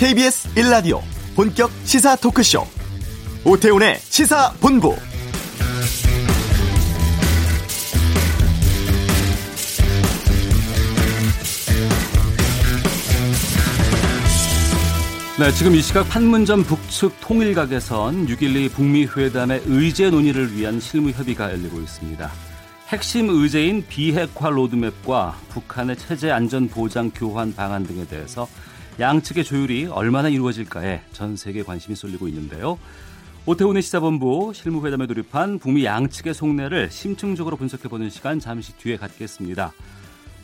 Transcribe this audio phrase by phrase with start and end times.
[0.00, 1.02] KBS 1라디오
[1.36, 2.64] 본격 시사 토크쇼
[3.44, 4.96] 오태훈의 시사본부
[15.38, 21.50] 네, 지금 이 시각 판문점 북측 통일각에선 6.12 북미 회담의 의제 논의를 위한 실무 협의가
[21.52, 22.30] 열리고 있습니다.
[22.88, 28.48] 핵심 의제인 비핵화 로드맵과 북한의 체제 안전 보장 교환 방안 등에 대해서
[29.00, 32.78] 양측의 조율이 얼마나 이루어질까에 전 세계 관심이 쏠리고 있는데요.
[33.46, 39.72] 오태훈의 시사본부 실무회담에 돌입한 북미 양측의 속내를 심층적으로 분석해보는 시간 잠시 뒤에 갖겠습니다.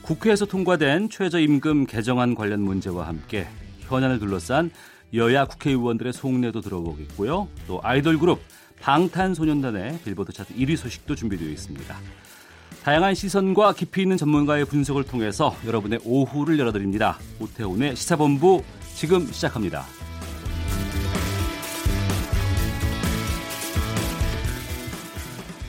[0.00, 3.46] 국회에서 통과된 최저임금 개정안 관련 문제와 함께
[3.80, 4.70] 현안을 둘러싼
[5.12, 7.48] 여야 국회의원들의 속내도 들어보겠고요.
[7.66, 8.40] 또 아이돌 그룹
[8.80, 11.96] 방탄소년단의 빌보드 차트 1위 소식도 준비되어 있습니다.
[12.86, 17.18] 다양한 시선과 깊이 있는 전문가의 분석을 통해서 여러분의 오후를 열어드립니다.
[17.40, 18.62] 오태훈의 시사본부
[18.94, 19.82] 지금 시작합니다.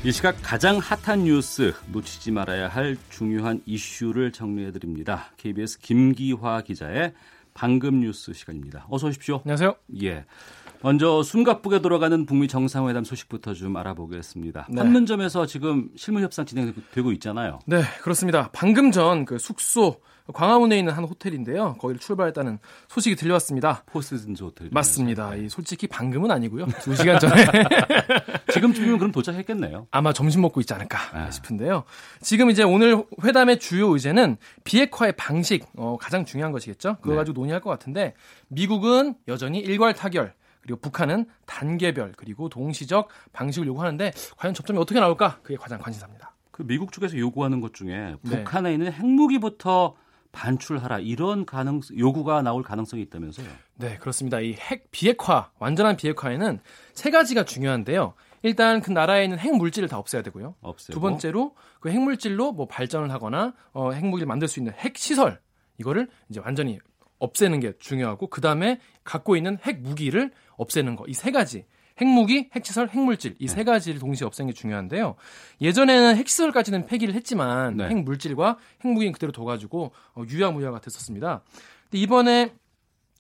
[0.04, 5.32] 이 시각 가장 핫한 뉴스 놓치지 말아야 할 중요한 이슈를 정리해 드립니다.
[5.38, 7.14] KBS 김기화 기자의
[7.56, 8.86] 방금 뉴스 시간입니다.
[8.92, 9.38] 어서 오십시오.
[9.38, 9.76] 안녕하세요.
[10.04, 10.24] 예.
[10.82, 14.68] 먼저 숨가쁘게 돌아가는 북미 정상회담 소식부터 좀 알아보겠습니다.
[14.70, 14.82] 네.
[14.82, 17.60] 판문점에서 지금 실무 협상 진행되고 있잖아요.
[17.66, 18.50] 네, 그렇습니다.
[18.54, 20.00] 방금 전 그 숙소
[20.34, 21.76] 광화문에 있는 한 호텔인데요.
[21.80, 23.84] 거기를 출발했다는 소식이 들려왔습니다.
[23.86, 24.70] 포스든즈 호텔.
[24.72, 25.36] 맞습니다.
[25.36, 26.66] 이 솔직히 방금은 아니고요.
[26.82, 27.46] 두 시간 전에.
[28.52, 29.88] 지금쯤이면 그럼 도착했겠네요.
[29.92, 31.32] 아마 점심 먹고 있지 않을까 아.
[31.32, 31.84] 싶은데요.
[32.22, 36.98] 지금 이제 오늘 회담의 주요 의제는 비핵화의 방식, 어, 가장 중요한 것이겠죠.
[37.02, 37.18] 그거 네.
[37.18, 38.14] 가지고 논의할 것 같은데
[38.50, 40.34] 미국은 여전히 일괄 타결,
[40.68, 45.40] 그리고 북한은 단계별 그리고 동시적 방식을 요구하는데 과연 접점이 어떻게 나올까?
[45.42, 46.34] 그게 가장 관심사입니다.
[46.52, 48.44] 그 미국 쪽에서 요구하는 것 중에 네.
[48.44, 49.96] 북한에 있는 핵무기부터
[50.34, 53.48] 반출하라 이런 가능 요구가 나올 가능성이 있다면서요?
[53.76, 54.40] 네, 그렇습니다.
[54.42, 56.60] 이 핵 비핵화, 완전한 비핵화에는
[56.94, 58.14] 세 가지가 중요한데요.
[58.44, 60.56] 일단 그 나라에 있는 핵 물질을 다 없애야 되고요.
[60.62, 60.94] 없애고.
[60.94, 65.40] 두 번째로 그 핵 물질로 뭐 발전을 하거나 어, 핵무기를 만들 수 있는 핵 시설
[65.78, 66.78] 이거를 이제 완전히
[67.20, 71.66] 없애는 게 중요하고 그 다음에 갖고 있는 핵 무기를 없애는 거 이 세 가지
[72.00, 73.64] 핵무기, 핵시설, 핵물질 이세 네.
[73.64, 75.16] 가지를 동시에 없애는 게 중요한데요.
[75.62, 77.88] 예전에는 핵시설까지는 폐기를 했지만 네.
[77.88, 81.42] 핵물질과 핵무기는 그대로 둬가지고 어, 유야무야가 됐었습니다.
[81.86, 82.54] 근데 이번에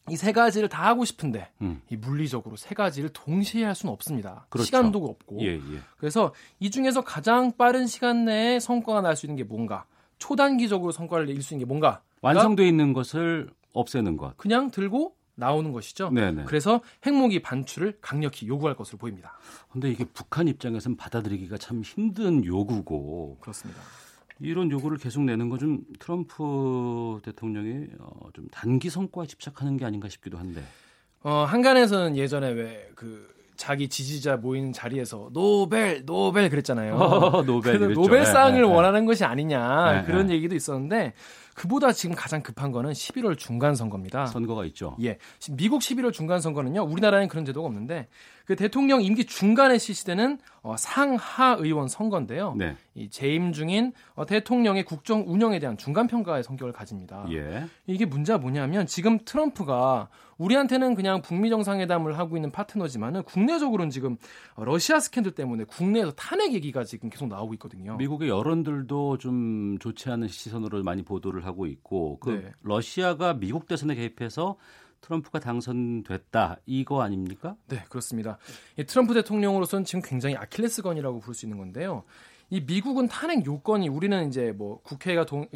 [0.10, 1.82] 이 세 가지를 다 하고 싶은데 음.
[1.90, 4.46] 이 물리적으로 세 가지를 동시에 할 수는 없습니다.
[4.50, 4.66] 그렇죠.
[4.68, 5.42] 시간도 없고.
[5.42, 5.60] 예, 예.
[5.98, 9.86] 그래서 이 중에서 가장 빠른 시간 내에 성과가 날 수 있는 게 뭔가?
[10.20, 12.04] 초단기적으로 성과를 낼 수 있는 게 뭔가?
[12.22, 14.36] 완성돼 있는 것을 없애는 것.
[14.38, 16.10] 그냥 들고 나오는 것이죠.
[16.10, 16.46] 네네.
[16.46, 19.38] 그래서 핵무기 반출을 강력히 요구할 것으로 보입니다.
[19.70, 23.80] 그런데 이게 북한 입장에서는 받아들이기가 참 힘든 요구고 그렇습니다.
[24.40, 30.10] 이런 요구를 계속 내는 건 좀 트럼프 대통령이 어, 좀 단기 성과에 집착하는 게 아닌가
[30.10, 30.64] 싶기도 한데.
[31.24, 36.96] 어, 한간에서는 예전에 왜그 자기 지지자 모이는 자리에서 노벨 노벨 그랬잖아요.
[37.48, 40.36] 노벨 노벨상을 네, 네, 원하는 것이 아니냐 네, 그런 네.
[40.36, 41.14] 얘기도 있었는데
[41.58, 44.28] 그보다 지금 가장 급한 거는 11월 중간 선거입니다.
[44.28, 44.96] 선거가 있죠.
[45.02, 45.18] 예.
[45.54, 46.84] 미국 11월 중간 선거는요.
[46.84, 48.08] 우리나라에는 그런 제도가 없는데
[48.46, 52.54] 그 대통령 임기 중간에 실시되는 어, 상하 의원 선거인데요.
[52.56, 52.78] 네.
[52.94, 57.26] 이 재임 중인 어, 대통령의 국정 운영에 대한 중간 평가의 성격을 가집니다.
[57.32, 57.66] 예.
[57.88, 64.18] 이게 문제가 뭐냐면 지금 트럼프가 우리한테는 그냥 북미 정상회담을 하고 있는 파트너지만은 국내적으로는 지금
[64.56, 67.98] 러시아 스캔들 때문에 국내에서 탄핵 얘기가 지금 계속 나오고 있거든요.
[67.98, 72.52] 미국의 여론들도 좀 좋지 않은 시선으로 많이 보도를 하고 있고 그 네.
[72.62, 74.58] 러시아가 미국 대선에 개입해서
[75.02, 77.56] 트럼프가 당선됐다 이거 아닙니까?
[77.68, 78.38] 네 그렇습니다.
[78.88, 82.04] 트럼프 대통령으로서는 지금 굉장히 아킬레스건이라고 부를 수 있는 건데요.
[82.50, 85.48] 이 미국은 탄핵 요건이 우리는 이제 뭐 국회가 동,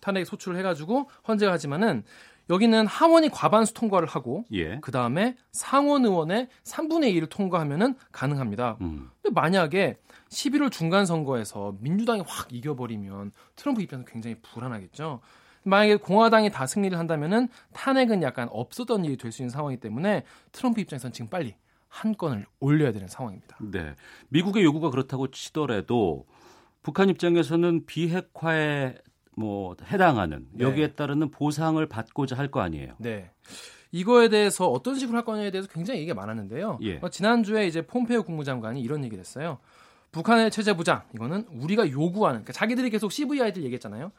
[0.00, 2.04] 탄핵 소출을 해가지고 헌재하지만은
[2.50, 4.78] 여기는 하원이 과반수 통과를 하고 예.
[4.80, 8.78] 그 다음에 상원 의원의 3분의 1을 통과하면은 가능합니다.
[8.80, 9.10] 음.
[9.22, 9.98] 근데 만약에
[10.30, 15.20] 11월 중간 선거에서 민주당이 확 이겨버리면 트럼프 입장에서 굉장히 불안하겠죠.
[15.64, 20.22] 만약에 공화당이 다 승리를 한다면은 탄핵은 약간 없었던 일이 될 수 있는 상황이기 때문에
[20.52, 21.54] 트럼프 입장에서는 지금 빨리
[21.88, 23.56] 한 건을 올려야 되는 상황입니다.
[23.60, 23.94] 네.
[24.28, 26.26] 미국의 요구가 그렇다고 치더라도
[26.82, 28.94] 북한 입장에서는 비핵화에
[29.38, 30.64] 뭐 해당하는 네.
[30.64, 32.94] 여기에 따르는 보상을 받고자 할 거 아니에요.
[32.98, 33.30] 네.
[33.92, 36.78] 이거에 대해서 어떤 식으로 할 거냐에 대해서 굉장히 얘기가 많았는데요.
[36.82, 36.98] 예.
[37.02, 39.58] 어, 지난주에 이제 폼페이오 국무장관이 이런 얘기를 했어요.
[40.12, 44.10] 북한의 체제 부장 이거는 우리가 요구하는 그러니까 자기들이 계속 CVI들 얘기했잖아요.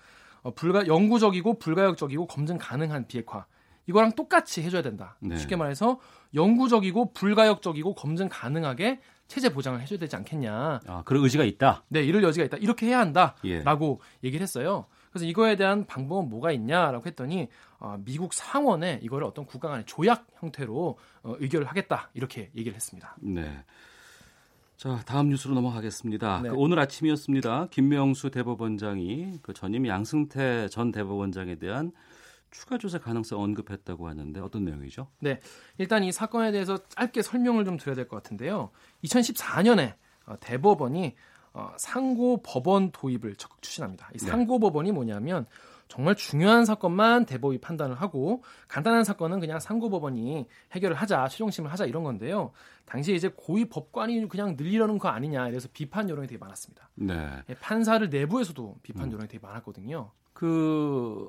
[0.43, 3.45] 어, 불가 영구적이고 불가역적이고 검증 가능한 비핵화
[3.87, 5.17] 이거랑 똑같이 해줘야 된다.
[5.19, 5.35] 네.
[5.37, 5.99] 쉽게 말해서
[6.35, 10.79] 영구적이고 불가역적이고 검증 가능하게 체제 보장을 해줘야 되지 않겠냐.
[10.87, 11.83] 아, 그런 의지가 있다.
[11.89, 12.57] 네, 이럴 여지가 있다.
[12.57, 14.27] 이렇게 해야 한다라고 예.
[14.27, 14.85] 얘기를 했어요.
[15.11, 17.47] 그래서 이거에 대한 방법은 뭐가 있냐라고 했더니
[17.79, 23.15] 어, 미국 상원에 이거를 어떤 국가 간의 조약 형태로 어, 의결을 하겠다 이렇게 얘기를 했습니다.
[23.19, 23.63] 네.
[24.77, 26.41] 자 다음 뉴스로 넘어가겠습니다.
[26.43, 26.49] 네.
[26.49, 27.67] 그 오늘 아침이었습니다.
[27.69, 31.91] 김명수 대법원장이 그 전임 양승태 전 대법원장에 대한
[32.51, 35.07] 추가 조사 가능성 언급했다고 하는데 어떤 내용이죠?
[35.19, 35.39] 네,
[35.77, 38.71] 일단 이 사건에 대해서 짧게 설명을 좀 드려야 될 것 같은데요.
[39.03, 39.95] 2014년에
[40.25, 41.15] 어, 대법원이
[41.53, 44.09] 어, 상고 법원 도입을 적극 추진합니다.
[44.13, 44.27] 이 네.
[44.27, 45.45] 상고 법원이 뭐냐면
[45.87, 51.85] 정말 중요한 사건만 대법이 판단을 하고 간단한 사건은 그냥 상고 법원이 해결을 하자, 최종심을 하자
[51.85, 52.51] 이런 건데요.
[52.85, 56.89] 당시에 이제 고위 법관이 그냥 늘리려는 거 아니냐 이래서 비판 여론이 되게 많았습니다.
[56.95, 57.29] 네.
[57.49, 59.13] 예, 판사를 내부에서도 비판 음.
[59.13, 60.11] 여론이 되게 많았거든요.
[60.33, 61.27] 그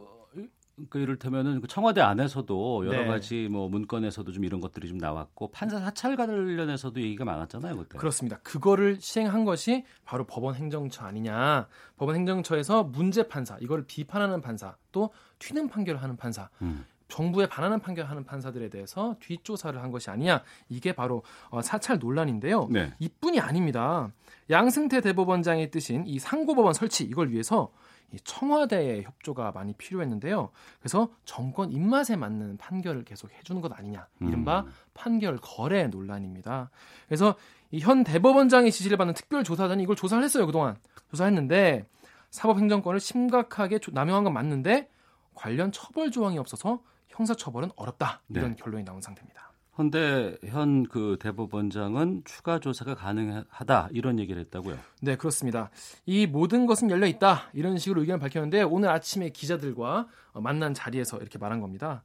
[0.88, 3.06] 그 이를테면은 그 청와대 안에서도 여러 네.
[3.06, 7.99] 가지 뭐 문건에서도 좀 이런 것들이 좀 나왔고 판사 사찰 관련해서도 얘기가 많았잖아요 그때.
[7.99, 8.38] 그렇습니다.
[8.43, 11.69] 그거를 시행한 것이 바로 법원 행정처 아니냐.
[11.97, 16.49] 법원 행정처에서 문제 판사 이거를 비판하는 판사 또 튀는 판결을 하는 판사.
[16.62, 16.85] 음.
[17.11, 22.69] 정부에 반하는 판결하는 판사들에 대해서 뒷조사를 한 것이 아니냐 이게 바로 어, 사찰 논란인데요.
[22.71, 22.94] 네.
[23.00, 24.12] 이뿐이 아닙니다.
[24.49, 27.71] 양승태 대법원장의 뜻인 이 상고법원 설치 이걸 위해서
[28.25, 30.51] 청와대의 협조가 많이 필요했는데요.
[30.81, 34.09] 그래서 정권 입맛에 맞는 판결을 계속 해주는 것 아니냐.
[34.21, 34.73] 이른바 음.
[34.95, 36.71] 판결 거래 논란입니다.
[37.07, 37.37] 그래서
[37.71, 40.45] 이 현 대법원장의 지지를 받는 특별조사단이 이걸 조사를 했어요.
[40.47, 40.77] 그동안.
[41.11, 41.87] 조사했는데
[42.31, 44.89] 사법행정권을 심각하게 남용한 건 맞는데
[45.35, 48.23] 관련 처벌 조항이 없어서 형사처벌은 어렵다.
[48.29, 48.57] 이런 네.
[48.57, 49.50] 결론이 나온 상태입니다.
[49.91, 54.77] 그런데 현 그 대법원장은 추가 조사가 가능하다 이런 얘기를 했다고요.
[55.00, 55.71] 네, 그렇습니다.
[56.05, 61.17] 이 모든 것은 열려 있다 이런 식으로 의견을 밝혔는데 오늘 아침에 기자들과 어, 만난 자리에서
[61.19, 62.03] 이렇게 말한 겁니다.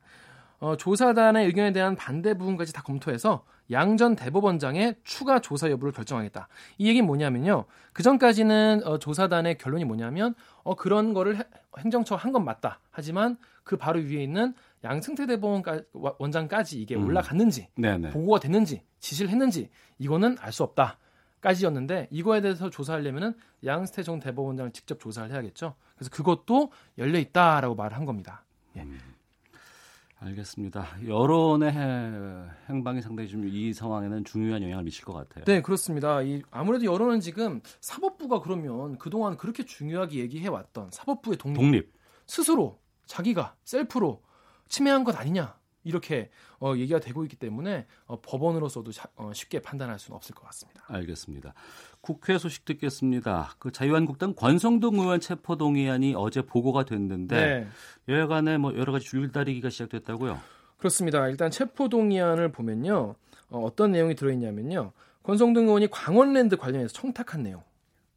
[0.60, 6.48] 어, 조사단의 의견에 대한 반대 부분까지 다 검토해서 양전 대법원장의 추가 조사 여부를 결정하겠다.
[6.78, 7.66] 이 얘기는 뭐냐면요.
[7.92, 10.34] 그 전까지는 어, 조사단의 결론이 뭐냐면
[10.64, 11.44] 어, 그런 거를
[11.78, 12.80] 행정처 한 건 맞다.
[12.92, 14.54] 하지만 그 바로 위에 있는
[14.86, 17.06] 양승태 대법원 원장까지 이게 음.
[17.08, 18.10] 올라갔는지 음.
[18.14, 20.98] 보고가 됐는지 지시를 했는지 이거는 알 수 없다.
[21.42, 23.34] 까지였는데 이거에 대해서 조사하려면은
[23.64, 25.76] 양승태 정 대법원장을 직접 조사를 해야겠죠.
[25.96, 28.44] 그래서 그것도 열려 있다라고 말을 한 겁니다.
[28.78, 28.82] 예.
[28.82, 29.00] 음.
[30.20, 30.88] 알겠습니다.
[31.06, 31.72] 여론의
[32.70, 35.44] 행방이 상당히 좀 이 상황에는 중요한 영향을 미칠 것 같아요.
[35.46, 36.22] 네, 그렇습니다.
[36.24, 41.94] 이 아무래도 여론은 지금 사법부가 그러면 그동안 그렇게 중요하게 얘기해 왔던 사법부의 독립, 독립.
[42.26, 44.24] 스스로 자기가 셀프로
[44.68, 50.00] 침해한 것 아니냐 이렇게 어, 얘기가 되고 있기 때문에 어, 법원으로서도 자, 어, 쉽게 판단할
[50.00, 50.84] 수는 없을 것 같습니다.
[50.88, 51.54] 알겠습니다.
[52.02, 53.52] 국회 소식 듣겠습니다.
[53.60, 57.68] 그 자유한국당 권성동 의원 체포 동의안이 어제 보고가 됐는데 네.
[58.14, 60.40] 여야간에 뭐 여러 가지 줄다리기가 시작됐다고요?
[60.78, 61.28] 그렇습니다.
[61.28, 63.16] 일단 체포 동의안을 보면요
[63.50, 64.92] 어, 어떤 내용이 들어있냐면요
[65.24, 67.64] 권성동 의원이 광원랜드 관련해서 청탁한 내용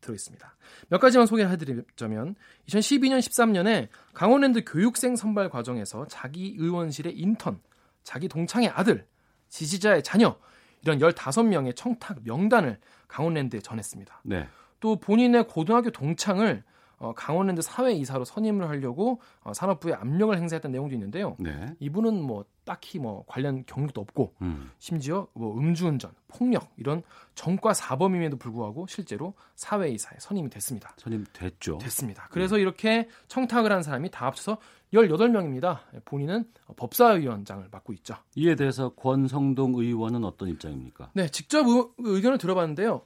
[0.00, 0.56] 들어 있습니다.
[0.88, 2.34] 몇 가지만 소개를 해드리자면
[2.68, 7.60] 2012년 13년에 강원랜드 교육생 선발 과정에서 자기 의원실의 인턴,
[8.02, 9.06] 자기 동창의 아들,
[9.48, 10.38] 지지자의 자녀
[10.82, 12.78] 이런 15명의 청탁 명단을
[13.08, 14.22] 강원랜드에 전했습니다.
[14.24, 14.48] 네.
[14.80, 16.62] 또 본인의 고등학교 동창을
[16.98, 21.36] 어, 강원랜드 사회이사로 선임을 하려고 어, 산업부에 압력을 행사했던 내용도 있는데요.
[21.38, 21.74] 네.
[21.78, 24.70] 이분은 뭐 딱히 뭐 관련 경력도 없고 음.
[24.78, 27.02] 심지어 뭐 음주운전, 폭력 이런
[27.34, 30.94] 전과 사범임에도 불구하고 실제로 사회이사에 선임이 됐습니다.
[30.98, 31.78] 선임됐죠.
[31.78, 32.28] 됐습니다.
[32.30, 32.60] 그래서 음.
[32.60, 34.58] 이렇게 청탁을 한 사람이 다 합쳐서
[34.92, 35.80] 18명입니다.
[36.04, 36.46] 본인은
[36.76, 38.16] 법사위원장을 맡고 있죠.
[38.34, 41.10] 이에 대해서 권성동 의원은 어떤 입장입니까?
[41.14, 43.02] 네, 직접 의, 견을 들어봤는데요.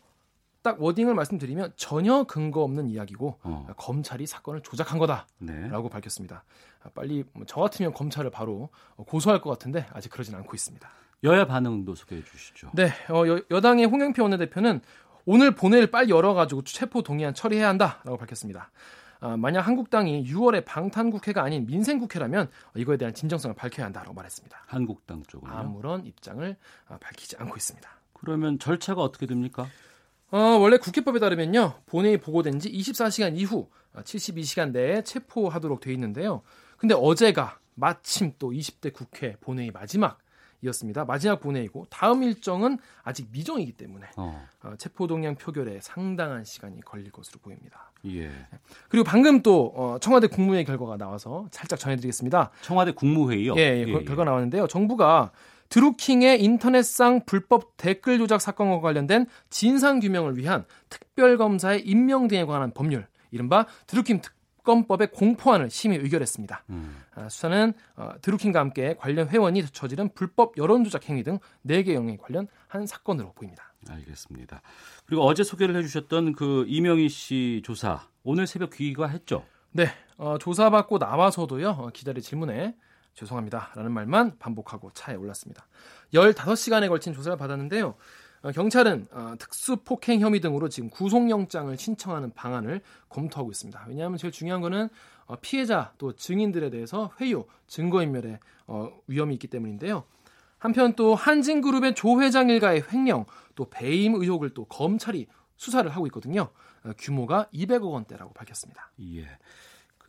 [0.62, 3.66] 딱 워딩을 말씀드리면 전혀 근거 없는 이야기고 어.
[3.76, 5.68] 검찰이 사건을 조작한 거다라고 네.
[5.90, 6.44] 밝혔습니다.
[6.94, 10.88] 빨리 뭐저 같으면 검찰을 바로 고소할 것 같은데 아직 그러진 않고 있습니다.
[11.24, 12.70] 여야 반응도 소개해 주시죠.
[12.74, 14.80] 네, 어, 여, 당의 홍영표 원내대표는
[15.24, 18.70] 오늘 본회의를 빨리 열어가지고 체포 동의안 처리해야 한다라고 밝혔습니다.
[19.20, 24.64] 아, 만약 한국당이 6월에 방탄국회가 아닌 민생국회라면 이거에 대한 진정성을 밝혀야 한다고 말했습니다.
[24.66, 26.56] 한국당 쪽은 아무런 입장을
[26.88, 27.88] 아, 밝히지 않고 있습니다.
[28.14, 29.68] 그러면 절차가 어떻게 됩니까?
[30.32, 31.74] 어, 원래 국회법에 따르면요.
[31.84, 36.40] 본회의 보고된 지 24시간 이후 72시간 아, 내에 체포하도록 돼 있는데요.
[36.78, 40.18] 근데 어제가 마침 또 20대 국회 본회의 마지막
[40.62, 41.04] 이었습니다.
[41.04, 44.46] 마지막 본회의고 다음 일정은 아직 미정이기 때문에 어.
[44.62, 47.90] 어, 체포동의안 표결에 상당한 시간이 걸릴 것으로 보입니다.
[48.06, 48.30] 예.
[48.88, 52.52] 그리고 방금 또 어, 청와대 국무회의 결과가 나와서 살짝 전해드리겠습니다.
[52.62, 53.56] 청와대 국무회의요?
[53.56, 54.66] 예, 예, 예, 결과 나왔는데요.
[54.66, 55.32] 정부가
[55.72, 63.06] 드루킹의 인터넷상 불법 댓글 조작 사건과 관련된 진상 규명을 위한 특별검사의 임명 등에 관한 법률,
[63.30, 66.64] 이른바 드루킹 특검법의 공포안을 심의 의결했습니다.
[66.68, 67.02] 음.
[67.14, 72.18] 아, 수사는 어, 드루킹과 함께 관련 회원이 저지른 불법 여론 조작 행위 등 4개 영역에
[72.18, 73.72] 관련한 사건으로 보입니다.
[73.88, 74.60] 알겠습니다.
[75.06, 79.46] 그리고 어제 소개를 해주셨던 그 이명희 씨 조사 오늘 새벽 귀가했죠?
[79.70, 79.86] 네,
[80.18, 82.76] 어, 조사받고 나와서도요 어, 기자의 질문에
[83.14, 85.66] 죄송합니다 라는 말만 반복하고 차에 올랐습니다.
[86.14, 87.94] 15시간에 걸친 조사를 받았는데요.
[88.42, 93.84] 어, 경찰은 어, 특수 폭행 혐의 등으로 지금 구속영장을 신청하는 방안을 검토하고 있습니다.
[93.88, 94.88] 왜냐하면 제일 중요한 거는
[95.26, 98.40] 어, 피해자 또 증인들에 대해서 회유, 증거인멸의
[99.06, 100.04] 위험이 있기 때문인데요.
[100.58, 105.26] 한편 또 한진그룹의 조 회장 일가의 횡령, 또 배임 의혹을 또 검찰이
[105.56, 106.48] 수사를 하고 있거든요.
[106.98, 108.90] 규모가 200억 원대라고 밝혔습니다.
[109.14, 109.28] 예.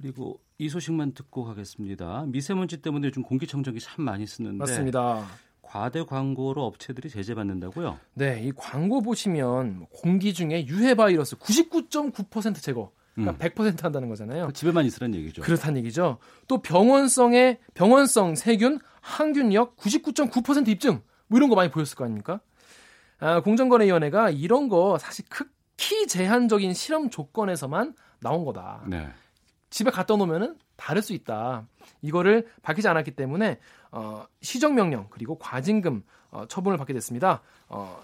[0.03, 2.25] 그리고 이 소식만 듣고 가겠습니다.
[2.27, 5.25] 미세먼지 때문에 요즘 공기청정기 참 많이 쓰는데 맞습니다.
[5.62, 7.98] 과대 광고로 업체들이 제재받는다고요?
[8.15, 12.91] 네, 이 광고 보시면 공기 중에 유해 바이러스 99.9% 제거.
[13.15, 13.50] 그러니까 음.
[13.50, 14.48] 100% 한다는 거잖아요.
[14.48, 15.41] 그 집에만 있으란 얘기죠.
[15.41, 16.17] 그렇다는 얘기죠.
[16.50, 21.01] 또 병원성의 병원성 세균 항균력 99.9% 입증.
[21.27, 22.41] 뭐 이런 거 많이 보였을 거 아닙니까?
[23.19, 28.83] 아, 공정거래위원회가 이런 거 사실 극히 제한적인 실험 조건에서만 나온 거다.
[28.88, 29.07] 네.
[29.74, 31.65] 집에 갖다 놓으면은 다를 수 있다.
[32.03, 33.60] 이거를 밝히지 않았기 때문에
[33.92, 37.42] 어, 시정명령 그리고 과징금 어, 처분을 받게 됐습니다.
[37.70, 38.00] 어,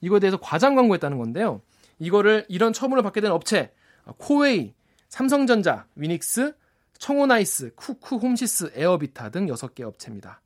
[0.00, 1.60] 이거에 대해서 과장 광고했다는 건데요.
[1.98, 3.72] 이거를 이런 처분을 받게 된 업체
[4.04, 4.74] 어, 코웨이,
[5.08, 6.54] 삼성전자, 위닉스,
[6.98, 10.40] 청호나이스, 쿠쿠 홈시스, 에어비타 등 6개 업체입니다.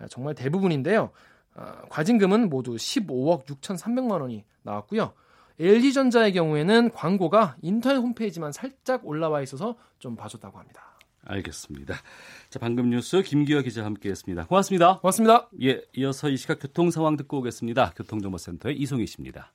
[0.00, 1.10] 어, 정말 대부분인데요.
[1.54, 5.12] 어, 과징금은 모두 15억 6,300만 원이 나왔고요.
[5.60, 10.98] LG전자의 경우에는 광고가 인터넷 홈페이지만 살짝 올라와 있어서 좀 봐줬다고 합니다.
[11.24, 11.94] 알겠습니다.
[12.48, 14.46] 자, 방금 뉴스 김기화 기자 함께했습니다.
[14.46, 14.98] 고맙습니다.
[15.00, 15.50] 고맙습니다.
[15.62, 17.92] 예, 이어서 이 시각 교통 상황 듣고 오겠습니다.
[17.96, 19.52] 교통정보센터의 이송희 씨입니다.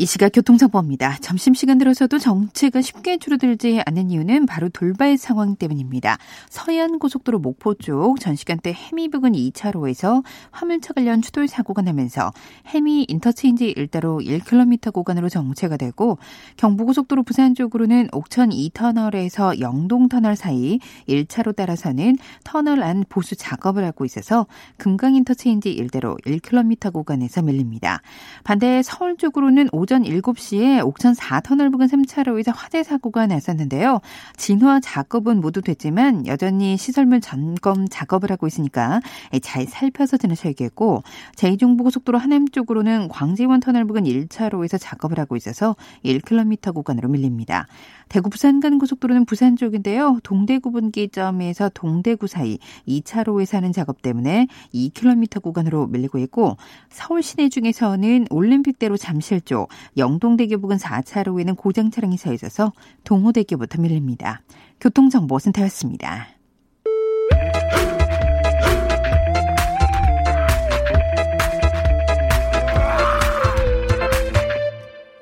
[0.00, 1.18] 이 시각 교통정보입니다.
[1.20, 6.16] 점심시간 들어서도 정체가 쉽게 줄어들지 않는 이유는 바로 돌발 상황 때문입니다.
[6.48, 12.32] 서해안고속도로 목포 쪽 전시간대 해미 부근 2차로에서 화물차 관련 추돌 사고가 나면서
[12.68, 16.16] 해미 인터체인지 일대로 1km 구간으로 정체가 되고
[16.56, 20.78] 경부고속도로 부산 쪽으로는 옥천 2터널에서 영동터널 사이
[21.10, 24.46] 1차로 따라서는 터널 안 보수 작업을 하고 있어서
[24.78, 28.00] 금강 인터체인지 일대로 1km 구간에서 밀립니다.
[28.44, 34.00] 반대 서울 쪽으로는 오전 7시에 옥천 4터널 부근 3차로에서 화재 사고가 났었는데요.
[34.36, 39.00] 진화 작업은 모두 됐지만 여전히 시설물 점검 작업을 하고 있으니까
[39.42, 41.02] 잘 살펴서 지나셔야겠고
[41.36, 47.66] 제2중부고속도로 하남 쪽으로는 광지원 터널 부근 1차로에서 작업을 하고 있어서 1km 구간으로 밀립니다.
[48.08, 50.18] 대구 부산 간 고속도로는 부산 쪽인데요.
[50.24, 56.56] 동대구 분기점에서 동대구 사이 2차로에 사는 작업 때문에 2km 구간으로 밀리고 있고
[56.88, 62.72] 서울 시내 중에서는 올림픽대로 잠실 쪽 영동대교 부근 4차로에는 고장 차량이 서 있어서
[63.04, 64.42] 동호대교부터 밀립니다.
[64.80, 66.28] 교통정보센터였습니다.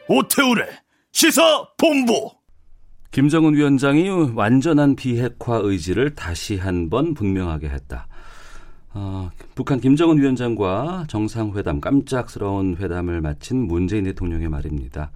[0.08, 0.64] 오태우래
[1.12, 2.30] 시사 본부
[3.10, 8.06] 김정은 위원장이 완전한 비핵화 의지를 다시 한 번 분명하게 했다.
[9.00, 15.12] 어, 북한 김정은 위원장과 정상회담, 깜짝스러운 회담을 마친 문재인 대통령의 말입니다.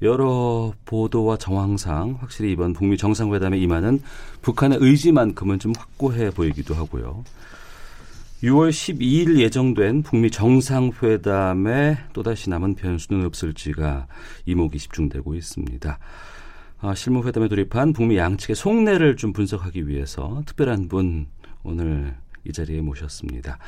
[0.00, 4.00] 여러 보도와 정황상 확실히 이번 북미 정상회담에 임하는
[4.40, 7.22] 북한의 의지만큼은 좀 확고해 보이기도 하고요.
[8.42, 14.06] 6월 12일 예정된 북미 정상회담에 또다시 남은 변수는 없을지가
[14.46, 15.98] 이목이 집중되고 있습니다.
[16.80, 21.26] 아, 실무회담에 돌입한 북미 양측의 속내를 좀 분석하기 위해서 특별한 분
[21.62, 23.58] 오늘 이 자리에 모셨습니다.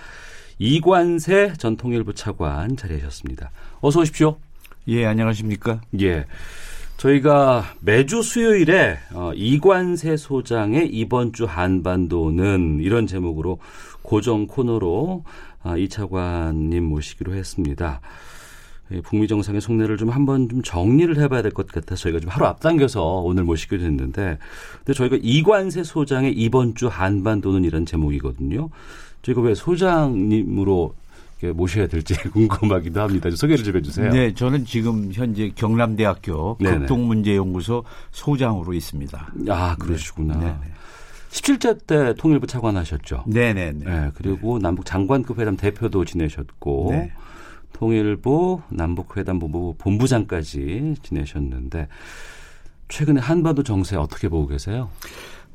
[0.59, 3.50] 이관세 전 통일부 차관 자리하셨습니다.
[3.81, 4.37] 어서 오십시오.
[4.88, 5.81] 예, 안녕하십니까?
[6.00, 6.26] 예.
[6.97, 13.59] 저희가 매주 수요일에 어, 이관세 소장의 이번 주 한반도는 이런 제목으로
[14.02, 15.25] 고정 코너로
[15.64, 18.00] 아, 이 차관님 모시기로 했습니다.
[19.01, 23.03] 북미 정상의 속내를 좀 한번 좀 정리를 해봐야 될 것 같아서 저희가 좀 하루 앞당겨서
[23.21, 24.39] 오늘 모시게 됐는데,
[24.79, 28.69] 근데 저희가 이관세 소장의 이번 주 한반도는 이런 제목이거든요.
[29.23, 30.95] 저희가 왜 소장님으로
[31.55, 33.29] 모셔야 될지 궁금하기도 합니다.
[33.31, 34.11] 소개를 좀 해주세요.
[34.13, 39.33] 네, 저는 지금 현재 경남대학교 극동문제연구소 소장으로 있습니다.
[39.49, 40.37] 아, 그러시구나.
[40.39, 40.55] 네.
[41.31, 43.25] 17대 때 통일부 차관하셨죠.
[43.27, 43.85] 네네네.
[43.85, 47.11] 네, 그리고 남북 장관급 회담 대표도 지내셨고, 네.
[47.73, 51.88] 통일부 남북회담 본부 본부장까지 지내셨는데
[52.88, 54.91] 최근에 한반도 정세 어떻게 보고 계세요?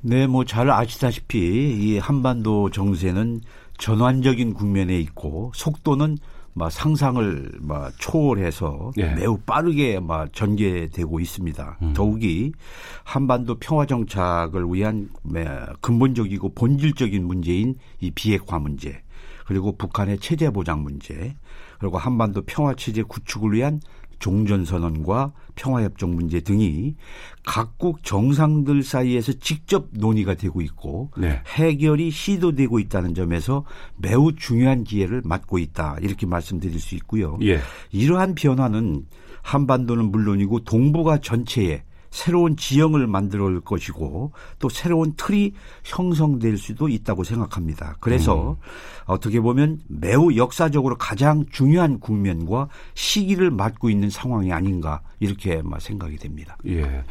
[0.01, 3.41] 네, 뭐 잘 아시다시피 이 한반도 정세는
[3.77, 6.17] 전환적인 국면에 있고 속도는
[6.53, 9.13] 막 상상을 막 초월해서 예.
[9.13, 11.77] 매우 빠르게 막 전개되고 있습니다.
[11.83, 11.93] 음.
[11.93, 12.51] 더욱이
[13.03, 15.09] 한반도 평화 정착을 위한
[15.81, 19.03] 근본적이고 본질적인 문제인 이 비핵화 문제
[19.45, 21.36] 그리고 북한의 체제 보장 문제
[21.79, 23.79] 그리고 한반도 평화 체제 구축을 위한
[24.19, 26.96] 종전선언과 평화협정 문제 등이
[27.46, 31.41] 각국 정상들 사이에서 직접 논의가 되고 있고 네.
[31.48, 33.63] 해결이 시도되고 있다는 점에서
[33.96, 37.38] 매우 중요한 기회를 맞고 있다 이렇게 말씀드릴 수 있고요.
[37.43, 37.60] 예.
[37.91, 39.05] 이러한 변화는
[39.43, 47.23] 한반도는 물론이고 동북아 전체에 새로운 지형을 만들어 올 것이고 또 새로운 틀이 형성될 수도 있다고
[47.23, 47.95] 생각합니다.
[47.99, 48.55] 그래서 음.
[49.05, 56.57] 어떻게 보면 매우 역사적으로 가장 중요한 국면과 시기를 맞고 있는 상황이 아닌가 이렇게 생각이 됩니다.
[56.67, 57.03] 예.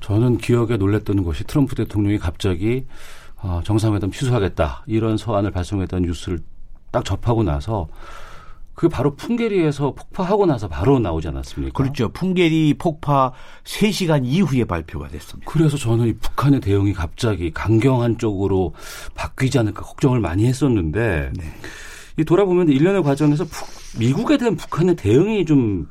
[0.00, 2.86] 저는 기억에 놀랬던 것이 트럼프 대통령이 갑자기
[3.36, 6.40] 어, 정상회담 취소하겠다 이런 서한을 발송했던 뉴스를
[6.90, 7.88] 딱 접하고 나서
[8.78, 11.72] 그게 바로 풍계리에서 폭파하고 나서 바로 나오지 않았습니까?
[11.72, 12.10] 그렇죠.
[12.10, 13.32] 풍계리 폭파
[13.64, 15.50] 3시간 이후에 발표가 됐습니다.
[15.50, 18.74] 그래서 저는 이 북한의 대응이 갑자기 강경한 쪽으로
[19.16, 21.44] 바뀌지 않을까 걱정을 많이 했었는데 네.
[22.18, 23.66] 이 돌아보면 일련의 과정에서 북,
[23.98, 25.88] 미국에 대한 북한의 대응이 좀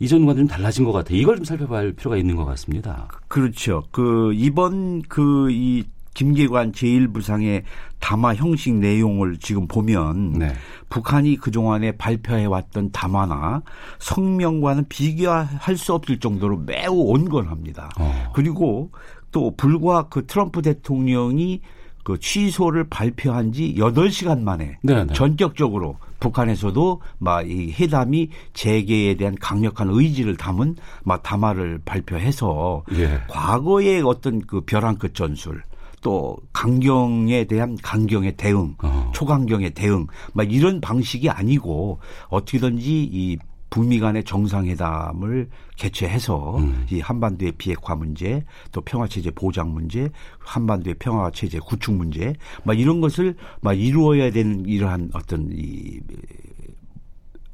[0.00, 1.18] 이전과는 좀 달라진 것 같아요.
[1.18, 3.06] 이걸 좀 살펴볼 필요가 있는 것 같습니다.
[3.28, 3.84] 그렇죠.
[3.92, 5.84] 그 이번 그 이
[6.18, 7.62] 김계관 제1부상의
[8.00, 10.52] 담화 형식 내용을 지금 보면 네.
[10.88, 13.62] 북한이 그동안에 발표해왔던 담화나
[14.00, 17.90] 성명과는 비교할 수 없을 정도로 매우 온건합니다.
[18.00, 18.32] 어.
[18.34, 18.90] 그리고
[19.30, 21.60] 또 불과 그 트럼프 대통령이
[22.02, 25.04] 그 취소를 발표한 지 8시간 만에 네네.
[25.04, 25.14] 네.
[25.14, 33.20] 전격적으로 북한에서도 막 이 회담이 재개에 대한 강력한 의지를 담은 막 담화를 발표해서 예.
[33.28, 35.62] 과거의 어떤 그 벼랑 끝 전술
[36.00, 39.10] 또 강경에 대한 강경의 대응, 어.
[39.14, 43.38] 초강경의 대응, 막 이런 방식이 아니고 어떻게든지 이
[43.70, 46.86] 북미 간의 정상회담을 개최해서 음.
[46.90, 53.36] 이 한반도의 비핵화 문제, 또 평화체제 보장 문제, 한반도의 평화체제 구축 문제, 막 이런 것을
[53.60, 56.00] 막 이루어야 되는 이러한 어떤 이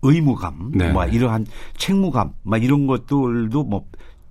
[0.03, 0.93] 의무감, 네.
[0.93, 1.47] 뭐 이러한
[1.79, 3.87] 책무감, 막 이런 것들도 뭐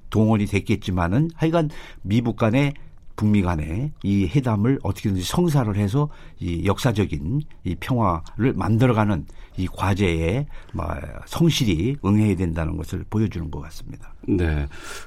[0.10, 1.70] 동원이 됐겠지만은 하여간
[2.04, 2.74] 미북 간의
[3.16, 6.10] 북미 간에 이 회담을 어떻게든지 성사를 해서
[6.40, 9.26] 이 역사적인 이 평화를 만들어가는
[9.58, 10.86] 이 과제에 뭐
[11.26, 14.14] 성실히 응해야 된다는 것을 보여주는 것 같습니다.
[14.28, 14.66] 네.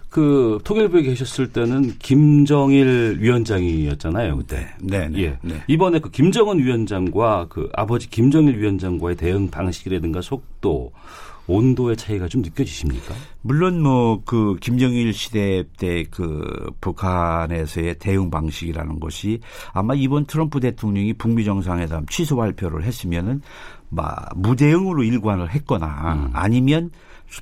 [0.08, 4.36] 그 통일부에 계셨을 때는 김정일 위원장이었잖아요.
[4.36, 4.68] 그때.
[4.80, 5.08] 네.
[5.08, 5.38] 네, 예.
[5.42, 5.62] 네.
[5.66, 10.92] 이번에 그 김정은 위원장과 그 아버지 김정일 위원장과의 대응 방식이라든가 속도
[11.46, 13.14] 온도의 차이가 좀 느껴지십니까?
[13.42, 19.40] 물론 뭐 그 김정일 시대 때 그 북한에서의 대응 방식이라는 것이
[19.72, 23.42] 아마 이번 트럼프 대통령이 북미 정상회담 취소 발표를 했으면은
[23.88, 26.30] 막 무대응으로 일관을 했거나 음.
[26.32, 26.90] 아니면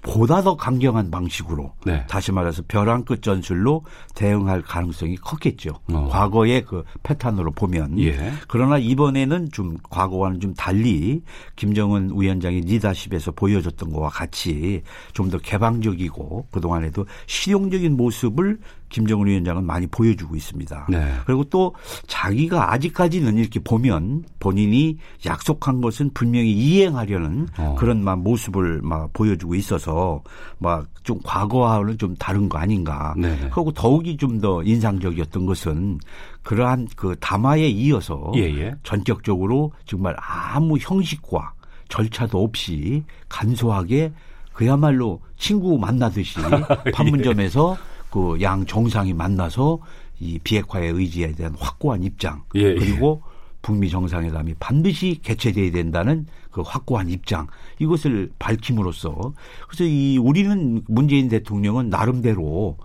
[0.02, 2.06] 보다 더 강경한 방식으로 네.
[2.08, 5.80] 다시 말해서 벼랑 끝 전술로 대응할 가능성이 컸겠죠.
[5.92, 6.08] 어.
[6.10, 8.32] 과거의 그 패턴으로 보면 예.
[8.48, 11.22] 그러나 이번에는 좀 과거와는 좀 달리
[11.56, 18.58] 김정은 위원장이 리더십에서 보여줬던 것과 같이 좀 더 개방적이고 그 동안에도 실용적인 모습을
[18.94, 20.86] 김정은 위원장은 많이 보여주고 있습니다.
[20.88, 21.14] 네.
[21.26, 21.74] 그리고 또
[22.06, 27.74] 자기가 아직까지는 이렇게 보면 본인이 약속한 것은 분명히 이행하려는 어.
[27.76, 30.22] 그런 막 모습을 막 보여주고 있어서
[30.58, 33.14] 막 좀 과거와는 좀 다른 거 아닌가.
[33.16, 33.36] 네.
[33.52, 36.00] 그리고 더욱이 좀 더 인상적이었던 것은
[36.42, 38.58] 그러한 그 담화에 이어서 예예.
[38.58, 38.74] 예.
[38.82, 41.52] 전격적으로 정말 아무 형식과
[41.88, 44.12] 절차도 없이 간소하게
[44.52, 46.40] 그야말로 친구 만나듯이
[46.92, 47.93] 판문점에서 예.
[48.14, 49.80] 그 양 정상이 만나서
[50.20, 52.74] 이 비핵화의 의지에 대한 확고한 입장 예, 예.
[52.74, 53.34] 그리고 예.
[53.60, 57.48] 북미 정상회담이 반드시 개최돼야 된다는 그 확고한 입장
[57.80, 59.32] 이것을 밝힘으로써
[59.66, 62.76] 그래서 이 우리는 문재인 대통령은 나름대로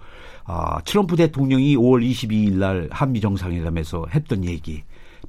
[0.45, 4.81] 아 트럼프 대통령이 5월 22일 날 한미 정상회담에서 했던 얘기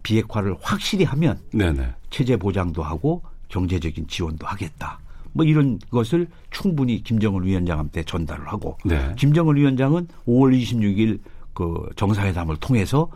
[0.03, 1.91] 비핵화를 확실히 하면 네네.
[2.09, 4.99] 체제 보장도 하고 경제적인 지원도 하겠다.
[5.33, 9.15] 뭐 이런 것을 충분히 김정은 위원장한테 전달을 하고 네.
[9.17, 11.21] 김정은 위원장은 5월 26일
[11.55, 13.09] 그 정상회담을 통해서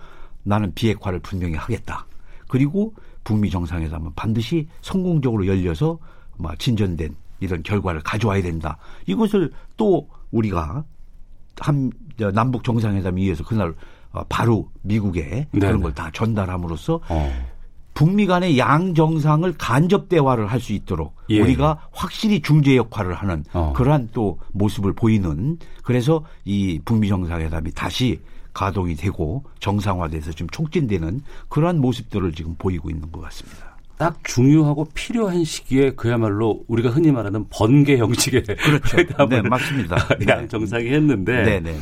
[0.43, 2.07] 나는 비핵화를 분명히 하겠다.
[2.49, 5.99] 그리고 북미 정상회담은 반드시 성공적으로 열려서
[6.37, 8.77] 뭐 진전된 이런 결과를 가져와야 된다.
[9.07, 10.85] 이것을 또 우리가
[11.61, 11.91] 한
[12.35, 13.75] 남북 정상회담에 의해서 그날
[14.13, 15.67] 어, 바로 미국에 네네.
[15.67, 17.54] 그런 걸 다 전달함으로써 어.
[17.95, 21.41] 북미 간의 양 정상을 간접 대화를 할 수 있도록 예.
[21.41, 23.73] 우리가 확실히 중재 역할을 하는 어.
[23.77, 28.21] 그러한 또 모습을 보이는 그래서 이 북미 정상회담이 다시
[28.55, 33.77] 가동이 되고 정상화돼서 좀 촉진되는 그러한 모습들을 지금 보이고 있는 것 같습니다.
[33.99, 38.97] 딱 중요하고 필요한 시기에 그야말로 우리가 흔히 말하는 번개 형식의 그렇죠.
[39.29, 39.97] 네, 맞습니다.
[40.29, 41.79] 양 정상이 했는데 네, 네, 네.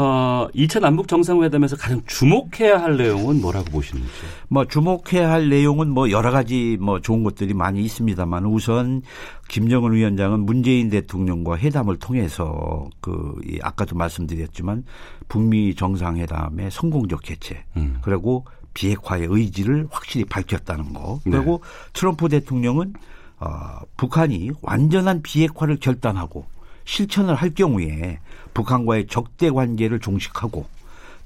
[0.00, 4.08] 어, 2차 남북 정상회담에서 가장 주목해야 할 내용은 뭐라고 보시는지?
[4.46, 9.02] 뭐 주목해야 할 내용은 뭐 여러 가지 뭐 좋은 것들이 많이 있습니다만 우선
[9.48, 14.84] 김정은 위원장은 문재인 대통령과 회담을 통해서 그 아까도 말씀드렸지만
[15.26, 17.98] 북미 정상회담의 성공적 개최 음.
[18.00, 21.18] 그리고 비핵화의 의지를 확실히 밝혔다는 거.
[21.24, 21.90] 그리고 네.
[21.92, 22.92] 트럼프 대통령은
[23.40, 26.44] 어, 북한이 완전한 비핵화를 결단하고
[26.88, 28.18] 실천을 할 경우에
[28.54, 30.64] 북한과의 적대 관계를 종식하고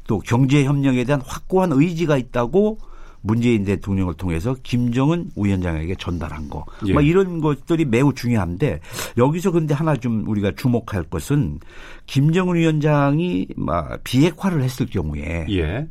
[0.09, 2.79] 또 경제 협력에 대한 확고한 의지가 있다고
[3.21, 6.67] 문재인 대통령을 통해서 김정은 위원장에게 전달한 거.
[6.89, 6.93] 예.
[6.93, 8.81] 막 이런 것들이 매우 중요한데
[9.17, 11.61] 여기서 근데 하나 좀 우리가 주목할 것은
[12.07, 15.87] 김정은 위원장이 막 비핵화를 했을 경우에 예.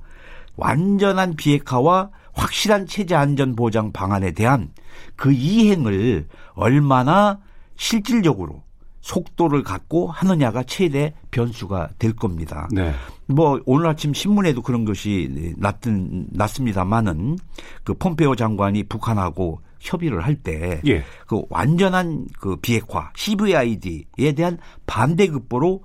[0.58, 4.72] 완전한 비핵화와 확실한 체제 안전 보장 방안에 대한
[5.16, 7.40] 그 이행을 얼마나
[7.78, 8.64] 실질적으로
[9.02, 12.68] 속도를 갖고 하느냐가 최대 변수가 될 겁니다.
[12.72, 12.94] 네.
[13.26, 17.38] 뭐 오늘 아침 신문에도 그런 것이 났든 났습니다만은
[17.84, 21.04] 그 폼페오 장관이 북한하고 협의를 할 때그 예.
[21.26, 25.84] 그 완전한 그 비핵화 CVID에 대한 반대 급보로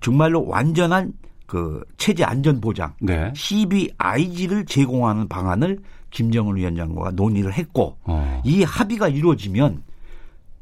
[0.00, 1.12] 정말로 완전한
[1.46, 3.32] 그 체제 안전 보장 네.
[3.34, 5.78] CVIG를 제공하는 방안을
[6.10, 8.42] 김정은 위원장과 논의를 했고 어.
[8.44, 9.82] 이 합의가 이루어지면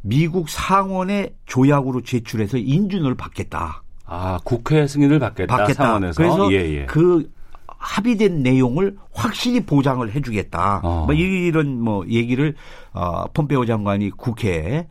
[0.07, 3.83] 미국 상원의 조약으로 제출해서 인준을 받겠다.
[4.05, 5.57] 아 국회 승인을 받겠다.
[5.57, 5.85] 받겠다.
[5.85, 6.23] 상원에서.
[6.23, 6.85] 그래서 예, 예.
[6.85, 7.31] 그
[7.67, 10.81] 합의된 내용을 확실히 보장을 해주겠다.
[10.85, 11.05] 어.
[11.07, 12.55] 뭐 이런 뭐 얘기를
[12.93, 14.87] 어, 폼페오 장관이 국회에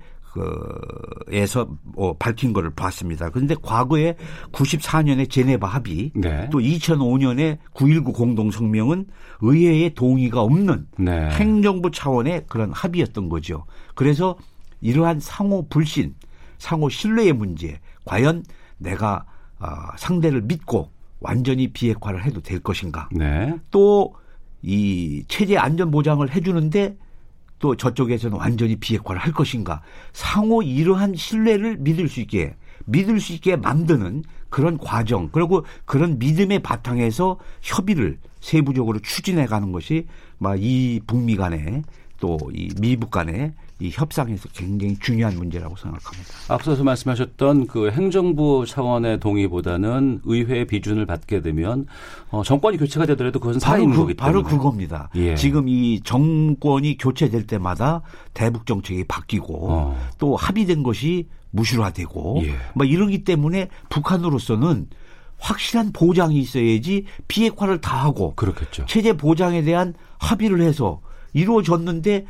[1.29, 3.29] 그에서 어, 밝힌 거를 봤습니다.
[3.29, 4.15] 그런데 과거에
[4.51, 6.49] 94년에 제네바 합의, 네.
[6.51, 9.05] 또 2005년에 9.19 공동 성명은
[9.41, 11.29] 의회의 동의가 없는 네.
[11.29, 13.65] 행정부 차원의 그런 합의였던 거죠.
[13.93, 14.35] 그래서
[14.83, 16.13] 이러한 상호 불신,
[16.59, 18.43] 상호 신뢰의 문제, 과연
[18.77, 19.25] 내가
[19.59, 19.65] 어,
[19.97, 23.07] 상대를 믿고 완전히 비핵화를 해도 될 것인가?
[23.11, 23.55] 네.
[23.71, 26.97] 또이 체제 안전 보장을 해주는데
[27.59, 29.81] 또 저쪽에서는 완전히 비핵화를 할 것인가?
[30.11, 36.59] 상호 이러한 신뢰를 믿을 수 있게 믿을 수 있게 만드는 그런 과정 그리고 그런 믿음의
[36.59, 41.83] 바탕에서 협의를 세부적으로 추진해 가는 것이 막 이 북미 간에
[42.19, 46.33] 또이 미북 간에 이 협상에서 굉장히 중요한 문제라고 생각합니다.
[46.49, 51.87] 앞서서 말씀하셨던 그 행정부 차원의 동의보다는 의회의 비준을 받게 되면
[52.29, 54.31] 어, 정권이 교체가 되더라도 그것은 살아있는 그, 거기 때문에.
[54.31, 55.09] 바로 그겁니다.
[55.15, 55.35] 예.
[55.35, 58.01] 지금 이 정권이 교체될 때마다
[58.33, 59.99] 대북 정책이 바뀌고 어.
[60.17, 62.55] 또 합의된 것이 무실화되고 예.
[62.73, 64.87] 뭐 이러기 때문에 북한으로서는
[65.39, 68.85] 확실한 보장이 있어야지 비핵화를 다 하고 그렇겠죠.
[68.85, 71.01] 체제 보장에 대한 합의를 해서
[71.33, 72.25] 이루어졌는데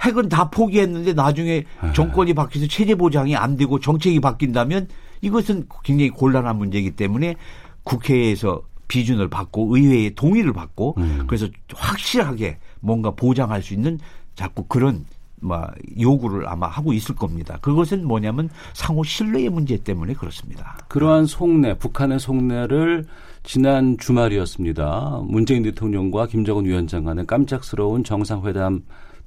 [0.00, 1.92] 핵은 다 포기했는데 나중에 네.
[1.94, 4.88] 정권이 바뀌어서 체제 보장이 안 되고 정책이 바뀐다면
[5.20, 7.36] 이것은 굉장히 곤란한 문제이기 때문에
[7.84, 11.24] 국회에서 비준을 받고 의회의 동의를 받고 음.
[11.26, 13.98] 그래서 확실하게 뭔가 보장할 수 있는
[14.34, 15.06] 자꾸 그런
[15.40, 15.66] 뭐
[16.00, 17.58] 요구를 아마 하고 있을 겁니다.
[17.60, 20.78] 그것은 뭐냐면 상호 신뢰의 문제 때문에 그렇습니다.
[20.88, 23.04] 그러한 속내, 북한의 속내를
[23.42, 25.22] 지난 주말이었습니다.
[25.24, 28.82] 문재인 대통령과 김정은 위원장 간의 깜짝스러운 정상회담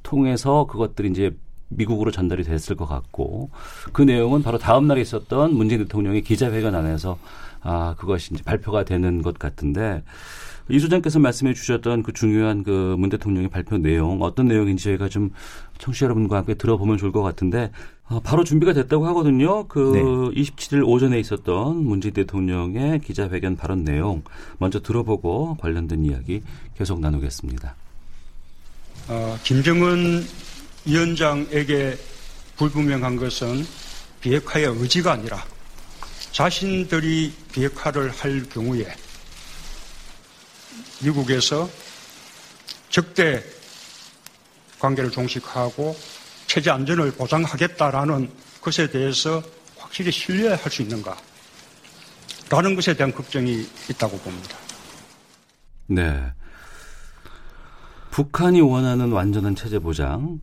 [0.08, 1.36] 통해서 그것들이 이제
[1.70, 3.50] 미국으로 전달이 됐을 것 같고
[3.92, 7.18] 그 내용은 바로 다음 날에 있었던 문재인 대통령의 기자회견 안에서
[7.62, 10.04] 아 그것이 이제 발표가 되는 것 같은데
[10.70, 15.32] 이 소장께서 말씀해 주셨던 그 중요한 그 문 대통령의 발표 내용 어떤 내용인지 저희가 좀
[15.78, 17.72] 청취자 여러분과 함께 들어보면 좋을 것 같은데
[18.08, 19.68] 아, 바로 준비가 됐다고 하거든요.
[19.68, 20.42] 그 네.
[20.42, 24.24] 27일 오전에 있었던 문재인 대통령의 기자회견 발언 내용
[24.58, 26.42] 먼저 들어보고 관련된 이야기
[26.78, 27.76] 계속 나누겠습니다.
[29.10, 30.28] 어, 김정은
[30.84, 31.98] 위원장에게
[32.58, 33.66] 불분명한 것은
[34.20, 35.46] 비핵화의 의지가 아니라
[36.34, 38.94] 자신들이 비핵화를 할 경우에
[41.00, 41.70] 미국에서
[42.90, 43.44] 적대
[44.80, 45.98] 관계를 종식하고
[46.48, 49.42] 체제 안전을 보장하겠다라는 것에 대해서
[49.78, 51.18] 확실히 신뢰할 수 있는가?
[52.50, 54.58] 라는 것에 대한 걱정이 있다고 봅니다.
[55.88, 56.37] 네.
[58.18, 60.40] 북한이 원하는 완전한 체제 보장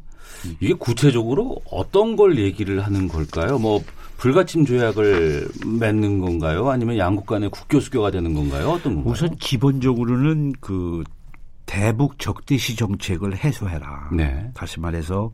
[0.60, 3.58] 이게 구체적으로 어떤 걸 얘기를 하는 걸까요?
[3.58, 3.82] 뭐
[4.16, 6.70] 불가침 조약을 맺는 건가요?
[6.70, 8.68] 아니면 양국 간의 국교 수교가 되는 건가요?
[8.68, 9.12] 어떤 건가요?
[9.12, 11.02] 우선 기본적으로는 그
[11.66, 14.10] 대북 적대시 정책을 해소해라.
[14.12, 14.52] 네.
[14.54, 15.32] 다시 말해서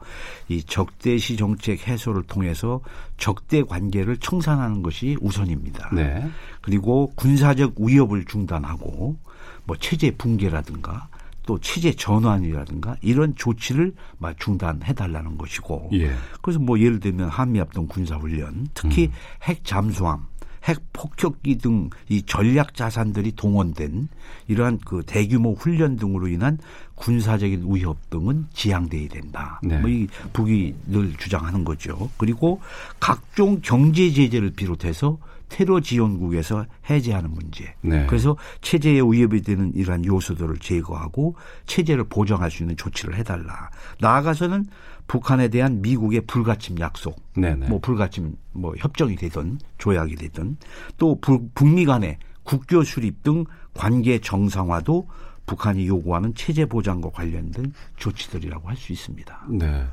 [0.48, 2.81] 이 적대시 정책 해소를 통해서
[3.18, 5.90] 적대 관계를 청산하는 것이 우선입니다.
[5.92, 6.26] 네.
[6.62, 9.18] 그리고 군사적 위협을 중단하고
[9.66, 11.09] 뭐 체제 붕괴라든가
[11.50, 13.92] 또 체제 전환이라든가 이런 조치를
[14.38, 16.12] 중단해 달라는 것이고 예.
[16.42, 19.12] 그래서 뭐 예를 들면 한미합동 군사훈련 특히 음.
[19.42, 20.28] 핵 잠수함
[20.62, 24.08] 핵 폭격기 등 이 전략 자산들이 동원된
[24.46, 26.58] 이러한 그 대규모 훈련 등으로 인한
[26.94, 29.60] 군사적인 위협 등은 지양돼야 된다.
[29.64, 29.80] 네.
[29.80, 32.10] 뭐이 북이 늘 주장하는 거죠.
[32.16, 32.60] 그리고
[33.00, 35.18] 각종 경제 제재를 비롯해서
[35.50, 37.74] 테러 지원국에서 해제하는 문제.
[37.82, 38.06] 네.
[38.06, 41.36] 그래서 체제에 위협이 되는 이러한 요소들을 제거하고
[41.66, 43.68] 체제를 보장할 수 있는 조치를 해달라.
[44.00, 44.64] 나아가서는
[45.06, 47.68] 북한에 대한 미국의 불가침 약속, 네네.
[47.68, 50.56] 뭐 불가침 뭐 협정이 되든 조약이 되든
[50.96, 55.08] 또 북, 북미 간의 국교 수립 등 관계 정상화도
[55.46, 59.46] 북한이 요구하는 체제 보장과 관련된 조치들이라고 할 수 있습니다.
[59.50, 59.84] 네.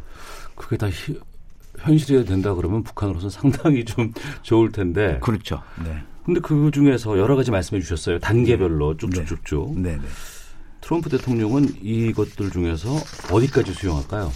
[0.55, 1.19] 그게 다 히,
[1.77, 4.13] 현실이 된다 그러면 북한으로서 상당히 좀
[4.43, 5.19] 좋을 텐데.
[5.21, 5.61] 그렇죠.
[5.83, 5.97] 네.
[6.25, 8.19] 근데 그 중에서 여러 가지 말씀해 주셨어요.
[8.19, 8.97] 단계별로 네.
[8.97, 9.79] 쭉쭉쭉쭉.
[9.79, 9.95] 네.
[9.95, 10.01] 네.
[10.81, 12.89] 트럼프 대통령은 이것들 중에서
[13.31, 14.31] 어디까지 수용할까요?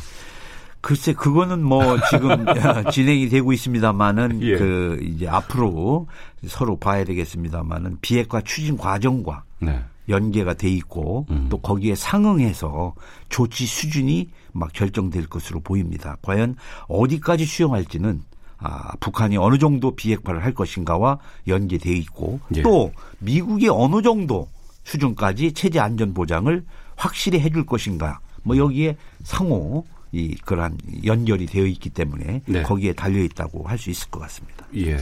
[0.82, 2.45] 글쎄 그거는 뭐 지금
[2.91, 4.58] 진행이 되고 있습니다만은 예.
[4.58, 6.08] 그 이제 앞으로
[6.47, 9.84] 서로 봐야 되겠습니다만은 비핵화 추진 과정과 네.
[10.12, 11.47] 연계가 돼 있고 음.
[11.50, 12.93] 또 거기에 상응해서
[13.30, 16.17] 조치 수준이 막 결정될 것으로 보입니다.
[16.21, 16.56] 과연
[16.88, 18.21] 어디까지 수용할지는
[18.58, 22.62] 아, 북한이 어느 정도 비핵화를 할 것인가와 연계돼 있고 예.
[22.62, 24.47] 또 미국이 어느 정도
[24.84, 26.63] 수준까지 체제 안전 보장을
[26.95, 32.63] 확실히 해줄 것인가 뭐 여기에 상호 이 그러한 연결이 되어 있기 때문에 네.
[32.63, 34.65] 거기에 달려 있다고 할 수 있을 것 같습니다.
[34.76, 34.97] 예.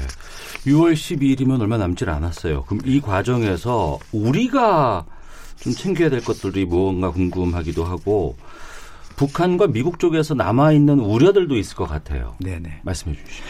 [0.65, 2.63] 6월 12일이면 얼마 남지 않았어요.
[2.63, 5.06] 그럼 이 과정에서 우리가
[5.60, 8.38] 좀 챙겨야 될 것들이 무언가 궁금하기도 하고
[9.17, 12.36] 북한과 미국 쪽에서 남아 있는 우려들도 있을 것 같아요.
[12.39, 12.82] 네네.
[12.84, 13.43] 말씀해 주시죠.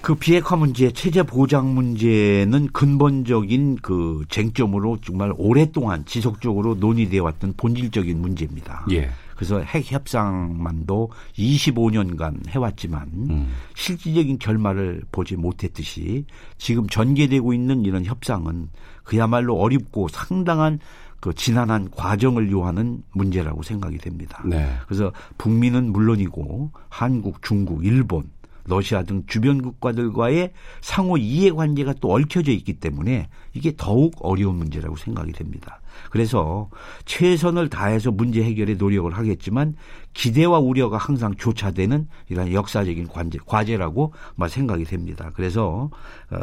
[0.00, 8.18] 그 비핵화 문제, 체제 보장 문제는 근본적인 그 쟁점으로 정말 오랫동안 지속적으로 논의되어 왔던 본질적인
[8.18, 8.86] 문제입니다.
[8.92, 9.10] 예.
[9.38, 13.52] 그래서 핵 협상만도 25년간 해왔지만 음.
[13.76, 16.24] 실질적인 결말을 보지 못했듯이
[16.56, 18.68] 지금 전개되고 있는 이런 협상은
[19.04, 20.80] 그야말로 어렵고 상당한
[21.20, 24.42] 그 지난한 과정을 요하는 문제라고 생각이 됩니다.
[24.44, 24.72] 네.
[24.88, 28.28] 그래서 북미는 물론이고 한국, 중국, 일본
[28.68, 34.96] 러시아 등 주변 국가들과의 상호 이해 관계가 또 얽혀져 있기 때문에 이게 더욱 어려운 문제라고
[34.96, 35.80] 생각이 됩니다.
[36.10, 36.68] 그래서
[37.06, 39.74] 최선을 다해서 문제 해결에 노력을 하겠지만
[40.14, 44.12] 기대와 우려가 항상 교차되는 이런 역사적인 관제, 과제라고
[44.48, 45.30] 생각이 됩니다.
[45.34, 45.90] 그래서
[46.30, 46.36] 어,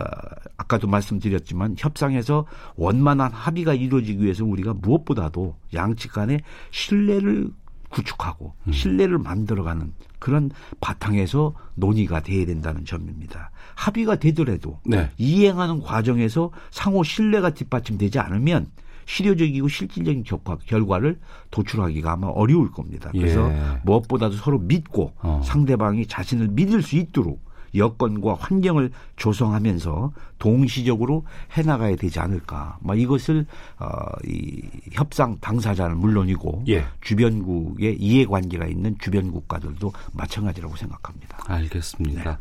[0.57, 7.49] 아까도 말씀드렸지만 협상에서 원만한 합의가 이루어지기 위해서 우리가 무엇보다도 양측 간의 신뢰를
[7.89, 8.71] 구축하고 음.
[8.71, 9.93] 신뢰를 만들어가는
[10.25, 10.49] 그런
[10.81, 13.51] 바탕에서 논의가 돼야 된다는 점입니다.
[13.75, 15.11] 합의가 되더라도 네.
[15.19, 18.65] 이행하는 과정에서 상호 신뢰가 뒷받침되지 않으면
[19.05, 21.19] 실효적이고 실질적인 결과, 결과를
[21.51, 23.11] 도출하기가 아마 어려울 겁니다.
[23.11, 23.81] 그래서 예.
[23.83, 25.41] 무엇보다도 서로 믿고 어.
[25.45, 27.45] 상대방이 자신을 믿을 수 있도록
[27.77, 32.77] 여건과 환경을 조성하면서 동시적으로 해나가야 되지 않을까.
[32.81, 33.45] 막 이것을
[33.79, 33.87] 어,
[34.25, 34.61] 이
[34.91, 36.85] 협상 당사자는 물론이고 예.
[37.01, 41.37] 주변국의 이해관계가 있는 주변 국가들도 마찬가지라고 생각합니다.
[41.47, 42.31] 알겠습니다.
[42.31, 42.37] 네.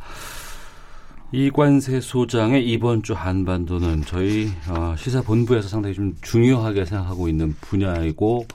[1.34, 8.46] 이관세 소장의 이번 주 한반도는 저희 어, 시사본부에서 상당히 좀 중요하게 생각하고 있는 분야이고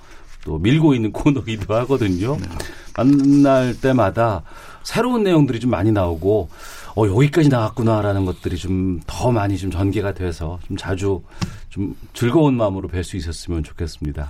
[0.46, 2.38] 또 밀고 있는 코너기도 하거든요.
[2.38, 2.48] 네.
[2.96, 4.44] 만날 때마다
[4.90, 6.50] 새로운 내용들이 좀 많이 나오고
[6.96, 11.22] 어 여기까지 나왔구나라는 것들이 좀 더 많이 좀 전개가 돼서 좀 자주
[11.70, 14.28] 좀 즐거운 마음으로 뵐 수 있었으면 좋겠습니다.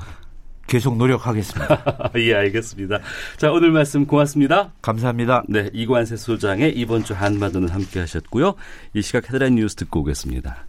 [0.67, 2.12] 계속 노력하겠습니다.
[2.19, 3.00] 예, 알겠습니다.
[3.38, 4.74] 자, 오늘 말씀 고맙습니다.
[4.82, 5.43] 감사합니다.
[5.48, 8.56] 네, 이관세 소장의 이번 주 한반도는 함께 하셨고요.
[8.93, 10.65] 이 시각 헤드라인 뉴스 듣고 오겠습니다.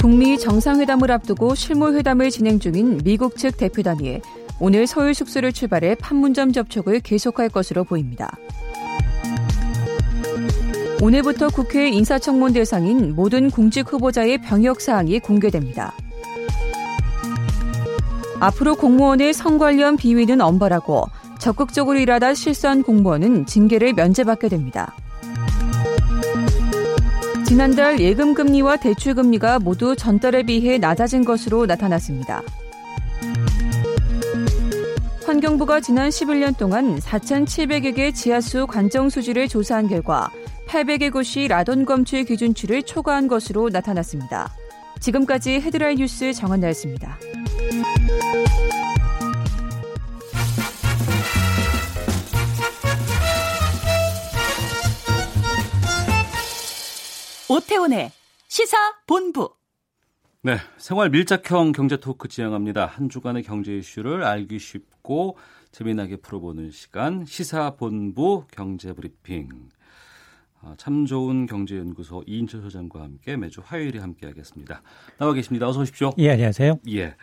[0.00, 4.20] 북미 정상회담을 앞두고 실무회담을 진행 중인 미국 측 대표단이
[4.64, 8.30] 오늘 서울 숙소를 출발해 판문점 접촉을 계속할 것으로 보입니다.
[11.00, 15.92] 오늘부터 국회 인사청문 대상인 모든 공직 후보자의 병역 사항이 공개됩니다.
[18.38, 21.06] 앞으로 공무원의 성 관련 비위는 엄벌하고
[21.40, 24.94] 적극적으로 일하다 실수한 공무원은 징계를 면제받게 됩니다.
[27.44, 32.42] 지난달 예금 금리와 대출 금리가 모두 전달에 비해 낮아진 것으로 나타났습니다.
[35.26, 40.30] 환경부가 지난 11년 동안 4,700여 개 지하수 관정 수지를 조사한 결과
[40.66, 44.52] 800여 곳이 라돈 검출 기준치를 초과한 것으로 나타났습니다.
[45.00, 47.18] 지금까지 헤드라인 뉴스 정한나였습니다.
[57.48, 58.10] 오태훈의
[58.48, 59.61] 시사 본부.
[60.44, 62.84] 네, 생활 밀착형 경제 토크 진행합니다.
[62.86, 65.36] 한 주간의 경제 이슈를 알기 쉽고
[65.70, 69.48] 재미나게 풀어보는 시간 시사본부 경제브리핑.
[70.62, 74.82] 아, 참 좋은 경제연구소 이인철 소장과 함께 매주 화요일에 함께하겠습니다.
[75.16, 75.68] 나와 계십니다.
[75.68, 76.10] 어서 오십시오.
[76.18, 76.80] 예, 안녕하세요.
[76.88, 77.14] 예.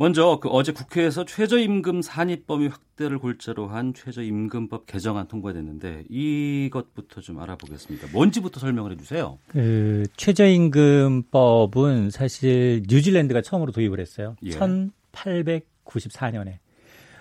[0.00, 7.40] 먼저 그 어제 국회에서 최저임금 산입 범위 확대를 골자로 한 최저임금법 개정안 통과됐는데 이것부터 좀
[7.40, 8.06] 알아보겠습니다.
[8.12, 9.38] 뭔지부터 설명을 해주세요.
[9.48, 14.36] 그 최저임금법은 사실 뉴질랜드가 처음으로 도입을 했어요.
[14.44, 14.50] 예.
[14.50, 16.58] 1894년에.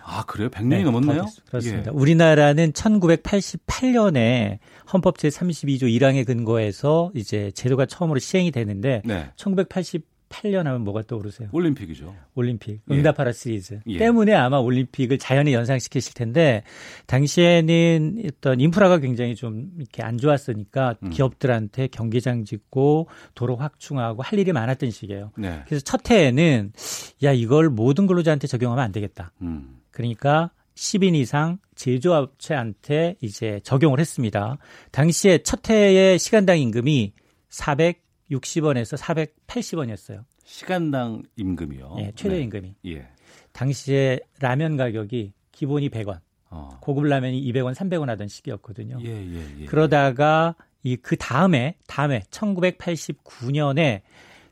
[0.04, 0.50] 아 그래요?
[0.50, 1.26] 100년이 네, 넘었나요?
[1.50, 1.92] 그렇습니다.
[1.92, 1.96] 예.
[1.96, 4.60] 우리나라는 1988년에
[4.94, 9.32] 헌법 제 32조 1항에 근거해서 이제 제도가 처음으로 시행이 되는데 네.
[9.36, 11.50] 1980 8년 하면 뭐가 떠오르세요?
[11.52, 12.16] 올림픽이죠.
[12.36, 12.82] 올림픽.
[12.90, 12.94] 예.
[12.96, 13.80] 응답하라 시리즈.
[13.88, 13.98] 예.
[13.98, 16.64] 때문에 아마 올림픽을 자연히 연상시키실 텐데
[17.06, 21.10] 당시에는 어떤 인프라가 굉장히 좀 이렇게 안 좋았으니까 음.
[21.10, 25.32] 기업들한테 경기장 짓고 도로 확충하고 할 일이 많았던 시기예요.
[25.38, 25.64] 네.
[25.66, 26.74] 그래서 첫 해에는
[27.24, 29.32] 야 이걸 모든 근로자한테 적용하면 안 되겠다.
[29.42, 29.80] 음.
[29.92, 34.58] 그러니까 10인 이상 제조업체한테 이제 적용을 했습니다.
[34.92, 37.14] 당시에 첫 해의 시간당 임금이
[37.50, 40.24] 400 60원에서 480원이었어요.
[40.44, 41.96] 시간당 임금이요?
[42.00, 42.76] 예, 최저 임금이.
[42.84, 42.92] 네.
[42.94, 43.08] 예.
[43.52, 46.20] 당시에 라면 가격이 기본이 100원.
[46.50, 46.78] 어.
[46.82, 49.00] 고급 라면이 200원, 300원 하던 시기였거든요.
[49.02, 49.66] 예, 예, 예.
[49.66, 54.02] 그러다가 이 그 다음에 다음에 1989년에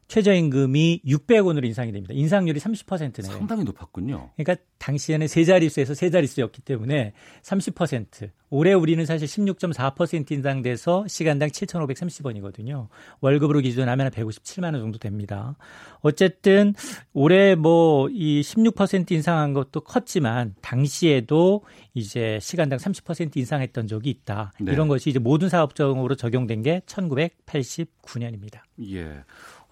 [0.07, 2.13] 최저임금이 600원으로 인상이 됩니다.
[2.13, 3.31] 인상률이 30%네요.
[3.31, 4.31] 상당히 높았군요.
[4.35, 7.13] 그러니까 당시에는 세 자릿수에서 세 자릿수였기 때문에
[7.43, 8.29] 30%.
[8.51, 12.87] 올해 우리는 사실 16.4% 인상돼서 시간당 7,530원이거든요.
[13.19, 15.57] 월급으로 기준하면 157만 원 정도 됩니다.
[16.01, 16.73] 어쨌든
[17.13, 21.63] 올해 뭐 이 16% 인상한 것도 컸지만 당시에도
[21.93, 24.53] 이제 시간당 30% 인상했던 적이 있다.
[24.59, 24.71] 네.
[24.71, 28.59] 이런 것이 이제 모든 사업종으로 적용된 게 1989년입니다.
[28.89, 29.23] 예.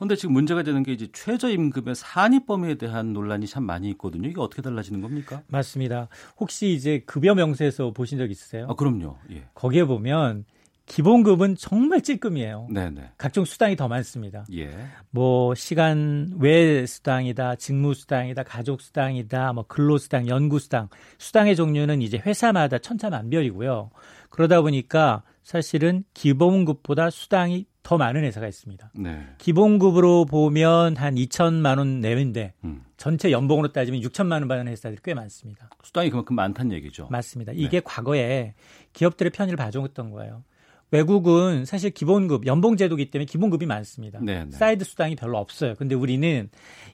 [0.04, 4.28] 그런데 지금 문제가 되는 게 이제 최저임금의 산입 범위에 대한 논란이 참 많이 있거든요.
[4.28, 5.44] 이게 어떻게 달라지는 겁니까?
[5.48, 6.10] 맞습니다.
[6.38, 8.68] 혹시 이제 급여 명세서 보신 적 있으세요?
[8.70, 9.16] 아, 그럼요.
[9.32, 9.46] 예.
[9.54, 10.44] 거기에 보면
[10.88, 12.68] 기본급은 정말 찔끔이에요.
[12.70, 13.12] 네네.
[13.18, 14.46] 각종 수당이 더 많습니다.
[14.54, 14.72] 예.
[15.10, 20.90] 뭐 시간 외 수당이다, 직무 수당이다, 가족 수당이다, 뭐 근로 수당, 연구 수당.
[21.18, 23.90] 수당의 종류는 이제 회사마다 천차만별이고요.
[24.30, 28.92] 그러다 보니까 사실은 기본급보다 수당이 더 많은 회사가 있습니다.
[28.96, 29.28] 네.
[29.38, 32.84] 기본급으로 보면 한 2천만 원 내외인데 음.
[32.96, 35.70] 전체 연봉으로 따지면 6천만 원 받는 회사들이 꽤 많습니다.
[35.84, 37.08] 수당이 그만큼 많다는 얘기죠.
[37.12, 37.52] 맞습니다.
[37.52, 37.60] 네.
[37.60, 38.56] 이게 과거에
[38.94, 40.44] 기업들의 편의를 봐줬던 거예요.
[40.92, 44.20] 외국은 사실 기본급, 연봉 제도기 때문에 기본급이 많습니다.
[44.22, 44.52] 네, 네.
[44.52, 45.74] 사이드 수당이 별로 없어요.
[45.76, 46.50] 근데 우리는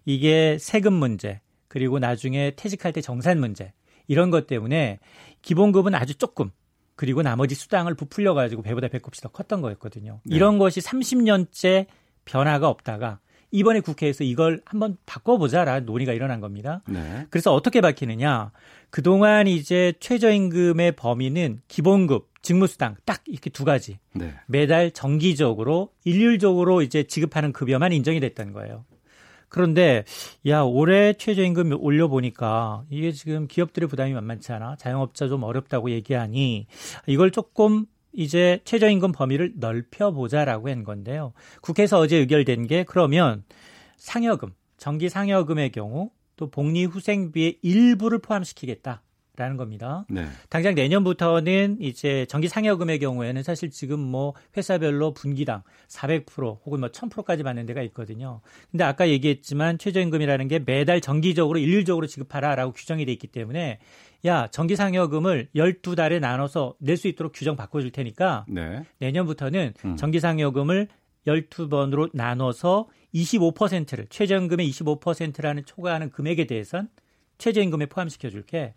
[0.06, 3.74] 이게 세금 문제, 그리고 나중에 퇴직할 때 정산 문제,
[4.08, 5.00] 이런 것 때문에
[5.42, 6.50] 기본급은 아주 조금
[7.00, 10.20] 그리고 나머지 수당을 부풀려 가지고 배보다 배꼽이 더 컸던 거였거든요.
[10.26, 10.36] 네.
[10.36, 11.86] 이런 것이 30년째
[12.26, 13.20] 변화가 없다가
[13.52, 16.82] 이번에 국회에서 이걸 한번 바꿔보자라는 논의가 일어난 겁니다.
[16.90, 17.26] 네.
[17.30, 18.52] 그래서 어떻게 바뀌느냐?
[18.90, 24.00] 그동안 이제 최저임금의 범위는 기본급, 직무수당 딱 이렇게 두 가지.
[24.14, 24.34] 네.
[24.48, 28.84] 매달 정기적으로 일률적으로 이제 지급하는 급여만 인정이 됐던 거예요.
[29.50, 30.06] 그런데
[30.46, 36.68] 야 올해 최저임금 올려 보니까 이게 지금 기업들의 부담이 만만치 않아 자영업자 좀 어렵다고 얘기하니
[37.08, 41.34] 이걸 조금 이제 최저임금 범위를 넓혀보자라고 한 건데요.
[41.62, 43.44] 국회에서 어제 의결된 게 그러면
[43.98, 49.02] 상여금, 정기 상여금의 경우 또 복리후생비의 일부를 포함시키겠다.
[49.40, 50.06] 라는 겁니다.
[50.10, 50.26] 네.
[50.50, 57.44] 당장 내년부터는 이제 정기 상여금의 경우에는 사실 지금 뭐 회사별로 분기당 400% 혹은 뭐 1000%까지
[57.44, 58.42] 받는 데가 있거든요.
[58.70, 63.80] 근데 아까 얘기했지만 최저임금이라는 게 매달 정기적으로 일률적으로 지급하라라고 규정이 돼 있기 때문에
[64.26, 68.84] 야, 정기 상여금을 12달에 나눠서 낼 수 있도록 규정 바꿔 줄 테니까 네.
[68.98, 69.96] 내년부터는 음.
[69.96, 70.90] 정기 상여금을
[71.26, 76.90] 12번으로 나눠서 25%를 최저임금의 25%라는 초과하는 금액에 대해선
[77.38, 78.74] 최저임금에 포함시켜 줄게.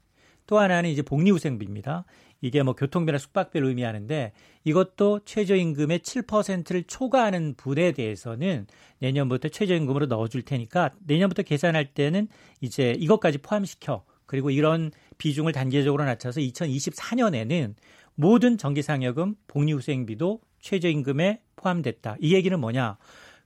[0.53, 2.05] 또 하나는 이제 복리후생비입니다.
[2.43, 4.33] 이게 뭐 교통비나 숙박비를 의미하는데
[4.65, 8.67] 이것도 최저임금의 7%를 초과하는 분에 대해서는
[8.99, 12.29] 내년부터 최저임금으로 넣어줄 테니까 내년부터 계산할 때는
[12.61, 17.75] 이제 이것까지 포함시켜 그리고 이런 비중을 단계적으로 낮춰서 2024년에는
[18.15, 22.17] 모든 정기상여금, 복리후생비도 최저임금에 포함됐다.
[22.21, 22.99] 이 얘기는 뭐냐?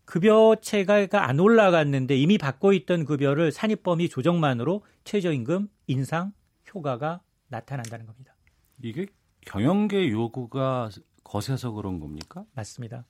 [0.07, 6.33] 급여체가 안 올라갔는데 이미 받고 있던 급여를 산입범위 조정만으로 최저임금 인상
[6.77, 8.35] 효과가 나타난다는 겁니다.
[8.83, 9.07] 이게
[9.43, 10.91] 경영계 요구가
[11.25, 12.45] 거세서 그런 겁니까?
[12.55, 13.07] 맞습니다.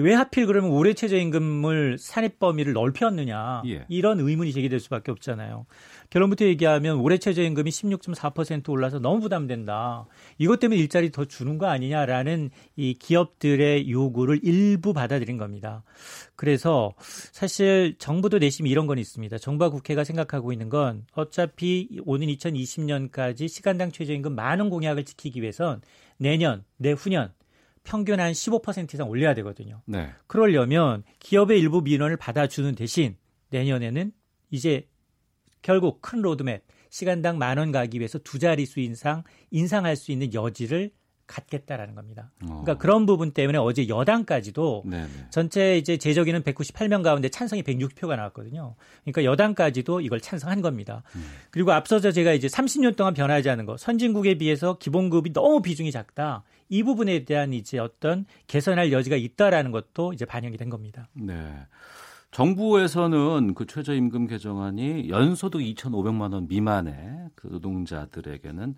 [0.00, 3.84] 왜 하필 그러면 올해 최저임금을 산입 범위를 넓혔느냐 예.
[3.88, 5.66] 이런 의문이 제기될 수밖에 없잖아요.
[6.10, 10.06] 결론부터 얘기하면 올해 최저임금이 16.4% 올라서 너무 부담된다.
[10.38, 15.82] 이것 때문에 일자리 더 주는 거 아니냐라는 이 기업들의 요구를 일부 받아들인 겁니다.
[16.36, 16.92] 그래서
[17.32, 19.38] 사실 정부도 내심 이런 건 있습니다.
[19.38, 25.80] 정부와 국회가 생각하고 있는 건 어차피 오는 2020년까지 시간당 최저임금 많은 공약을 지키기 위해선
[26.18, 27.32] 내년, 내후년
[27.86, 29.80] 평균 한 15% 이상 올려야 되거든요.
[29.86, 30.10] 네.
[30.26, 33.16] 그러려면 기업의 일부 민원을 받아주는 대신
[33.50, 34.12] 내년에는
[34.50, 34.86] 이제
[35.62, 40.90] 결국 큰 로드맵 시간당 만 원 가기 위해서 두 자릿수 인상 인상할 수 있는 여지를
[41.26, 42.30] 갖겠다라는 겁니다.
[42.38, 42.78] 그러니까 어.
[42.78, 45.08] 그런 부분 때문에 어제 여당까지도 네네.
[45.30, 48.76] 전체 이제 제적인은 198명 가운데 찬성이 160표가 나왔거든요.
[49.02, 51.02] 그러니까 여당까지도 이걸 찬성한 겁니다.
[51.16, 51.24] 음.
[51.50, 56.44] 그리고 앞서서 제가 이제 30년 동안 변하지 않은 거, 선진국에 비해서 기본급이 너무 비중이 작다.
[56.68, 61.08] 이 부분에 대한 이제 어떤 개선할 여지가 있다라는 것도 이제 반영이 된 겁니다.
[61.14, 61.34] 네.
[62.32, 68.74] 정부에서는 그 최저임금 개정안이 연소득 2,500만 원 미만의 그 노동자들에게는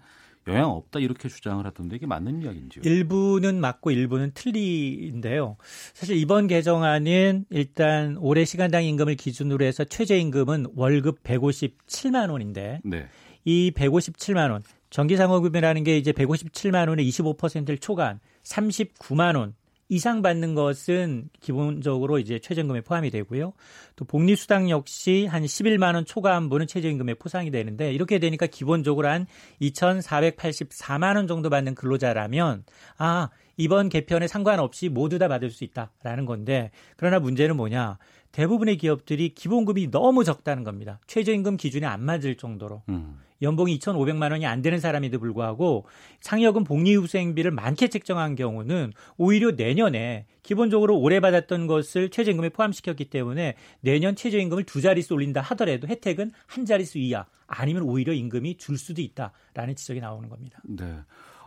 [0.47, 2.83] 영향 없다 이렇게 주장을 하던데 이게 맞는 이야기인지요?
[2.85, 5.57] 일부는 맞고 일부는 틀리인데요.
[5.93, 13.07] 사실 이번 개정안은 일단 올해 시간당 임금을 기준으로 해서 최저임금은 월급 157만 원인데 네.
[13.45, 19.55] 이 157만 원 정기상호급이라는 게 이제 157만 원의 25%를 초과한 39만 원
[19.91, 23.55] 이상 받는 것은 기본적으로 이제 최저임금에 포함이 되고요.
[23.97, 29.27] 또 복리수당 역시 한 11만 원 초과한부는 최저임금에 포상이 되는데 이렇게 되니까 기본적으로 한
[29.63, 32.65] 2,484만 원 정도 받는 근로자라면
[32.99, 37.97] 아 이번 개편에 상관없이 모두 다 받을 수 있다라는 건데 그러나 문제는 뭐냐
[38.33, 41.01] 대부분의 기업들이 기본급이 너무 적다는 겁니다.
[41.07, 42.83] 최저임금 기준에 안 맞을 정도로.
[42.91, 43.19] 음.
[43.43, 45.87] 연봉이 2,500만 원이 안 되는 사람에도 불구하고
[46.21, 54.17] 상여금 복리후생비를 많게 책정한 경우는 오히려 내년에 기본적으로 올해 받았던 것을 최저임금에 포함시켰기 때문에 내년
[54.17, 59.77] 최저임금을 두 자릿수 올린다 하더라도 혜택은 한 자릿수 이하 아니면 오히려 임금이 줄 수도 있다라는
[59.77, 60.61] 지적이 나오는 겁니다.
[60.65, 60.99] 네.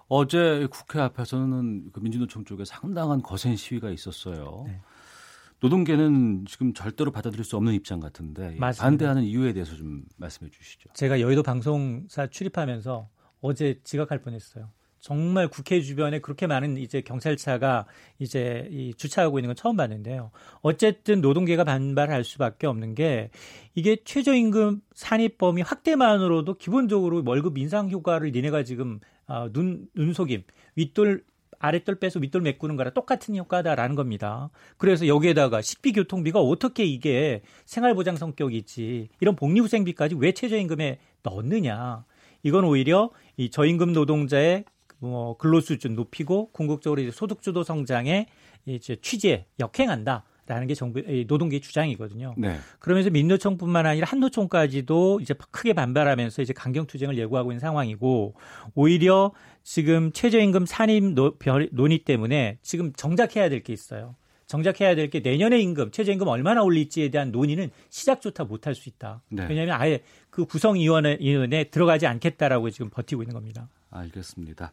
[0.07, 4.65] 어제 국회 앞에서는 그 민주노총 쪽에 상당한 거센 시위가 있었어요.
[4.67, 4.81] 네.
[5.61, 8.83] 노동계는 지금 절대로 받아들일 수 없는 입장 같은데 맞습니다.
[8.83, 10.89] 반대하는 이유에 대해서 좀 말씀해 주시죠.
[10.93, 13.07] 제가 여의도 방송사 출입하면서
[13.41, 14.69] 어제 지각할 뻔했어요.
[14.99, 17.87] 정말 국회 주변에 그렇게 많은 이제 경찰차가
[18.19, 20.31] 이제 이 주차하고 있는 건 처음 봤는데요.
[20.61, 23.31] 어쨌든 노동계가 반발할 수밖에 없는 게
[23.73, 30.43] 이게 최저임금 산입 범위 확대만으로도 기본적으로 월급 인상 효과를 니네가 지금 아, 눈 눈속임
[30.75, 31.23] 윗돌
[31.61, 34.49] 아랫돌 빼서 윗돌 메꾸는 거랑 똑같은 효과다라는 겁니다.
[34.77, 42.03] 그래서 여기에다가 식비 교통비가 어떻게 이게 생활보장 성격이 있지 이런 복리후생비까지 왜 최저임금에 넣느냐.
[42.43, 44.65] 이건 오히려 이 저임금 노동자의
[44.99, 48.27] 뭐 근로 수준 높이고 궁극적으로 이제 소득주도 성장에
[48.65, 50.25] 이제 취지에 역행한다.
[50.47, 52.33] 라는 게 정부 노동계의 주장이거든요.
[52.35, 52.57] 네.
[52.79, 58.33] 그러면서 민노총뿐만 아니라 한노총까지도 이제 크게 반발하면서 이제 강경 투쟁을 예고하고 있는 상황이고
[58.75, 59.31] 오히려
[59.63, 61.37] 지금 최저임금 산입 노,
[61.71, 64.15] 논의 때문에 지금 정작 해야 될 게 있어요.
[64.47, 69.21] 정작 해야 될 게 내년의 임금, 최저임금 얼마나 올릴지에 대한 논의는 시작조차 못할 수 있다.
[69.29, 69.45] 네.
[69.47, 73.69] 왜냐하면 아예 그 구성위원회에 들어가지 않겠다라고 지금 버티고 있는 겁니다.
[73.91, 74.71] 알겠습니다.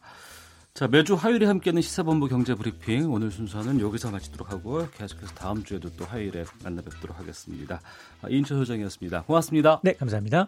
[0.73, 6.05] 자, 매주 화요일에 함께하는 시사본부 경제브리핑 오늘 순서는 여기서 마치도록 하고 계속해서 다음 주에도 또
[6.05, 7.81] 화요일에 만나 뵙도록 하겠습니다.
[8.21, 9.23] 아, 이인철 소장이었습니다.
[9.23, 9.79] 고맙습니다.
[9.83, 10.47] 네, 감사합니다.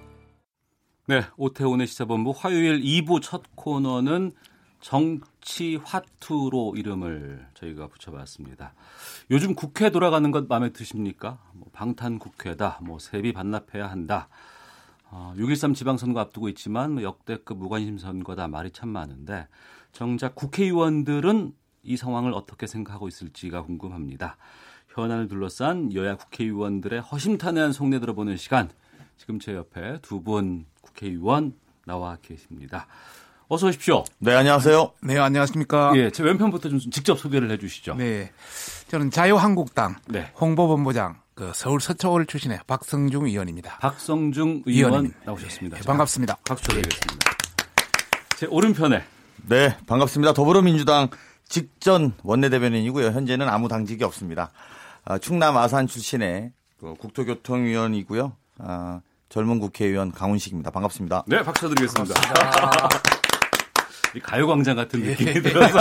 [1.11, 4.31] 네, 오태훈의 시사본부 화요일 2부 첫 코너는
[4.79, 8.73] 정치 화투로 이름을 저희가 붙여봤습니다.
[9.29, 11.37] 요즘 국회 돌아가는 것 마음에 드십니까?
[11.51, 14.29] 뭐 방탄 국회다, 뭐 세비 반납해야 한다.
[15.09, 19.49] 어, 6.13 지방선거 앞두고 있지만 뭐 역대급 무관심 선거다 말이 참 많은데
[19.91, 21.53] 정작 국회의원들은
[21.83, 24.37] 이 상황을 어떻게 생각하고 있을지가 궁금합니다.
[24.87, 28.69] 현안을 둘러싼 여야 국회의원들의 허심탄회한 속내 들어보는 시간.
[29.17, 31.53] 지금 제 옆에 두 분 국회의원
[31.85, 32.87] 나와 계십니다.
[33.47, 34.03] 어서 오십시오.
[34.19, 34.91] 네, 안녕하세요.
[35.01, 35.91] 네, 안녕하십니까.
[35.95, 37.95] 예, 제 왼편부터 좀 직접 소개를 해 주시죠.
[37.95, 38.31] 네.
[38.87, 40.31] 저는 자유한국당 네.
[40.39, 43.77] 홍보본부장 그 서울 서초월 출신의 박성중 의원입니다.
[43.79, 45.19] 박성중 의원 의원입니다.
[45.25, 45.77] 나오셨습니다.
[45.77, 46.37] 네, 반갑습니다.
[46.47, 47.31] 박수 드리겠습니다.
[48.37, 49.03] 제 오른편에
[49.47, 50.33] 네, 반갑습니다.
[50.33, 51.09] 더불어민주당
[51.47, 53.07] 직전 원내대변인이고요.
[53.07, 54.51] 현재는 아무 당직이 없습니다.
[55.03, 58.33] 아, 충남 아산 출신의 그 국토교통위원이고요.
[58.59, 59.01] 아,
[59.31, 60.71] 젊은 국회의원 강훈식입니다.
[60.71, 61.23] 반갑습니다.
[61.25, 62.13] 네, 박수 드리겠습니다.
[64.23, 65.11] 가요광장 같은 예.
[65.11, 65.79] 느낌이 들어서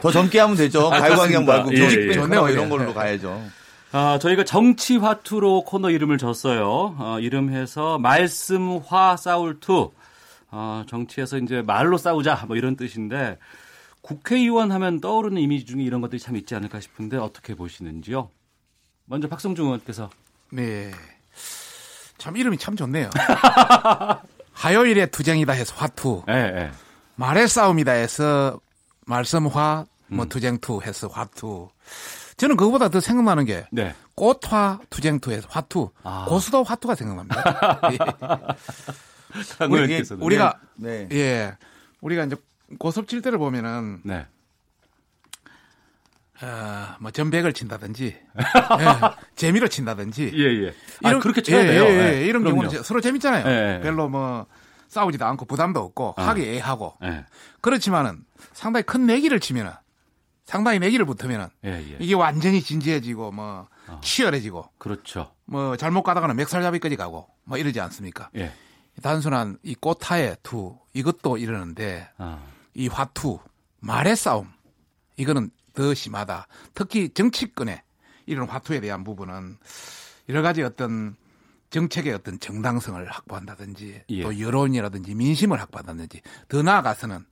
[0.00, 0.86] 더 젊게 하면 되죠.
[0.86, 2.12] 아, 가요광장 말고 예, 예.
[2.12, 3.42] 전에 뭐 이런 걸로 가야죠.
[3.90, 6.94] 아, 저희가 정치화투로 코너 이름을 줬어요.
[6.98, 9.90] 어, 이름해서 말씀화 싸울투.
[10.52, 13.36] 어, 정치에서 이제 말로 싸우자 뭐 이런 뜻인데
[14.00, 18.30] 국회의원 하면 떠오르는 이미지 중에 이런 것들이 참 있지 않을까 싶은데 어떻게 보시는지요?
[19.06, 20.08] 먼저 박성중 의원께서.
[20.50, 20.92] 네.
[22.18, 23.10] 참 이름이 참 좋네요.
[24.52, 26.24] 화요일에 투쟁이다 해서 화투.
[26.26, 26.70] 네, 네.
[27.14, 28.60] 말의 싸움이다 해서
[29.06, 30.28] 말씀화, 뭐 음.
[30.28, 31.68] 투쟁투 해서 화투.
[32.36, 33.94] 저는 그거보다 더 생각나는 게 네.
[34.14, 36.26] 꽃화 투쟁투에서 화투 아.
[36.28, 37.80] 고수도 화투가 생각납니다.
[39.60, 39.66] 예.
[39.66, 41.08] 우리, 우리가 네.
[41.12, 41.56] 예
[42.00, 42.36] 우리가 이제
[42.78, 44.26] 고섭칠 때를 보면은 네.
[46.40, 48.06] 어, 뭐 전백을 친다든지
[48.78, 48.84] 예,
[49.38, 50.74] 재미로 친다든지 예, 예.
[51.02, 51.84] 아, 이런 그렇게 쳐야 예, 돼요.
[51.84, 52.62] 예, 예, 이런 그럼요.
[52.62, 53.46] 경우는 서로 재밌잖아요.
[53.46, 54.46] 예, 별로 뭐
[54.88, 56.28] 싸우지도 않고 부담도 없고 아.
[56.28, 56.98] 하기 애하고
[57.60, 59.72] 그렇지만은 상당히 큰 내기를 치면은
[60.44, 61.96] 상당히 내기를 붙으면은 예, 예.
[62.00, 64.00] 이게 완전히 진지해지고 뭐 어.
[64.02, 65.32] 치열해지고 그렇죠.
[65.44, 68.30] 뭐 잘못 가다가는 맥살잡이까지 가고 뭐 이러지 않습니까?
[68.36, 68.52] 예.
[69.02, 72.42] 단순한 이 꽃 화의 투 이것도 이러는데 어.
[72.74, 73.38] 이 화투
[73.80, 74.48] 말의 싸움
[75.16, 76.46] 이거는 더 심하다.
[76.74, 77.82] 특히 정치권에
[78.28, 79.56] 이런 화투에 대한 부분은
[80.28, 81.16] 여러 가지 어떤
[81.70, 84.22] 정책의 어떤 정당성을 확보한다든지 예.
[84.22, 87.24] 또 여론이라든지 민심을 확보한다든지 더 나아가서는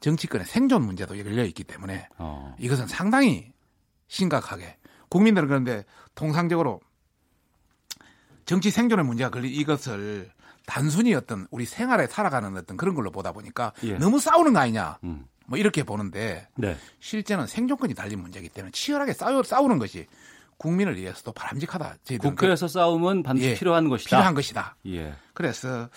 [0.00, 2.54] 정치권의 생존 문제도 걸려 있기 때문에 어.
[2.58, 3.52] 이것은 상당히
[4.08, 4.76] 심각하게
[5.08, 5.84] 국민들은 그런데
[6.14, 6.80] 통상적으로
[8.44, 10.30] 정치 생존의 문제가 걸린 이것을
[10.66, 13.94] 단순히 어떤 우리 생활에 살아가는 어떤 그런 걸로 보다 보니까 예.
[13.98, 14.98] 너무 싸우는 거 아니냐.
[15.04, 15.26] 음.
[15.46, 16.76] 뭐 이렇게 보는데 네.
[17.00, 20.06] 실제는 생존권이 달린 문제이기 때문에 치열하게 싸우, 싸우는 것이
[20.58, 21.96] 국민을 위해서도 바람직하다.
[22.18, 24.08] 국회에서 그, 싸움은 반드시 예, 필요한 것이다.
[24.08, 24.76] 필요한 것이다.
[24.86, 25.14] 예.
[25.34, 25.88] 그래서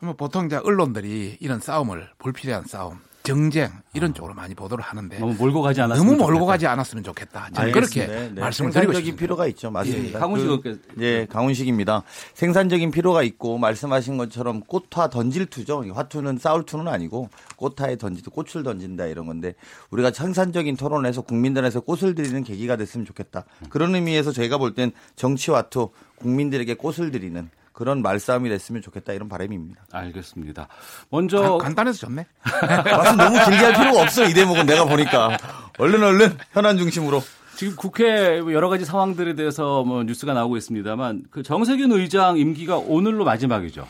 [0.00, 4.14] 뭐 보통 이제 언론들이 이런 싸움을 불필요한 싸움, 정쟁 이런 아.
[4.14, 7.50] 쪽으로 많이 보도를 하는데 너무 몰고 가지 않았으면 너무 몰고 가지 않았으면 좋겠다.
[7.52, 8.40] 저는 그렇게 네, 네.
[8.40, 9.20] 말씀을 드리고 싶습니다.
[9.20, 9.70] 필요가 있죠.
[9.70, 10.18] 맞습니다.
[10.18, 12.02] 예, 강훈식 그, 예, 강훈식입니다.
[12.34, 15.84] 생산적인 필요가 있고 말씀하신 것처럼 꽃화 던질 투죠.
[15.92, 19.54] 화투는 싸울 투는 아니고 꽃화에 던지도 꽃을 던진다 이런 건데
[19.90, 23.44] 우리가 생산적인 토론에서 국민들에서 꽃을 드리는 계기가 됐으면 좋겠다.
[23.68, 27.48] 그런 의미에서 저희가 볼 땐 정치 화투 국민들에게 꽃을 드리는
[27.78, 29.84] 그런 말싸움이 됐으면 좋겠다 이런 바람입니다.
[29.92, 30.66] 알겠습니다.
[31.10, 32.26] 먼저 가, 간단해서 좋네.
[32.84, 35.36] 말씀 너무 길게 할 필요가 없어 이 대목은 내가 보니까
[35.78, 37.22] 얼른 얼른 현안 중심으로.
[37.54, 43.24] 지금 국회 여러 가지 상황들에 대해서 뭐 뉴스가 나오고 있습니다만 그 정세균 의장 임기가 오늘로
[43.24, 43.86] 마지막이죠.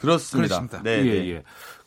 [0.00, 0.60] 그렇습니다.
[0.60, 0.82] 그렇습니다.
[0.82, 1.30] 네, 예, 네.
[1.30, 1.42] 예.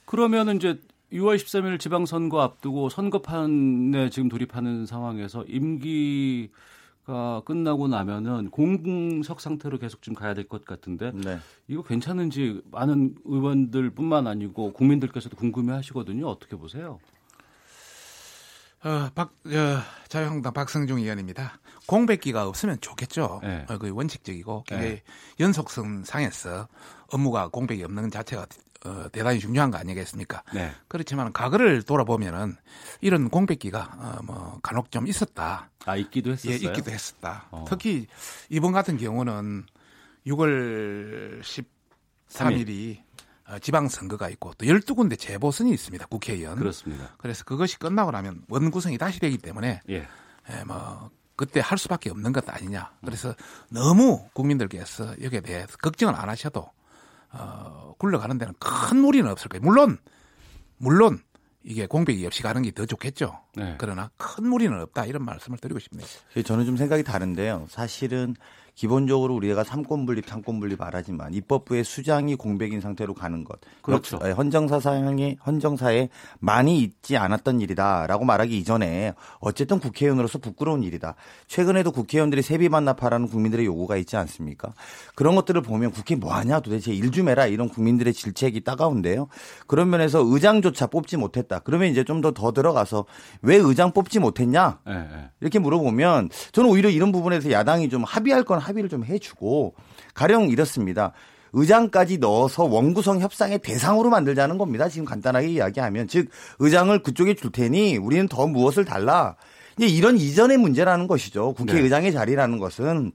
[0.06, 0.80] 그러면은 이제
[1.14, 6.50] 6월 13일 지방선거 앞두고 선거판에 지금 돌입하는 상황에서 임기
[7.08, 11.40] 가 끝나고 나면은 공석 상태로 계속 좀 가야 될 것 같은데 네.
[11.70, 16.28] 이거 괜찮은지 많은 의원들뿐만 아니고 국민들께서도 궁금해하시거든요.
[16.28, 17.00] 어떻게 보세요?
[18.84, 21.60] 어, 박, 어, 자유한국당 박성중 의원입니다.
[21.88, 23.40] 공백기가 없으면 좋겠죠.
[23.42, 23.66] 네.
[23.70, 25.02] 어, 그 원칙적이고 네.
[25.40, 26.68] 연속성 상에서
[27.10, 28.46] 업무가 공백이 없는 자체가
[28.88, 30.44] 어, 대단히 중요한 거 아니겠습니까?
[30.54, 30.72] 네.
[30.88, 32.56] 그렇지만 과거를 돌아보면은
[33.02, 35.70] 이런 공백기가 어, 뭐 간혹 좀 있었다.
[35.86, 36.54] 아 있기도 했었어요.
[36.54, 37.48] 예, 있기도 했었다.
[37.52, 37.66] 어.
[37.68, 38.08] 특히
[38.50, 39.66] 이번 같은 경우는
[40.26, 41.42] 6월
[42.30, 43.02] 13일이
[43.48, 46.06] 어, 지방선거가 있고 또 12군데 재보선이 있습니다.
[46.08, 46.58] 국회의원.
[46.58, 47.16] 그렇습니다.
[47.18, 50.08] 그래서 그것이 끝나고 나면 원구성이 다시 되기 때문에 예.
[50.50, 52.92] 예, 뭐 그때 할 수밖에 없는 것 아니냐.
[53.06, 53.36] 그래서
[53.70, 56.72] 너무 국민들께서 여기에 대해서 걱정을 안 하셔도
[57.32, 59.64] 어, 굴러가는 데는 큰 무리는 없을 거예요.
[59.64, 59.98] 물론
[60.78, 61.20] 물론
[61.64, 63.40] 이게 공백이 없이 가는 게 더 좋겠죠.
[63.56, 63.76] 네.
[63.78, 66.08] 그러나 큰 무리는 없다 이런 말씀을 드리고 싶네요.
[66.46, 67.66] 저는 좀 생각이 다른데요.
[67.70, 68.36] 사실은
[68.78, 73.60] 기본적으로 우리가 삼권 분립, 삼권 분립 말하지만 입법부의 수장이 공백인 상태로 가는 것.
[73.82, 74.18] 그렇죠.
[74.18, 76.10] 헌정사상이 헌정사에
[76.40, 81.16] 많이 있지 않았던 일이다라고 말하기 이전에 어쨌든 국회의원으로서 부끄러운 일이다.
[81.48, 84.74] 최근에도 국회의원들이 세비 반납하라는 국민들의 요구가 있지 않습니까?
[85.16, 89.28] 그런 것들을 보면 국회 뭐 하냐 도대체 일 좀 해라 이런 국민들의 질책이 따가운데요.
[89.66, 91.60] 그런 면에서 의장조차 뽑지 못했다.
[91.60, 93.06] 그러면 이제 좀 더 더 들어가서
[93.42, 94.80] 왜 의장 뽑지 못했냐?
[94.86, 95.30] 네, 네.
[95.42, 99.76] 이렇게 물어보면 저는 오히려 이런 부분에서 야당이 좀 합의할 건 합의를 좀 해주고
[100.14, 101.14] 가령 이렇습니다.
[101.54, 104.90] 의장까지 넣어서 원구성 협상의 대상으로 만들자는 겁니다.
[104.90, 109.36] 지금 간단하게 이야기하면 즉 의장을 그쪽에 줄 테니 우리는 더 무엇을 달라.
[109.78, 111.54] 이제 이런 이전의 문제라는 것이죠.
[111.54, 112.18] 국회의장의 네.
[112.18, 113.12] 자리라는 것은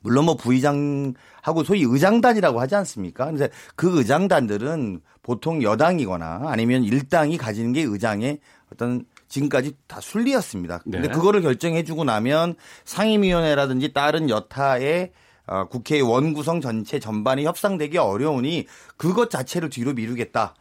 [0.00, 3.26] 물론 뭐 부의장하고 소위 의장단이라고 하지 않습니까?
[3.26, 8.38] 그래서 그 의장단들은 보통 여당이거나 아니면 일당이 가지는 게 의장의
[8.72, 10.82] 어떤 지금까지 다 순리였습니다.
[10.86, 11.00] 네.
[11.00, 12.54] 근데 그거를 결정해주고 나면
[12.84, 15.12] 상임위원회라든지 다른 여타의
[15.46, 18.66] 어, 국회 원구성 전체 전반이 협상되기 어려우니
[18.96, 20.54] 그것 자체를 뒤로 미루겠다.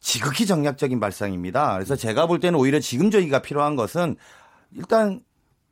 [0.00, 1.74] 지극히 정략적인 발상입니다.
[1.74, 4.16] 그래서 제가 볼 때는 오히려 지금 저희가 필요한 것은
[4.74, 5.20] 일단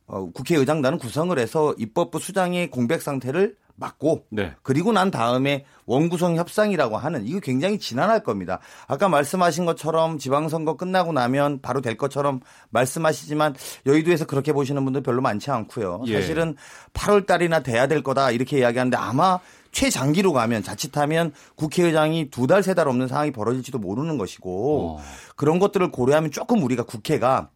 [0.07, 4.53] 어, 국회의장단은 구성을 해서 입법부 수장의 공백 상태를 맞고 네.
[4.62, 8.61] 그리고 난 다음에 원구성 협상이라고 하는 이거 굉장히 지난할 겁니다.
[8.87, 13.55] 아까 말씀하신 것처럼 지방선거 끝나고 나면 바로 될 것처럼 말씀하시지만
[13.87, 16.05] 여의도에서 그렇게 보시는 분들 별로 많지 않고요.
[16.07, 16.20] 예.
[16.20, 16.57] 사실은
[16.93, 19.41] 8월 달이나 돼야 될 거다 이렇게 이야기하는데 아마
[19.72, 25.03] 최장기로 가면 자칫하면 국회의장이 두 달, 세 달 없는 상황이 벌어질지도 모르는 것이고 어.
[25.37, 27.51] 그런 것들을 고려하면 조금 우리가 국회가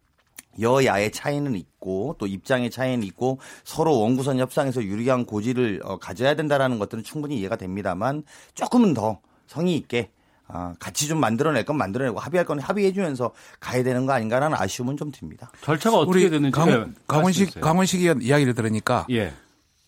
[0.61, 6.79] 여야의 차이는 있고 또 입장의 차이는 있고 서로 원구선 협상에서 유리한 고지를 어, 가져야 된다라는
[6.79, 10.11] 것들은 충분히 이해가 됩니다만 조금은 더 성의 있게
[10.51, 15.11] 아, 같이 좀 만들어낼 건 만들어내고 합의할 건 합의해주면서 가야 되는 거 아닌가라는 아쉬움은 좀
[15.11, 15.51] 듭니다.
[15.61, 19.31] 절차가 어떻게 되는지 강, 강원식 강원식 이야기를 들으니까 예.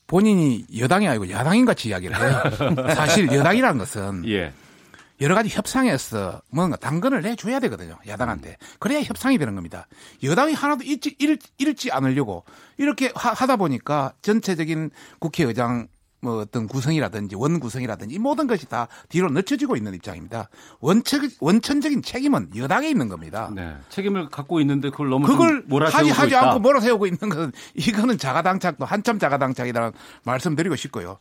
[0.05, 2.43] 본인이 여당이 아니고 야당인 같이 이야기를 해요.
[2.93, 4.53] 사실 여당이라는 것은 예.
[5.21, 7.97] 여러 가지 협상에서 뭔가 당근을 내줘야 되거든요.
[8.07, 8.57] 야당한테.
[8.79, 9.87] 그래야 협상이 되는 겁니다.
[10.23, 12.43] 여당이 하나도 잃지, 잃, 잃지 않으려고
[12.77, 15.87] 이렇게 하, 다 보니까 전체적인 국회의장
[16.23, 20.49] 뭐 어떤 구성이라든지 원 구성이라든지 이 모든 것이 다 뒤로 늦춰지고 있는 입장입니다.
[20.79, 23.51] 원천 원천적인 책임은 여당에 있는 겁니다.
[23.53, 23.75] 네.
[23.89, 26.49] 책임을 갖고 있는데 그걸 너무 그걸 하지 하지 있다.
[26.49, 29.91] 않고 몰아세우고 있는 것은 이거는 자가당착도 한참 자가당착이라는
[30.23, 31.17] 말씀드리고 싶고요.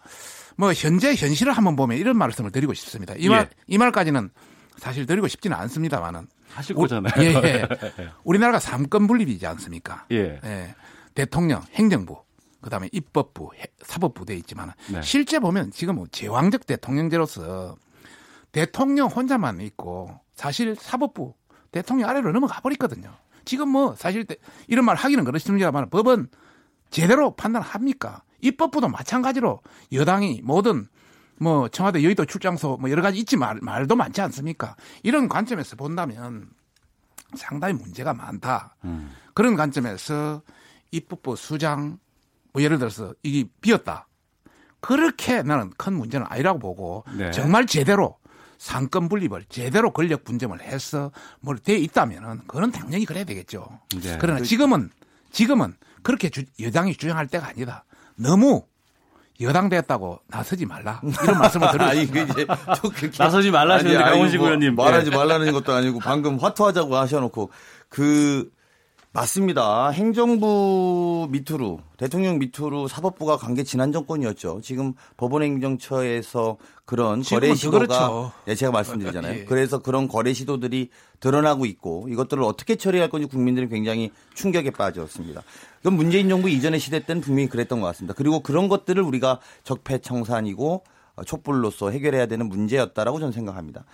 [0.61, 3.15] 뭐 현재 현실을 한번 보면 이런 말씀을 드리고 싶습니다.
[3.17, 3.49] 이 말, 예.
[3.67, 4.29] 이 말까지는
[4.77, 6.29] 사실 드리고 싶지는 않습니다만은.
[6.51, 7.15] 하실 거잖아요.
[7.19, 7.69] 예, 예.
[8.25, 10.05] 우리나라가 삼권 분립이지 않습니까?
[10.13, 10.39] 예.
[10.45, 10.75] 예.
[11.15, 12.23] 대통령, 행정부,
[12.61, 13.51] 그다음에 입법부,
[13.83, 15.01] 사법부 돼 있지만 네.
[15.01, 17.77] 실제 보면 지금 뭐 제왕적 대통령제로서
[18.53, 21.35] 대통령 혼자만 있고 사실 사법부
[21.73, 23.11] 대통령 아래로 넘어가 버렸거든요.
[23.47, 24.27] 지금 뭐 사실
[24.69, 26.29] 이런 말 하기는 그렇습니다만 법은
[26.91, 28.25] 제대로 판단합니까?
[28.43, 29.61] 입법부도 마찬가지로
[29.93, 30.89] 여당이 모든
[31.39, 34.77] 뭐 청와대 여의도 출장소 뭐 여러 가지 있지 말, 말도 많지 않습니까?
[35.03, 36.51] 이런 관점에서 본다면
[37.35, 38.77] 상당히 문제가 많다.
[38.85, 39.11] 음.
[39.35, 40.43] 그런 관점에서
[40.91, 41.99] 입법부 수장
[42.53, 44.07] 뭐 예를 들어서 이게 비었다.
[44.81, 47.31] 그렇게 나는 큰 문제는 아니라고 보고 네.
[47.31, 48.17] 정말 제대로
[48.59, 53.67] 상권 분립을 제대로 권력 분점을 해서 뭘돼 있다면은 그건 당연히 그래야 되겠죠.
[54.03, 54.19] 네.
[54.21, 54.91] 그러나 지금은
[55.33, 57.85] 지금은 그렇게 주, 여당이 주장할 때가 아니다.
[58.21, 58.63] 너무
[59.41, 62.47] 여당 됐다고 나서지 말라 이런 말씀을 아니 그 이제
[63.19, 65.17] 나서지 말라 하셨는데 강원식 뭐 의원님 말하지 네.
[65.17, 67.51] 말라는 것도 아니고 방금 화투하자고 하셔놓고
[67.89, 68.51] 그
[69.13, 69.91] 맞습니다.
[69.91, 74.61] 행정부 밑으로 대통령 밑으로 사법부가 간게 지난 정권이었죠.
[74.63, 78.33] 지금 법원행정처에서 그런 거래 시도가 그렇죠.
[78.45, 79.35] 네, 제가 말씀드리잖아요.
[79.41, 79.45] 예.
[79.47, 85.43] 그래서 그런 거래 시도들이 드러나고 있고 이것들을 어떻게 처리할 건지 국민들이 굉장히 충격에 빠졌습니다.
[85.79, 88.15] 그건 문재인 정부 이전의 시대 때는 분명히 그랬던 것 같습니다.
[88.17, 90.85] 그리고 그런 것들을 우리가 적폐청산이고
[91.27, 93.85] 촛불로서 해결해야 되는 문제였다라고 저는 생각합니다.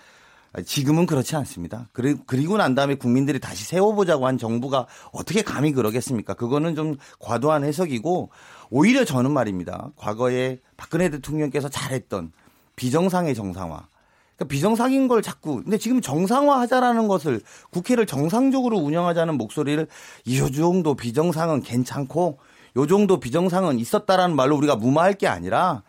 [0.65, 1.87] 지금은 그렇지 않습니다.
[1.91, 6.33] 그리고 난 다음에 국민들이 다시 세워보자고 한 정부가 어떻게 감히 그러겠습니까?
[6.33, 8.29] 그거는 좀 과도한 해석이고
[8.69, 9.91] 오히려 저는 말입니다.
[9.95, 12.31] 과거에 박근혜 대통령께서 잘했던
[12.75, 13.87] 비정상의 정상화.
[14.35, 17.41] 그러니까 비정상인 걸 자꾸 근데 지금 정상화하자라는 것을
[17.71, 19.87] 국회를 정상적으로 운영하자는 목소리를
[20.25, 22.37] 이 정도 비정상은 괜찮고
[22.77, 25.81] 요 정도 비정상은 있었다라는 말로 우리가 무마할 게 아니라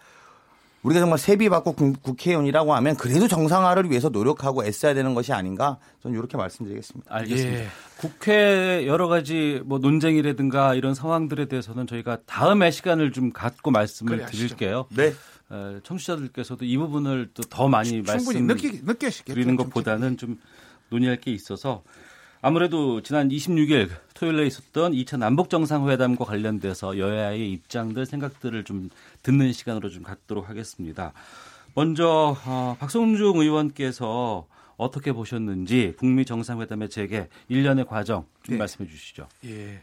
[0.89, 6.17] 우리가 정말 세비 받고 국회의원이라고 하면 그래도 정상화를 위해서 노력하고 애써야 되는 것이 아닌가 저는
[6.19, 7.15] 이렇게 말씀드리겠습니다.
[7.15, 7.61] 알겠습니다.
[7.61, 7.67] 예.
[7.99, 14.27] 국회 여러 가지 뭐 논쟁이라든가 이런 상황들에 대해서는 저희가 다음에 시간을 좀 갖고 말씀을 그래,
[14.27, 14.87] 드릴게요.
[14.97, 15.13] 네.
[15.83, 18.47] 청취자들께서도 이 부분을 또 더 많이 말씀
[19.25, 20.39] 드리는 것보다는 좀
[20.91, 21.83] 논의할 게 있어서
[22.41, 28.91] 아무래도 지난 26일 토요일에 있었던 2차 남북 정상회담과 관련돼서 여야의 입장들 생각들을 좀
[29.23, 31.13] 듣는 시간으로 좀 갖도록 하겠습니다.
[31.75, 38.59] 먼저 어, 박성중 의원께서 어떻게 보셨는지 북미 정상회담의 재개 1년의 과정 좀 네.
[38.59, 39.27] 말씀해 주시죠.
[39.45, 39.83] 예.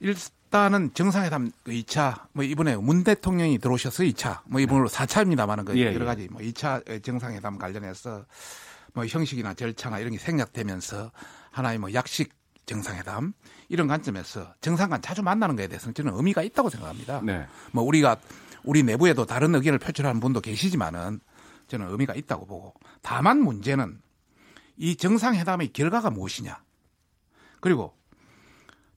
[0.00, 4.96] 일단은 정상회담 2차 뭐 이번에 문 대통령이 들어오셔서 2차 뭐 이번으로 네.
[4.96, 6.04] 4차입니다만은 그 예, 여러 예.
[6.04, 8.24] 가지 뭐 2차 정상회담 관련해서
[8.96, 11.12] 뭐 형식이나 절차나 이런 게 생략되면서
[11.50, 12.32] 하나의 뭐 약식
[12.64, 13.34] 정상회담
[13.68, 17.20] 이런 관점에서 정상 간 자주 만나는 것에 대해서는 저는 의미가 있다고 생각합니다.
[17.22, 17.46] 네.
[17.72, 18.16] 뭐 우리가
[18.64, 21.20] 우리 내부에도 다른 의견을 표출하는 분도 계시지만은
[21.68, 24.00] 저는 의미가 있다고 보고 다만 문제는
[24.78, 26.58] 이 정상회담의 결과가 무엇이냐
[27.60, 27.94] 그리고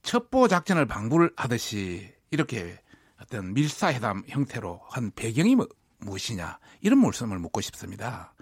[0.01, 2.79] 첩보 작전을 방불 하듯이 이렇게
[3.21, 5.67] 어떤 밀사회담 형태로 한 배경이 뭐,
[5.99, 8.33] 무엇이냐 이런 말씀을 묻고 싶습니다.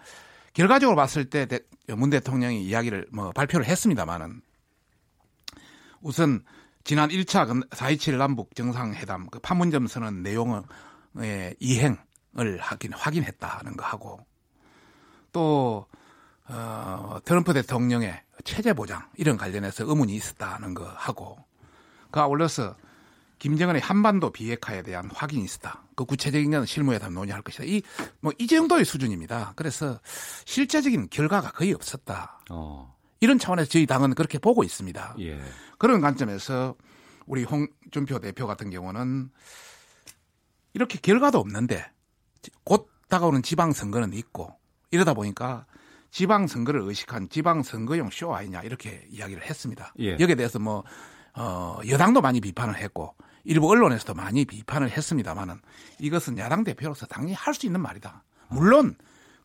[0.57, 1.47] 결과적으로 봤을 때
[1.95, 4.41] 문 대통령이 이야기를 뭐 발표를 했습니다마는
[6.01, 6.43] 우선
[6.83, 10.63] 지난 1차 4.27 남북 정상회담 그 판문점 선언 내용의
[11.59, 14.19] 이행을 하긴 확인했다는 거 하고
[15.31, 15.85] 또
[16.49, 21.37] 어, 트럼프 대통령의 체제 보장 이런 관련해서 의문이 있었다는 거 하고
[22.11, 22.75] 그 아울러서
[23.39, 25.83] 김정은의 한반도 비핵화에 대한 확인이 있었다.
[25.97, 27.63] 그 구체적인 건 실무에다 논의할 것이다.
[27.65, 27.81] 이,
[28.21, 29.53] 뭐, 이 정도의 수준입니다.
[29.55, 29.99] 그래서
[30.45, 32.39] 실제적인 결과가 거의 없었다.
[32.51, 32.95] 어.
[33.19, 35.15] 이런 차원에서 저희 당은 그렇게 보고 있습니다.
[35.21, 35.41] 예.
[35.79, 36.75] 그런 관점에서
[37.25, 39.31] 우리 홍준표 대표 같은 경우는
[40.73, 41.83] 이렇게 결과도 없는데
[42.63, 44.55] 곧 다가오는 지방선거는 있고
[44.91, 45.65] 이러다 보니까
[46.11, 49.95] 지방선거를 의식한 지방선거용 쇼 아니냐 이렇게 이야기를 했습니다.
[49.97, 50.11] 예.
[50.19, 50.83] 여기에 대해서 뭐
[51.33, 53.15] 어, 여당도 많이 비판을 했고
[53.47, 55.55] 일부 언론에서도 많이 비판을 했습니다만은
[55.99, 58.23] 이것은 야당 대표로서 당연히 할 수 있는 말이다.
[58.49, 58.95] 물론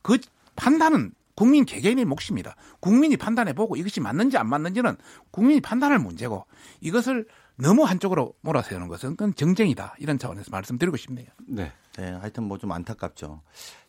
[0.03, 0.19] 그
[0.57, 2.57] 판단은 국민 개개인의 몫입니다.
[2.81, 4.97] 국민이 판단해 보고 이것이 맞는지 안 맞는지는
[5.31, 6.47] 국민이 판단할 문제고
[6.81, 7.27] 이것을
[7.57, 9.95] 너무 한쪽으로 몰아세우는 것은 그건 정쟁이다.
[9.99, 11.29] 이런 차원에서 말씀드리고 싶네요.
[11.47, 11.73] 네.
[11.97, 13.41] 네 하여튼 뭐 좀 안타깝죠.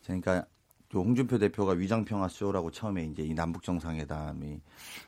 [0.04, 0.46] 그러니까
[0.94, 4.62] 홍준표 대표가 위장평화 쇼라고 처음에 이제 이 남북 정상회담이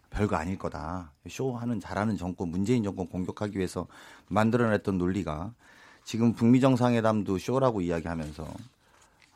[0.10, 1.12] 별거 아닐 거다.
[1.28, 3.88] 쇼하는 잘하는 정권 문재인 정권 공격하기 위해서
[4.28, 5.54] 만들어냈던 논리가
[6.04, 8.48] 지금 북미 정상회담도 쇼라고 이야기하면서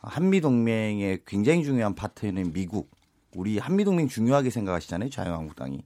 [0.01, 2.89] 한미 동맹의 굉장히 중요한 파트너인 미국
[3.35, 5.83] 우리 한미 동맹 중요하게 생각하시잖아요 자유한국당이.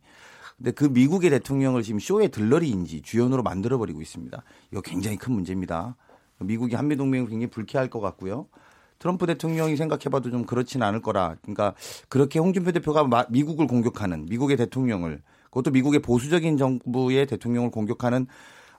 [0.57, 4.43] 근데 그 미국의 대통령을 지금 쇼의 들러리인지 주연으로 만들어 버리고 있습니다.
[4.71, 5.95] 이거 굉장히 큰 문제입니다.
[6.39, 8.47] 미국이 한미 동맹을 굉장히 불쾌할 것 같고요.
[9.03, 11.35] 트럼프 대통령이 생각해봐도 좀 그렇지는 않을 거라.
[11.41, 11.73] 그러니까
[12.07, 18.27] 그렇게 홍준표 대표가 미국을 공격하는 미국의 대통령을 그것도 미국의 보수적인 정부의 대통령을 공격하는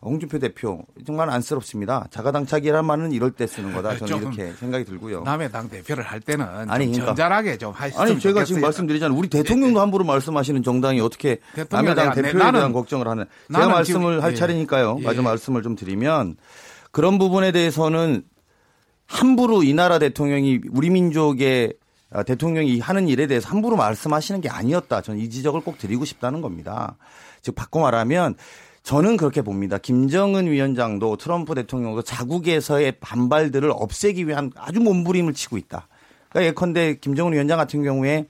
[0.01, 2.07] 홍준표 대표 정말 안쓰럽습니다.
[2.11, 3.99] 자가당착이란 말은 이럴 때 쓰는 거다.
[3.99, 5.25] 저는 이렇게 생각이 들고요.
[5.25, 8.45] 남의 당 대표를 할 때는 아니 그러니까, 전잘하게 좀 하시면 아니 제가 좋겠어요.
[8.47, 9.19] 지금 말씀드리잖아요.
[9.19, 9.81] 우리 대통령도 네.
[9.81, 14.33] 함부로 말씀하시는 정당이 어떻게 남의 당 대표에 나는, 대한 걱정을 하는 제가 말씀을 지금, 할
[14.33, 14.37] 예.
[14.37, 14.97] 차례니까요.
[15.01, 15.05] 예.
[15.05, 16.37] 마저 말씀을 좀 드리면
[16.93, 18.25] 그런 부분에 대해서는
[19.07, 21.75] 함부로 이 나라 대통령이 우리 민족의
[22.11, 25.01] 아, 대통령이 하는 일에 대해서 함부로 말씀하시는 게 아니었다.
[25.03, 26.97] 저는 이 지적을 꼭 드리고 싶다는 겁니다.
[27.43, 28.37] 즉 바꿔 말하면
[28.85, 29.79] 저는 그렇게 봅니다.
[29.79, 35.89] 김정은 위원장도 트럼프 대통령도 자국에서의 반발들을 없애기 위한 아주 몸부림을 치고 있다.
[36.29, 38.27] 그러니까 예컨대 김정은 위원장 같은 경우에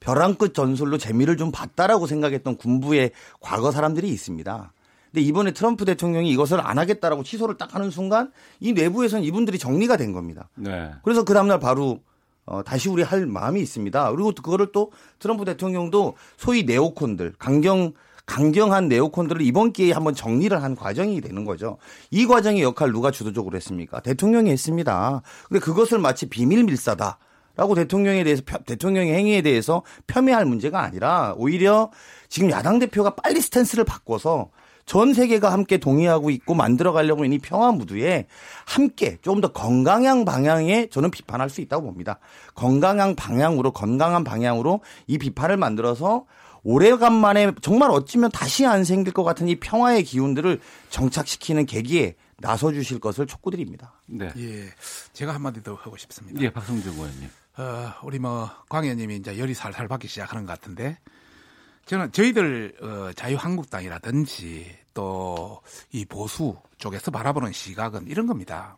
[0.00, 4.72] 벼랑 끝 전술로 재미를 좀 봤다라고 생각했던 군부의 과거 사람들이 있습니다.
[5.14, 9.96] 근데 이번에 트럼프 대통령이 이것을 안 하겠다라고 취소를 딱 하는 순간 이 내부에서는 이분들이 정리가
[9.96, 10.48] 된 겁니다.
[10.56, 10.90] 네.
[11.04, 12.00] 그래서 그 다음날 바로
[12.46, 14.10] 어, 다시 우리 할 마음이 있습니다.
[14.10, 14.90] 그리고 그거를 또
[15.20, 17.92] 트럼프 대통령도 소위 네오콘들, 강경
[18.26, 21.76] 강경한 네오콘들을 이번 기회에 한번 정리를 한 과정이 되는 거죠.
[22.10, 24.00] 이 과정의 역할 누가 주도적으로 했습니까?
[24.00, 25.22] 대통령이 했습니다.
[25.46, 27.18] 근데 그것을 마치 비밀 밀사다.
[27.56, 31.92] 라고 대통령에 대해서 대통령의 행위에 대해서 폄훼할 문제가 아니라 오히려
[32.28, 34.50] 지금 야당 대표가 빨리 스탠스를 바꿔서
[34.86, 38.26] 전 세계가 함께 동의하고 있고 만들어 가려고 있는 이 평화 무드에
[38.66, 42.18] 함께 조금 더 건강한 방향에 저는 비판할 수 있다고 봅니다.
[42.54, 46.26] 건강한 방향으로 건강한 방향으로 이 비판을 만들어서
[46.64, 50.60] 오래간만에 정말 어찌면 다시 안 생길 것 같은 이 평화의 기운들을
[50.90, 53.92] 정착시키는 계기에 나서 주실 것을 촉구드립니다.
[54.06, 54.30] 네.
[54.36, 54.68] 예.
[55.12, 56.40] 제가 한마디 더 하고 싶습니다.
[56.40, 57.30] 예, 박성준 의원님.
[57.56, 60.98] 어, 우리 뭐광 의원님이 이제 열이 살살 받기 시작하는 것 같은데
[61.86, 65.44] 저는 저희들 어, 자유한국당이라든지 또
[65.92, 68.76] 이 보수 쪽에서 바라보는 시각은 이런 겁니다.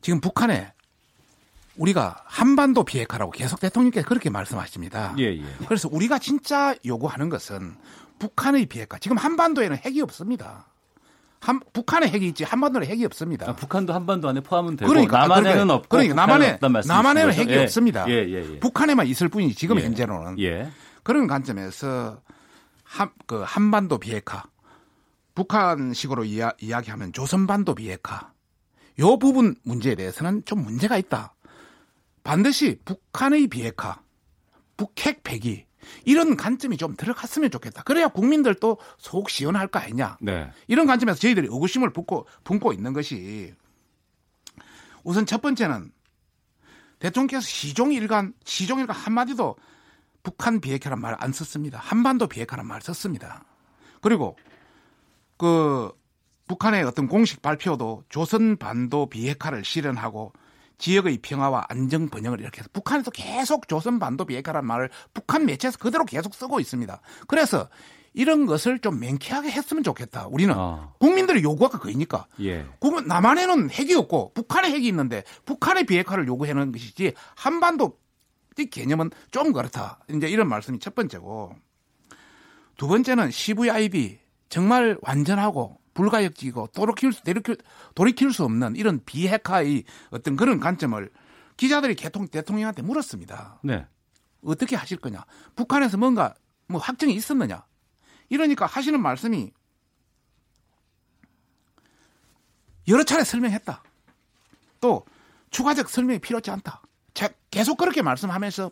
[0.00, 0.72] 지금 북한에
[1.76, 5.14] 우리가 한반도 비핵화라고 계속 대통령께서 그렇게 말씀하십니다.
[5.18, 5.42] 예, 예.
[5.66, 7.74] 그래서 우리가 진짜 요구하는 것은
[8.18, 8.98] 북한의 비핵화.
[8.98, 10.66] 지금 한반도에는 핵이 없습니다.
[11.40, 13.50] 한, 북한에 핵이 있지 한반도에 핵이 없습니다.
[13.50, 17.62] 아, 북한도 한반도 안에 포함은 되고 그러니까, 남한에는 그러니까, 없고 그러니까 남한에 남한에는 핵이 예.
[17.64, 18.08] 없습니다.
[18.08, 19.84] 예, 예, 예, 북한에만 있을 뿐이지 지금 예.
[19.84, 20.70] 현재로는 예.
[21.04, 22.20] 그런 관점에서
[22.82, 24.42] 한, 그 한반도 비핵화
[25.34, 28.32] 북한식으로 이야, 이야기하면 조선반도 비핵화
[28.98, 31.34] 요 부분 문제에 대해서는 좀 문제가 있다.
[32.22, 34.00] 반드시 북한의 비핵화,
[34.76, 35.66] 북핵 폐기
[36.04, 37.82] 이런 관점이 좀 들어갔으면 좋겠다.
[37.82, 40.18] 그래야 국민들도 속 시원할 거 아니냐.
[40.20, 40.50] 네.
[40.66, 43.52] 이런 관점에서 저희들이 의구심을 품고, 품고 있는 것이
[45.02, 45.92] 우선 첫 번째는
[46.98, 49.56] 대통령께서 시종일관, 시종일관 한마디도
[50.24, 51.78] 북한 비핵화란 말 안 썼습니다.
[51.78, 53.44] 한반도 비핵화란 말 썼습니다.
[54.00, 54.36] 그리고
[55.36, 55.92] 그
[56.48, 60.32] 북한의 어떤 공식 발표도 조선 반도 비핵화를 실현하고
[60.78, 66.04] 지역의 평화와 안정 번영을 이렇게 해서 북한에서 계속 조선 반도 비핵화란 말을 북한 매체에서 그대로
[66.04, 67.00] 계속 쓰고 있습니다.
[67.28, 67.68] 그래서
[68.12, 70.26] 이런 것을 좀 맹쾌하게 했으면 좋겠다.
[70.28, 70.94] 우리는 어.
[71.00, 72.26] 국민들의 요구가 그거니까.
[72.40, 72.64] 예.
[73.06, 77.98] 남한에는 핵이 없고 북한에 핵이 있는데 북한의 비핵화를 요구하는 것이지 한반도
[78.58, 80.00] 이 개념은 좀 그렇다.
[80.10, 81.56] 이제 이런 말씀이 첫 번째고
[82.76, 87.56] 두 번째는 CVIB 정말 완전하고 불가역적이고 돌이킬 수, 돌이킬,
[87.94, 91.10] 돌이킬 수 없는 이런 비핵화의 어떤 그런 관점을
[91.56, 93.60] 기자들이 개통, 대통령한테 물었습니다.
[93.62, 93.86] 네.
[94.44, 95.24] 어떻게 하실 거냐?
[95.56, 96.34] 북한에서 뭔가
[96.66, 97.64] 뭐 확정이 있었느냐?
[98.28, 99.52] 이러니까 하시는 말씀이
[102.88, 103.82] 여러 차례 설명했다.
[104.80, 105.04] 또
[105.50, 106.82] 추가적 설명이 필요하지 않다.
[107.50, 108.70] 계속 그렇게 말씀하면서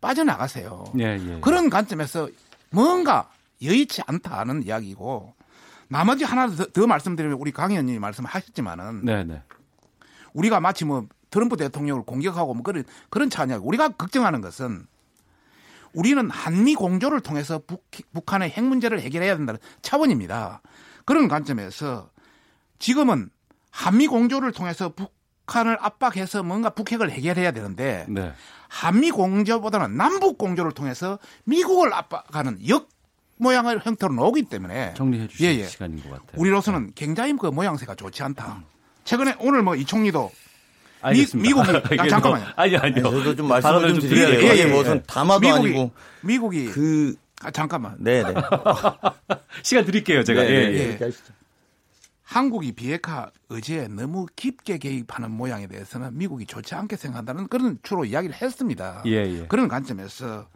[0.00, 0.84] 빠져나가세요.
[0.98, 1.40] 예, 예.
[1.40, 2.28] 그런 관점에서
[2.70, 3.30] 뭔가
[3.62, 5.34] 여의치 않다는 이야기고
[5.88, 9.42] 나머지 하나 더, 더 말씀드리면 우리 강 의원님이 말씀하셨지만은 네, 네.
[10.32, 14.86] 우리가 마치 뭐 트럼프 대통령을 공격하고 뭐 그런 그런 차원이 우리가 걱정하는 것은
[15.92, 20.60] 우리는 한미 공조를 통해서 북, 북한의 핵 문제를 해결해야 된다는 차원입니다.
[21.04, 22.10] 그런 관점에서
[22.78, 23.30] 지금은
[23.70, 25.14] 한미 공조를 통해서 북
[25.46, 28.32] 한을 압박해서 뭔가 북핵을 해결해야 되는데 네.
[28.68, 32.88] 한미 공조보다는 남북 공조를 통해서 미국을 압박하는 역
[33.36, 35.66] 모양의 형태로 나오기 때문에 정리해 주실 예, 예.
[35.66, 36.40] 시간인 것 같아요.
[36.40, 36.92] 우리로서는 네.
[36.94, 38.62] 굉장히 그 모양새가 좋지 않다.
[39.04, 40.30] 최근에 오늘 뭐 이 총리도
[41.12, 41.68] 미, 미국이
[42.00, 42.46] 아, 잠깐만요.
[42.56, 43.02] 아니 아니요.
[43.02, 44.52] 저도 좀 말씀을 좀 드려야 돼요.
[44.52, 45.90] 예, 예, 무슨 담화도 미국이, 아니고
[46.22, 47.96] 미국이 그 아, 잠깐만.
[47.98, 48.32] 네, 네.
[49.62, 50.42] 시간 드릴게요, 제가.
[50.42, 50.98] 네, 예, 예.
[51.00, 51.10] 예.
[52.24, 58.34] 한국이 비핵화 의제에 너무 깊게 개입하는 모양에 대해서는 미국이 좋지 않게 생각한다는 그런 주로 이야기를
[58.40, 59.02] 했습니다.
[59.06, 59.46] 예, 예.
[59.46, 60.48] 그런 관점에서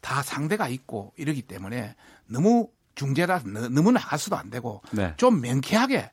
[0.00, 1.96] 다 상대가 있고 이러기 때문에
[2.26, 5.14] 너무 중재라 너무 나가서도 안 되고 네.
[5.16, 6.10] 좀 명쾌하게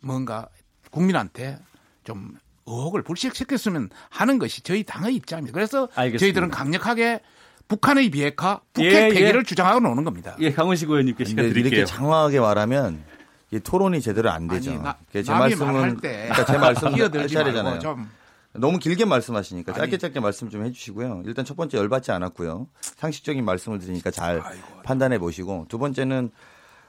[0.00, 0.48] 뭔가
[0.90, 1.58] 국민한테
[2.02, 2.34] 좀
[2.64, 5.52] 의혹을 불식시켰으면 하는 것이 저희 당의 입장입니다.
[5.54, 6.18] 그래서 알겠습니다.
[6.18, 7.20] 저희들은 강력하게
[7.68, 9.08] 북한의 비핵화, 북핵 예, 예.
[9.08, 9.44] 폐기를 예.
[9.44, 10.36] 주장하고 나오는 겁니다.
[10.40, 11.80] 예, 강원식 의원님께 시간 드릴게요.
[11.80, 13.04] 이렇게 장황하게 말하면
[13.50, 14.72] 이 토론이 제대로 안 되죠.
[14.72, 17.78] 아니, 나, 제 말씀은 그러니까 제 말씀 할 차례잖아요.
[17.78, 18.10] 좀.
[18.52, 19.98] 너무 길게 말씀하시니까 짧게 아니.
[19.98, 21.22] 짧게 말씀 좀 해주시고요.
[21.26, 22.66] 일단 첫 번째 열받지 않았고요.
[22.80, 24.82] 상식적인 말씀을 드리니까 잘 아이고.
[24.82, 26.30] 판단해 보시고 두 번째는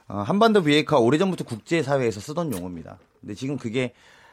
[0.08, 2.98] 어, 한반도 비핵화 오래전부터 국제사회에서 쓰던 용어입니다.
[3.20, 3.92] 근데 지금 그게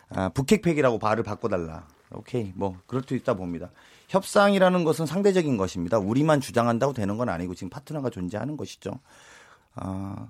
[0.09, 1.85] 아, 북핵팩이라고 발을 바꿔달라.
[2.11, 3.69] 오케이, 뭐 그럴 수 있다 봅니다.
[4.07, 5.97] 협상이라는 것은 상대적인 것입니다.
[5.97, 8.99] 우리만 주장한다고 되는 건 아니고 지금 파트너가 존재하는 것이죠.
[9.75, 10.27] 아,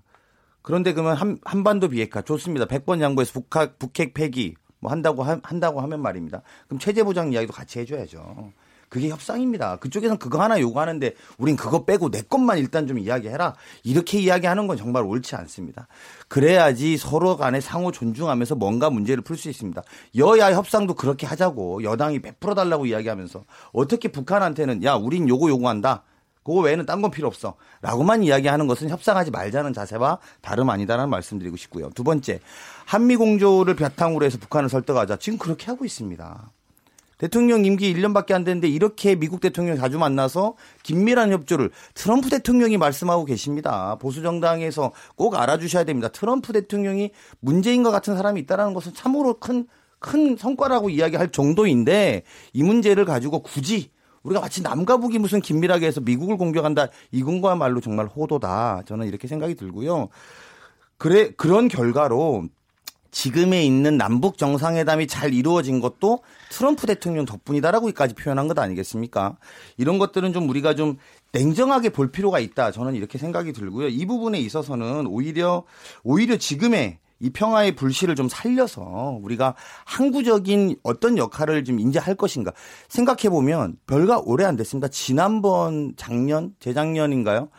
[0.65, 2.65] 그런데 그러면 한, 한반도 비핵화 좋습니다.
[2.65, 6.41] 100번 양보해서 북핵, 북핵 폐기 뭐 한다고 하, 한다고 하면 말입니다.
[6.67, 8.51] 그럼 체제 보장 이야기도 같이 해줘야죠.
[8.89, 9.75] 그게 협상입니다.
[9.75, 13.53] 그쪽에서는 그거 하나 요구하는데 우린 그거 빼고 내 것만 일단 좀 이야기해라.
[13.83, 15.87] 이렇게 이야기하는 건 정말 옳지 않습니다.
[16.29, 19.83] 그래야지 서로 간에 상호 존중하면서 뭔가 문제를 풀 수 있습니다.
[20.17, 26.05] 여야 협상도 그렇게 하자고 여당이 100% 달라고 이야기하면서 어떻게 북한한테는 야 우린 요거 요구한다.
[26.45, 27.55] 그거 외에는 딴 건 필요 없어.
[27.81, 31.89] 라고만 이야기하는 것은 협상하지 말자는 자세와 다름 아니다라는 말씀드리고 싶고요.
[31.89, 32.39] 두 번째,
[32.85, 35.17] 한미 공조를 바탕으로 해서 북한을 설득하자.
[35.17, 36.51] 지금 그렇게 하고 있습니다.
[37.17, 43.25] 대통령 임기 1년밖에 안 됐는데 이렇게 미국 대통령 자주 만나서 긴밀한 협조를 트럼프 대통령이 말씀하고
[43.25, 43.97] 계십니다.
[43.99, 46.09] 보수 정당에서 꼭 알아주셔야 됩니다.
[46.09, 49.67] 트럼프 대통령이 문제인 것 같은 사람이 있다라는 것은 참으로 큰
[50.05, 52.23] 큰 성과라고 이야기할 정도인데
[52.53, 53.89] 이 문제를 가지고 굳이
[54.25, 59.55] 우리가 마치 남과 북이 무슨 긴밀하게 해서 미국을 공격한다 이건과말로 정말 호도다 저는 이렇게 생각이
[59.55, 60.09] 들고요.
[60.97, 62.47] 그래 그런 결과로
[63.11, 66.19] 지금에 있는 남북 정상회담이 잘 이루어진 것도
[66.49, 69.37] 트럼프 대통령 덕분이다라고까지 표현한 것 아니겠습니까?
[69.77, 70.97] 이런 것들은 좀 우리가 좀
[71.31, 72.71] 냉정하게 볼 필요가 있다.
[72.71, 73.87] 저는 이렇게 생각이 들고요.
[73.87, 75.63] 이 부분에 있어서는 오히려
[76.03, 79.55] 오히려 지금의 이 평화의 불씨를 좀 살려서 우리가
[79.85, 82.51] 항구적인 어떤 역할을 좀 인지할 것인가
[82.89, 84.87] 생각해 보면 별가 오래 안 됐습니다.
[84.89, 87.49] 지난번 작년 재작년인가요?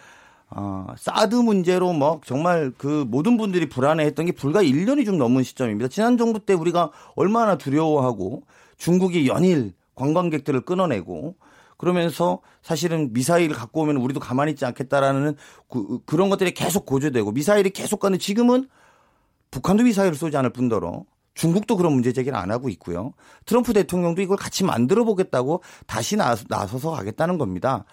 [0.50, 5.88] 어, 사드 문제로 뭐 정말 그 모든 분들이 불안해했던 게 불과 1년이 좀 넘은 시점입니다.
[5.88, 8.42] 지난 정부 때 우리가 얼마나 두려워하고
[8.76, 11.34] 중국이 연일 관광객들을 끊어내고
[11.78, 15.36] 그러면서 사실은 미사일 갖고 오면 우리도 가만히 있지 않겠다라는
[15.68, 18.68] 그, 그런 것들이 계속 고조되고 미사일이 계속 가는 지금은
[19.50, 23.12] 북한도 미사일을 쏘지 않을 뿐더러 중국도 그런 문제 제기를 안 하고 있고요.
[23.44, 27.84] 트럼프 대통령도 이걸 같이 만들어 보겠다고 다시 나서서 가겠다는 겁니다.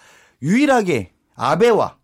[0.41, 1.97] 유일하게 아베와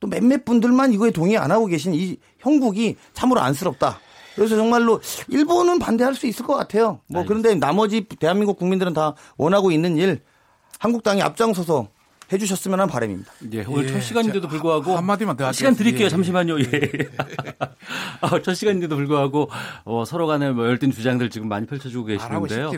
[0.00, 4.00] 또 몇몇 분들만 이거에 동의 안 하고 계신 이 형국이 참으로 안쓰럽다.
[4.34, 7.00] 그래서 정말로 일본은 반대할 수 있을 것 같아요.
[7.08, 10.22] 뭐 그런데 나머지 대한민국 국민들은 다 원하고 있는 일
[10.80, 11.88] 한국당이 앞장서서
[12.32, 13.32] 해주셨으면 하는 바람입니다.
[13.52, 16.06] 예, 오늘 예, 첫 시간인데도 불구하고 한마디만 더 시간 드릴게요.
[16.06, 16.08] 예.
[16.10, 16.58] 잠시만요.
[16.60, 16.64] 예.
[18.22, 19.50] 어, 첫 시간인데도 불구하고
[19.84, 22.70] 어, 서로 간에 뭐 열띤 주장들 지금 많이 펼쳐주고 계시는데요.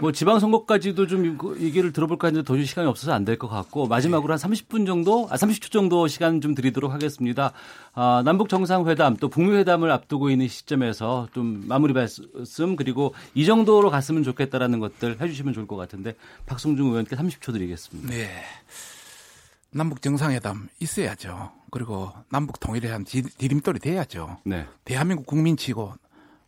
[0.00, 4.32] 뭐 지방 선거까지도 좀그 얘기를 들어볼까 했는데 도저히 시간이 없어서 안 될 것 같고 마지막으로
[4.32, 7.52] 한 30분 정도, 아 30초 정도 시간 좀 드리도록 하겠습니다.
[7.94, 13.90] 아, 남북 정상회담 또 북미 회담을 앞두고 있는 시점에서 좀 마무리 말씀 그리고 이 정도로
[13.90, 16.14] 갔으면 좋겠다라는 것들 해주시면 좋을 것 같은데
[16.46, 18.08] 박성중 의원께 30초 드리겠습니다.
[18.14, 18.30] 네.
[19.70, 21.52] 남북 정상회담 있어야죠.
[21.70, 24.38] 그리고 남북 통일에 대한 디딤돌이 돼야죠.
[24.44, 24.66] 네.
[24.84, 25.94] 대한민국 국민치고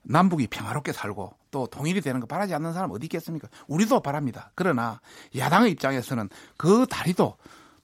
[0.02, 3.48] 남북이 평화롭게 살고 또 통일이 되는 거 바라지 않는 사람 어디 있겠습니까?
[3.66, 4.50] 우리도 바랍니다.
[4.54, 5.00] 그러나
[5.36, 7.36] 야당의 입장에서는 그 다리도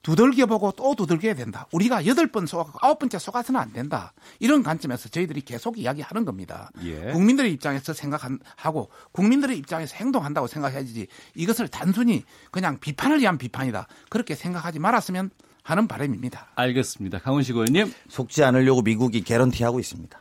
[0.03, 1.67] 두들겨 보고 또 두들겨야 된다.
[1.73, 4.13] 우리가 여덟 번 속아 아홉 번째 속아서는 안 된다.
[4.39, 6.71] 이런 관점에서 저희들이 계속 이야기하는 겁니다.
[6.85, 7.11] 예.
[7.13, 13.89] 국민들의 입장에서 생각하고 국민들의 입장에서 행동한다고 생각해야지 이것을 단순히 그냥 비판을 위한 비판이다.
[14.09, 15.31] 그렇게 생각하지 말았으면
[15.63, 16.47] 하는 바람입니다.
[16.55, 17.19] 알겠습니다.
[17.19, 17.93] 강훈식 의원님.
[18.09, 20.17] 속지 않으려고 미국이 개런티하고 있습니다.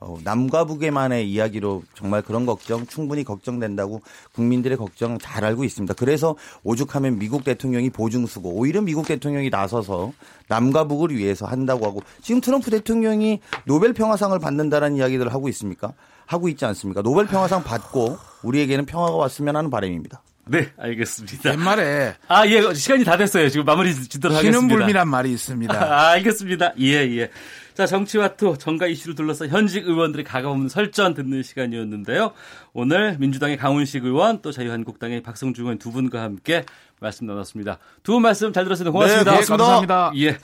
[0.00, 4.00] 어, 남과 북의만의 이야기로 정말 그런 걱정 충분히 걱정된다고
[4.32, 5.94] 국민들의 걱정 잘 알고 있습니다.
[5.94, 10.12] 그래서 오죽하면 미국 대통령이 보증 서고 오히려 미국 대통령이 나서서
[10.46, 15.92] 남과 북을 위해서 한다고 하고 지금 트럼프 대통령이 노벨 평화상을 받는다라는 이야기들을 하고 있습니까?
[16.26, 17.02] 하고 있지 않습니까?
[17.02, 20.22] 노벨 평화상 받고 우리에게는 평화가 왔으면 하는 바람입니다.
[20.48, 21.52] 네, 알겠습니다.
[21.52, 23.48] 옛말에 아, 예, 시간이 다 됐어요.
[23.50, 24.60] 지금 마무리 짓도록 하겠습니다.
[24.60, 25.74] 신언불미란 말이 있습니다.
[25.76, 26.72] 아, 알겠습니다.
[26.80, 27.30] 예, 예.
[27.78, 32.32] 자, 정치 화투 정가 이슈를 둘러싼 현직 의원들의 가감없는 설전 듣는 시간이었는데요.
[32.72, 36.64] 오늘 민주당의 강훈식 의원 또 자유한국당의 박성중 의원 두 분과 함께
[36.98, 37.78] 말씀 나눴습니다.
[38.02, 38.90] 두 분 말씀 잘 들었습니다.
[38.90, 39.30] 고맙습니다.
[39.30, 40.10] 네, 감사합니다.
[40.16, 40.38] 예.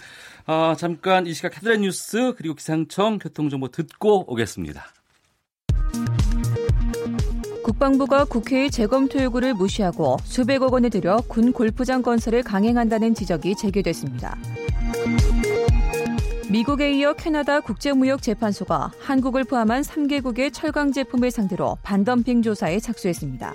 [0.47, 4.87] 아, 잠깐 이 시각 헤드라인 뉴스 그리고 기상청 교통정보 듣고 오겠습니다.
[7.65, 14.39] 국방부가 국회의 재검토 요구를 무시하고 수백억 원을 들여 군 골프장 건설을 강행한다는 지적이 제기됐습니다.
[16.55, 23.55] 미국에 이어 캐나다 국제무역재판소가 한국을 포함한 3개국의 철강 제품을 상대로 반덤핑 조사에 착수했습니다.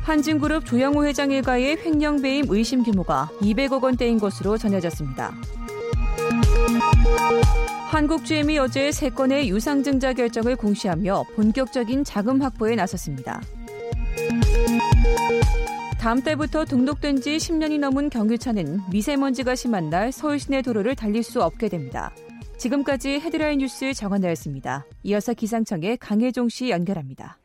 [0.00, 5.34] 한진그룹 조영호 회장 일가의 횡령 배임 의심 규모가 200억 원대인 것으로 전해졌습니다.
[7.90, 13.42] 한국GM이 어제 세 건의 유상증자 결정을 공시하며 본격적인 자금 확보에 나섰습니다.
[16.00, 21.42] 다음 달부터 등록된 지 10년이 넘은 경유차는 미세먼지가 심한 날 서울 시내 도로를 달릴 수
[21.42, 22.10] 없게 됩니다.
[22.56, 24.86] 지금까지 헤드라인 뉴스 정한나였습니다.
[25.02, 27.39] 이어서 기상청의 강혜종 씨 연결합니다.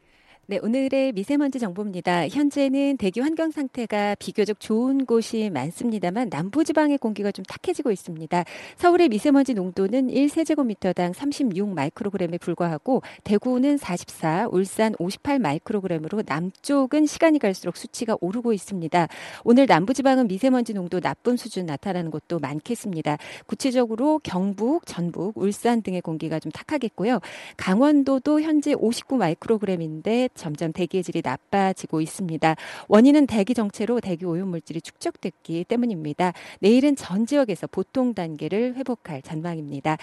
[0.47, 2.27] 네, 오늘의 미세먼지 정보입니다.
[2.27, 8.43] 현재는 대기 환경 상태가 비교적 좋은 곳이 많습니다만 남부 지방의 공기가 좀 탁해지고 있습니다.
[8.77, 17.75] 서울의 미세먼지 농도는 1세제곱미터당 36 마이크로그램에 불과하고 대구는 44, 울산 58 마이크로그램으로 남쪽은 시간이 갈수록
[17.75, 19.07] 수치가 오르고 있습니다.
[19.45, 23.17] 오늘 남부 지방은 미세먼지 농도 나쁨 수준 나타나는 곳도 많겠습니다.
[23.47, 27.19] 구체적으로 경북, 전북, 울산 등의 공기가 좀 탁하겠고요.
[27.57, 32.55] 강원도도 현재 59 마이크로그램인데 점점 대기의 질이 나빠지고 있습니다.
[32.87, 36.33] 원인은 대기 정체로 대기 오염 물질이 축적됐기 때문입니다.
[36.59, 39.97] 내일은 전 지역에서 보통 단계를 회복할 전망입니다.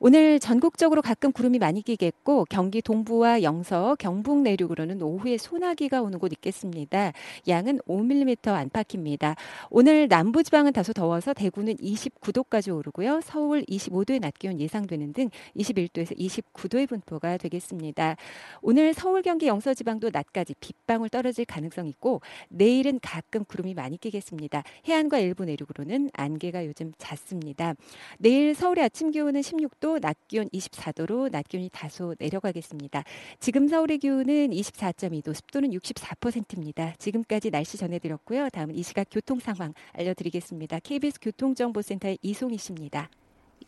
[0.00, 6.32] 오늘 전국적으로 가끔 구름이 많이 끼겠고 경기 동부와 영서, 경북 내륙으로는 오후에 소나기가 오는 곳
[6.32, 7.12] 있겠습니다.
[7.48, 9.34] 양은 5mm 안팎입니다.
[9.70, 13.20] 오늘 남부 지방은 다소 더워서 대구는 29도까지 오르고요.
[13.24, 18.16] 서울 25도의 낮 기온 예상되는 등 21도에서 29도의 분포가 되겠습니다.
[18.62, 24.64] 오늘 서울, 경기, 영서 지방도 낮까지 빗방울 떨어질 가능성이 있고 내일은 가끔 구름이 많이 끼겠습니다.
[24.86, 27.74] 해안과 일부 내륙으로는 안개가 요즘 잦습니다.
[28.18, 33.04] 내일 서울의 아침 기온은 16도, 낮 기온 24도로 낮 기온이 다소 내려가겠습니다.
[33.38, 36.94] 지금 서울의 기온은 24.2도, 습도는 64%입니다.
[36.98, 38.48] 지금까지 날씨 전해드렸고요.
[38.50, 40.80] 다음은 이 시각 교통 상황 알려드리겠습니다.
[40.80, 43.08] KBS 교통정보센터의 이송희 씨입니다.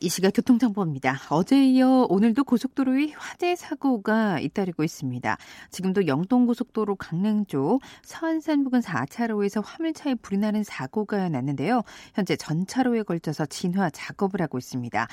[0.03, 1.21] 이 시각 교통정보입니다.
[1.29, 5.37] 어제 이어 오늘도 고속도로에 화재 사고가 잇따르고 있습니다.
[5.71, 11.83] 지금도 영동고속도로 강릉 쪽 서안산 부근 4차로에서 화물차에 불이 나는 사고가 났는데요.
[12.15, 15.07] 현재 전 차로에 걸쳐서 진화 작업을 하고 있습니다.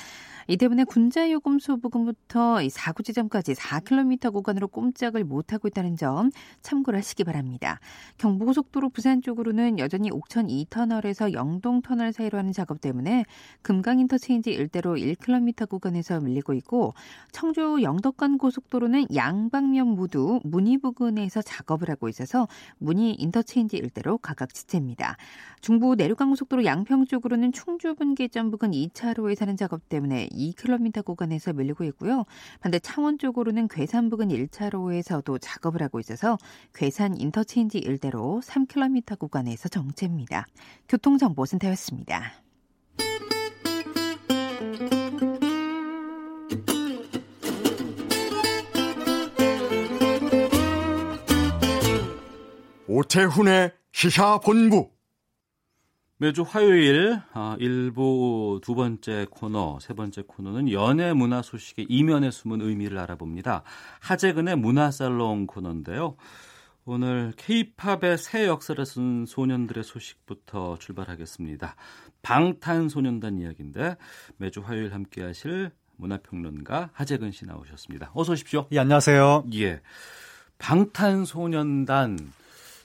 [0.48, 6.32] 이 때문에 군자요금소 부근부터 이 사고 지점까지 4km 구간으로 꼼짝을 못하고 있다는 점
[6.62, 7.82] 참고를 하시기 바랍니다.
[8.20, 13.26] 경부고속도로 부산 쪽으로는 여전히 옥천 2터널에서 영동터널 사이로 하는 작업 때문에
[13.64, 16.94] 금강인터체인지 일대로 1km 구간에서 밀리고 있고
[17.32, 22.48] 청주 영덕간 고속도로는 양방면 모두 문의 부근에서 작업을 하고 있어서
[22.78, 25.18] 문의 인터체인지 일대로 각각 지체입니다.
[25.62, 31.84] 중부 내륙간 고속도로 양평 쪽으로는 충주 분기점 부근 2차로에서 하는 작업 때문에 2km 구간에서 밀리고
[31.86, 32.26] 있고요.
[32.60, 36.38] 반대 창원 쪽으로는 괴산 부근 1차로에서도 작업을 하고 있어서
[36.74, 40.46] 괴산 인터체인지 일대로 3km 구간에서 정체입니다.
[40.90, 42.34] 교통정보센터였습니다.
[52.88, 54.90] 오태훈의 시사본부
[56.18, 62.62] 매주 화요일 아, 일부 두 번째 코너, 세 번째 코너는 연예 문화 소식의 이면에 숨은
[62.62, 63.62] 의미를 알아봅니다.
[64.00, 66.18] 하재근의 문화살롱 코너인데요.
[66.86, 71.76] 오늘 케이팝의 새 역사를 쓴 소년들의 소식부터 출발하겠습니다.
[72.28, 73.96] 방탄소년단 이야기인데
[74.36, 78.12] 매주 화요일 함께 하실 문화평론가 하재근 씨 나오셨습니다.
[78.14, 78.68] 어서 오십시오.
[78.74, 79.46] 예, 안녕하세요.
[79.56, 79.80] 예.
[80.58, 82.20] 방탄소년단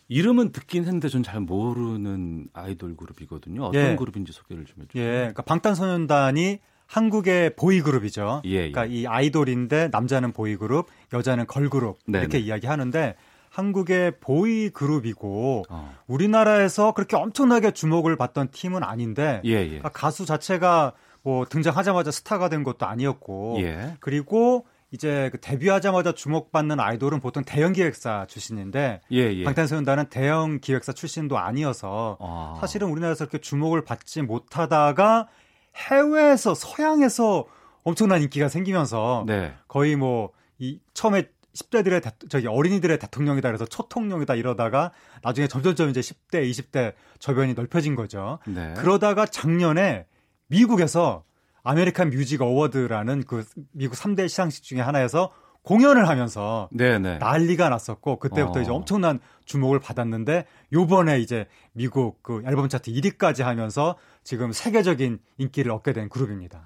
[0.07, 3.65] 이름은 듣긴 했는데 전 잘 모르는 아이돌 그룹이거든요.
[3.65, 3.97] 어떤 예.
[3.97, 5.05] 그룹인지 소개를 좀 해주세요.
[5.05, 8.43] 예, 그러니까 방탄소년단이 한국의 보이그룹이죠.
[8.45, 8.71] 예, 예.
[8.71, 12.45] 그러니까 이 아이돌인데 남자는 보이그룹, 여자는 걸그룹 이렇게 네네.
[12.45, 13.17] 이야기하는데
[13.53, 15.95] 한국의 보이 그룹이고 어.
[16.07, 19.67] 우리나라에서 그렇게 엄청나게 주목을 받던 팀은 아닌데 예, 예.
[19.67, 20.93] 그러니까 가수 자체가
[21.23, 23.97] 뭐 등장하자마자 스타가 된 것도 아니었고 예.
[24.01, 29.45] 그리고 이제 그 데뷔하자마자 주목받는 아이돌은 보통 대형 기획사 출신인데 예, 예.
[29.45, 32.57] 방탄소년단은 대형 기획사 출신도 아니어서 아.
[32.59, 35.29] 사실은 우리나라에서 그렇게 주목을 받지 못하다가
[35.77, 37.45] 해외에서 서양에서
[37.85, 39.53] 엄청난 인기가 생기면서 네.
[39.69, 40.33] 거의 뭐
[40.63, 41.25] 이 처음에
[41.55, 44.93] 10대들의 대, 저기 어린이들의 대통령이다 그래서 초통령이다 이러다가
[45.23, 48.39] 나중에 점점점 이제 10대, 20대 저변이 넓혀진 거죠.
[48.47, 48.75] 네.
[48.77, 50.07] 그러다가 작년에
[50.49, 51.25] 미국에서
[51.63, 55.33] 아메리칸 뮤직 어워드라는 그 미국 3대 시상식 중에 하나에서
[55.63, 57.19] 공연을 하면서 네네.
[57.19, 58.63] 난리가 났었고 그때부터 어.
[58.63, 65.71] 이제 엄청난 주목을 받았는데 요번에 이제 미국 그 앨범 차트 1위까지 하면서 지금 세계적인 인기를
[65.71, 66.65] 얻게 된 그룹입니다.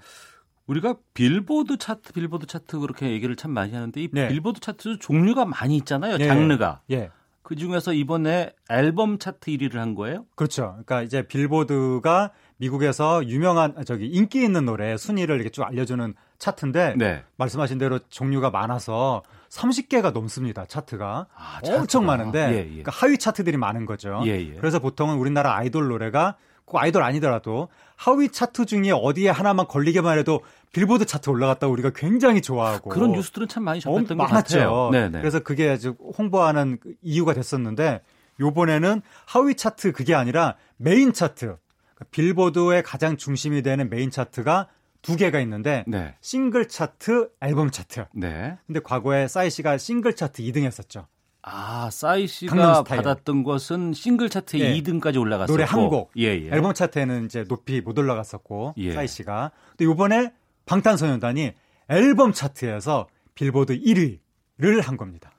[0.66, 4.28] 우리가 빌보드 차트, 빌보드 차트 그렇게 얘기를 참 많이 하는데 이 네.
[4.28, 6.16] 빌보드 차트 종류가 많이 있잖아요.
[6.20, 6.26] 예.
[6.26, 6.80] 장르가.
[6.90, 7.10] 예.
[7.42, 10.26] 그 중에서 이번에 앨범 차트 1위를 한 거예요?
[10.34, 10.70] 그렇죠.
[10.72, 17.22] 그러니까 이제 빌보드가 미국에서 유명한 저기 인기 있는 노래 순위를 이렇게 쭉 알려주는 차트인데 네.
[17.36, 20.64] 말씀하신 대로 종류가 많아서 30개가 넘습니다.
[20.66, 22.64] 차트가 아, 엄청 많은데 예, 예.
[22.64, 24.22] 그러니까 하위 차트들이 많은 거죠.
[24.24, 26.36] 예, 예, 그래서 보통은 우리나라 아이돌 노래가
[26.66, 30.42] 꼭 아이돌 아니더라도 하위 차트 중에 어디에 하나만 걸리게만 해도
[30.72, 34.90] 빌보드 차트 올라갔다 우리가 굉장히 좋아하고 그런 뉴스들은 참 많이 접했던 것 같아요.
[34.90, 35.20] 네네.
[35.20, 38.02] 그래서 그게 아주 홍보하는 이유가 됐었는데
[38.40, 44.68] 요번에는 하위 차트 그게 아니라 메인 차트 그러니까 빌보드의 가장 중심이 되는 메인 차트가
[45.00, 46.14] 두 개가 있는데 네.
[46.20, 48.06] 싱글 차트, 앨범 차트.
[48.12, 48.58] 네.
[48.66, 51.06] 근데 과거에 싸이 씨가 싱글 차트 2등 했었죠.
[51.48, 54.82] 아, 싸이 씨가 받았던 것은 싱글 차트에 예.
[54.82, 56.10] 2등까지 올라갔었고 노래 한 곡.
[56.16, 56.48] 예, 예.
[56.50, 58.92] 앨범 차트에는 이제 높이 못 올라갔었고 예.
[58.92, 59.52] 싸이 씨가.
[59.76, 60.32] 근데 이번에
[60.66, 61.52] 방탄소년단이
[61.88, 65.30] 앨범 차트에서 빌보드 1위를 한 겁니다.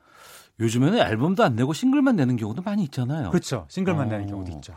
[0.61, 3.29] 요즘에는 앨범도 안 내고 싱글만 내는 경우도 많이 있잖아요.
[3.29, 3.65] 그렇죠.
[3.67, 4.09] 싱글만 어.
[4.09, 4.73] 내는 경우도 있죠.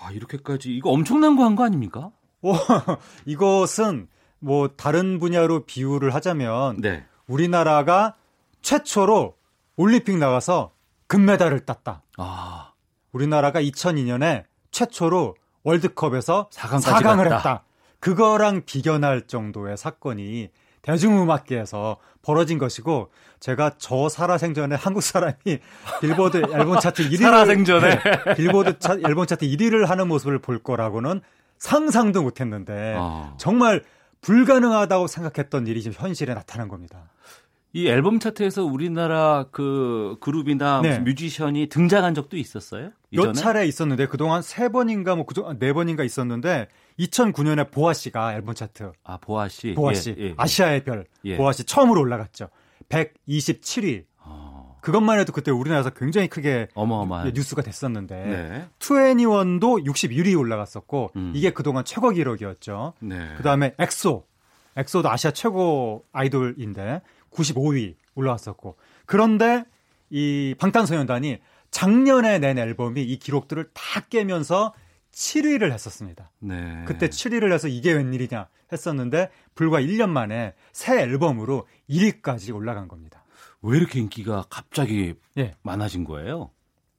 [0.00, 2.12] 아, 이렇게까지 이거 엄청난 거한거 아닙니까?
[2.40, 2.54] 오,
[3.26, 7.04] 이것은 뭐 다른 분야로 비유를 하자면 네.
[7.26, 8.16] 우리나라가
[8.62, 9.34] 최초로
[9.76, 10.72] 올림픽 나가서
[11.06, 12.02] 금메달을 땄다.
[12.16, 12.72] 아.
[13.12, 17.36] 우리나라가 2002년에 최초로 월드컵에서 4강까지 4강을 갔다.
[17.36, 17.64] 했다.
[18.00, 20.50] 그거랑 비견할 정도의 사건이
[20.82, 23.10] 대중음악계에서 벌어진 것이고
[23.40, 25.34] 제가 저 살아생전에 한국 사람이
[26.00, 31.20] 빌보드 앨범 차트 1위를 살아생전에 네, 빌보드 차, 앨범 차트 1위를 하는 모습을 볼 거라고는
[31.58, 33.34] 상상도 못했는데 아.
[33.38, 33.82] 정말
[34.20, 37.10] 불가능하다고 생각했던 일이 지금 현실에 나타난 겁니다.
[37.72, 40.98] 이 앨범 차트에서 우리나라 그 그룹이나 네.
[41.00, 42.90] 뮤지션이 등장한 적도 있었어요?
[43.10, 43.26] 이전에?
[43.28, 48.92] 몇 차례 있었는데 그동안 세 번인가 뭐 네 번인가 있었는데 2009년에 보아 씨가 앨범 차트.
[49.04, 49.74] 아 보아 씨.
[49.74, 50.14] 보아 씨.
[50.18, 51.06] 예, 예, 아시아의 별.
[51.24, 51.36] 예.
[51.36, 52.48] 보아 씨 처음으로 올라갔죠.
[52.88, 54.04] 127위.
[54.20, 54.78] 어.
[54.80, 58.68] 그것만 해도 그때 우리나라에서 굉장히 크게 어마어마한 뉴스가 됐었는데 네.
[58.78, 61.32] 2NE1도 61위 올라갔었고 음.
[61.34, 62.94] 이게 그동안 최고 기록이었죠.
[63.00, 63.34] 네.
[63.36, 64.24] 그다음에 엑소.
[64.76, 67.00] 엑소도 아시아 최고 아이돌인데
[67.36, 69.64] 95위 올라왔었고 그런데
[70.10, 71.38] 이 방탄소년단이
[71.70, 74.72] 작년에 낸 앨범이 이 기록들을 다 깨면서
[75.12, 76.30] 7위를 했었습니다.
[76.40, 76.84] 네.
[76.86, 83.24] 그때 7위를 해서 이게 웬일이냐 했었는데 불과 1년 만에 새 앨범으로 1위까지 올라간 겁니다.
[83.62, 85.54] 왜 이렇게 인기가 갑자기 예.
[85.62, 86.50] 많아진 거예요?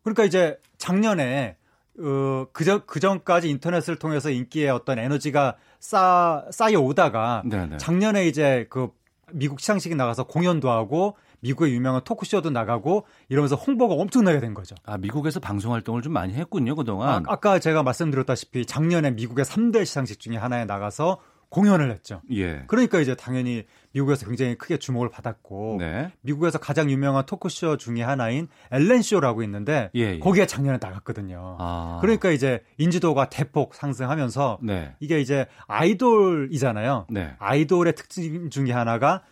[0.04, 1.58] 그러니까 이제 작년에
[2.00, 7.78] 어, 그전, 그전까지 인터넷을 통해서 인기의 어떤 에너지가 쌓, 쌓여 오다가 네네.
[7.78, 8.90] 작년에 이제 그
[9.34, 14.76] 미국 시상식에 나가서 공연도 하고 미국의 유명한 토크쇼도 나가고 이러면서 홍보가 엄청나게 된 거죠.
[14.86, 17.26] 아, 미국에서 방송 활동을 좀 많이 했군요, 그동안.
[17.28, 22.22] 아, 까 제가 말씀드렸다시피 작년에 미국의 3대 시상식 중에 하나에 나가서 공연을 했죠.
[22.32, 22.64] 예.
[22.68, 23.66] 그러니까 이제 당연히
[23.98, 26.12] 미국에서 굉장히 크게 주목을 받았고 네.
[26.22, 30.20] 미국에서 가장 유명한 토크쇼 중에 하나인 엘렌 쇼라고 있는데 예, 예.
[30.20, 31.58] 거기에 작년에 나갔거든요.
[31.60, 31.98] 아.
[32.02, 34.94] 그러니까 이제 인지도가 대폭 상승하면서 네.
[35.00, 37.08] 이게 이제 아이돌이잖아요.
[37.10, 37.34] 네.
[37.40, 39.24] 아이돌의 특징 중에 하나가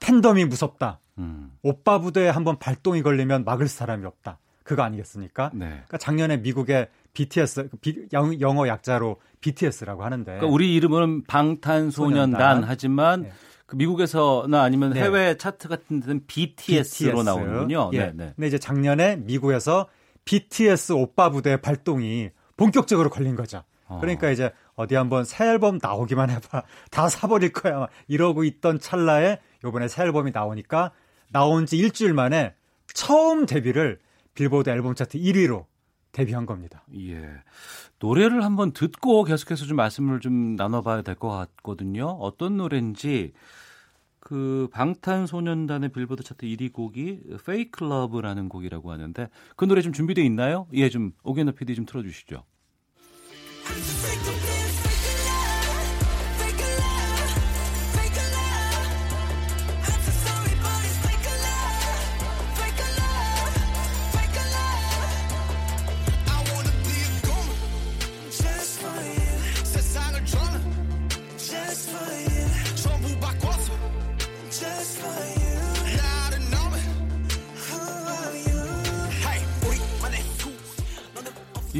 [0.00, 1.00] 팬덤이 무섭다.
[1.18, 1.52] 음.
[1.62, 4.38] 오빠 부대에 한번 발동이 걸리면 막을 사람이 없다.
[4.62, 5.50] 그거 아니겠습니까?
[5.52, 5.66] 네.
[5.66, 12.64] 그러니까 작년에 미국의 BTS 비, 영어 약자로 BTS라고 하는데 그러니까 우리 이름은 방탄소년단 소년단.
[12.64, 13.32] 하지만 네.
[13.66, 15.02] 그 미국에서나 아니면 네.
[15.02, 17.24] 해외 차트 같은 데는 BTS로 BTS.
[17.24, 17.90] 나오는군요.
[17.94, 17.98] 예.
[17.98, 18.32] 네, 네.
[18.36, 19.88] 근데 이제 작년에 미국에서
[20.24, 23.64] BTS 오빠 부대 발동이 본격적으로 걸린 거죠.
[23.86, 23.98] 어.
[24.00, 29.88] 그러니까 이제 어디 한번 새 앨범 나오기만 해봐 다 사버릴 거야 이러고 있던 찰나에 요번에
[29.88, 30.92] 새 앨범이 나오니까
[31.30, 32.54] 나온 지 일주일 만에
[32.92, 33.98] 처음 데뷔를
[34.34, 35.66] 빌보드 앨범 차트 1위로
[36.12, 36.84] 데뷔한 겁니다.
[36.96, 37.28] 예.
[38.04, 42.06] 노래를 한번 듣고 계속해서 좀 말씀을 좀 나눠봐야 될 것 같거든요.
[42.20, 43.32] 어떤 노래인지
[44.20, 50.66] 그 방탄소년단의 빌보드 차트 1위 곡이 Fake Love라는 곡이라고 하는데 그 노래 좀 준비되어 있나요?
[50.74, 52.44] 예, 좀 오게너 PD 좀 틀어주시죠.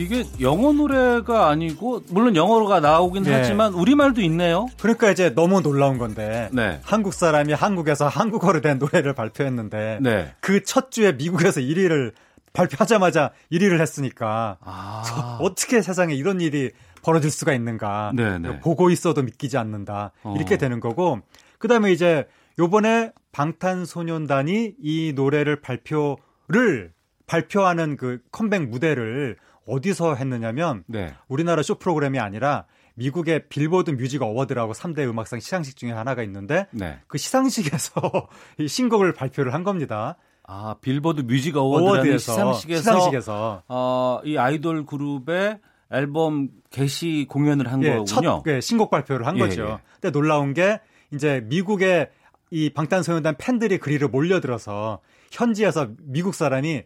[0.05, 3.33] 이게 영어 노래가 아니고 물론 영어가 나오긴 네.
[3.33, 4.67] 하지만 우리말도 있네요.
[4.81, 6.81] 그러니까 이제 너무 놀라운 건데 네.
[6.83, 10.35] 한국 사람이 한국에서 한국어로 된 노래를 발표했는데 네.
[10.41, 12.13] 그첫 주에 미국에서 1위를
[12.53, 15.39] 발표하자마자 1위를 했으니까 아.
[15.41, 16.71] 어떻게 세상에 이런 일이
[17.03, 18.39] 벌어질 수가 있는가 네네.
[18.39, 18.61] 네.
[18.61, 20.35] 보고 있어도 믿기지 않는다 어.
[20.37, 21.21] 이렇게 되는 거고
[21.59, 22.27] 그다음에 이제
[22.59, 26.93] 요번에 방탄소년단이 이 노래를 발표를
[27.27, 29.37] 발표하는 그 컴백 무대를
[29.67, 31.15] 어디서 했느냐면 네.
[31.29, 36.99] 우리나라 쇼 프로그램이 아니라 미국의 빌보드 뮤직 어워드라고 3대 음악상 시상식 중에 하나가 있는데 네.
[37.07, 38.29] 그 시상식에서
[38.59, 40.17] 이 신곡을 발표를 한 겁니다.
[40.47, 45.59] 아 빌보드 뮤직 어워드라는 시상식에서, 시상식에서 어, 이 아이돌 그룹의
[45.91, 48.05] 앨범 개시 공연을 한 예, 거군요.
[48.05, 49.63] 첫 예, 신곡 발표를 한 예, 거죠.
[49.63, 49.79] 예.
[50.01, 50.81] 근데 놀라운 게
[51.13, 52.11] 이제 미국의
[52.51, 55.01] 이 방탄소년단 팬들이 그리로 몰려들어서
[55.31, 56.83] 현지에서 미국 사람이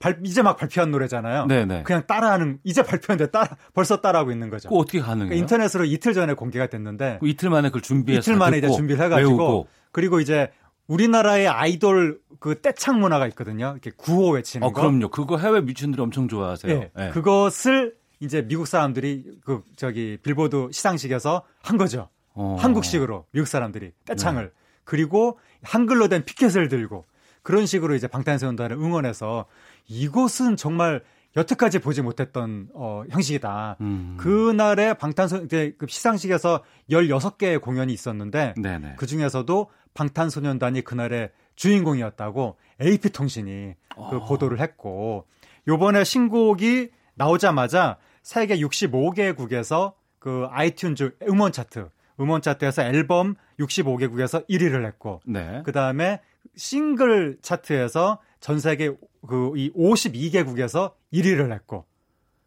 [0.00, 1.46] 발, 이제 막 발표한 노래잖아요.
[1.46, 1.82] 네네.
[1.82, 4.70] 그냥 따라하는 이제 발표했는데 따라 벌써 따라하고 있는 거죠.
[4.70, 5.28] 그 어떻게 가능해요?
[5.28, 9.04] 그러니까 인터넷으로 이틀 전에 공개가 됐는데 그 이틀 만에 그걸 준비해서 이틀 만에 이제 준비를
[9.04, 9.68] 해가지고 외우고.
[9.92, 10.50] 그리고 이제
[10.86, 13.72] 우리나라의 아이돌 그 떼창 문화가 있거든요.
[13.72, 14.80] 이렇게 구호 외치는 어, 거.
[14.80, 15.08] 그럼요.
[15.10, 16.80] 그거 해외 미친들이 엄청 좋아하세요.
[16.80, 16.90] 네.
[16.96, 17.10] 네.
[17.10, 22.08] 그것을 이제 미국 사람들이 그 저기 빌보드 시상식에서 한 거죠.
[22.32, 22.56] 어.
[22.58, 24.50] 한국식으로 미국 사람들이 떼창을 네.
[24.84, 27.04] 그리고 한글로 된 피켓을 들고
[27.42, 29.46] 그런 식으로 이제 방탄소년단을 응원해서
[29.90, 31.02] 이곳은 정말
[31.36, 33.76] 여태까지 보지 못했던 어, 형식이다.
[33.80, 34.16] 음.
[34.18, 38.94] 그날에 방탄소 이제 그 시상식에서 16개의 공연이 있었는데 네네.
[38.96, 44.24] 그 중에서도 방탄소년단이 그날의 주인공이었다고 AP통신이 그 어.
[44.24, 45.26] 보도를 했고
[45.68, 51.88] 요번에 신곡이 나오자마자 세계 65개국에서 그 아이튠즈 음원 차트
[52.18, 55.62] 음원 차트에서 앨범 65개국에서 1위를 했고 네.
[55.64, 56.20] 그다음에
[56.56, 58.94] 싱글 차트에서 전 세계
[59.26, 61.84] 그 이 52개국에서 1위를 했고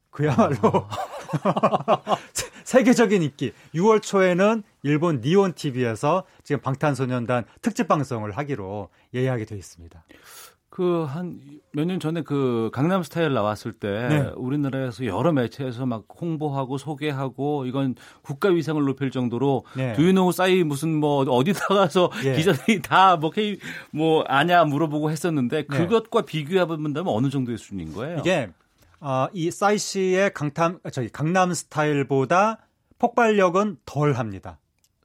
[0.10, 0.88] 그야말로
[1.44, 2.18] 아.
[2.64, 3.53] 세계적인 인기.
[3.76, 10.03] 6월 초에는 일본 니온 TV에서 지금 방탄소년단 특집 방송을 하기로 예약이 돼 있습니다.
[10.73, 11.39] 그 한
[11.75, 14.31] 몇 년 전에 그 강남 스타일 나왔을 때 네.
[14.35, 19.93] 우리나라에서 여러 매체에서 막 홍보하고 소개하고 이건 국가 위상을 높일 정도로 네.
[19.93, 22.35] 두유노 싸이 무슨 뭐 어디다 가서 네.
[22.35, 23.59] 기자들이 다뭐 K
[23.91, 25.77] 뭐 아냐 물어보고 했었는데 네.
[25.77, 28.17] 그것과 비교해 본다면 어느 정도의 수준인 거예요?
[28.19, 28.49] 이게
[28.99, 32.59] 어, 이 싸이 씨의 강탐 저기 강남 스타일보다
[32.99, 34.59] 폭발력은 덜 합니다.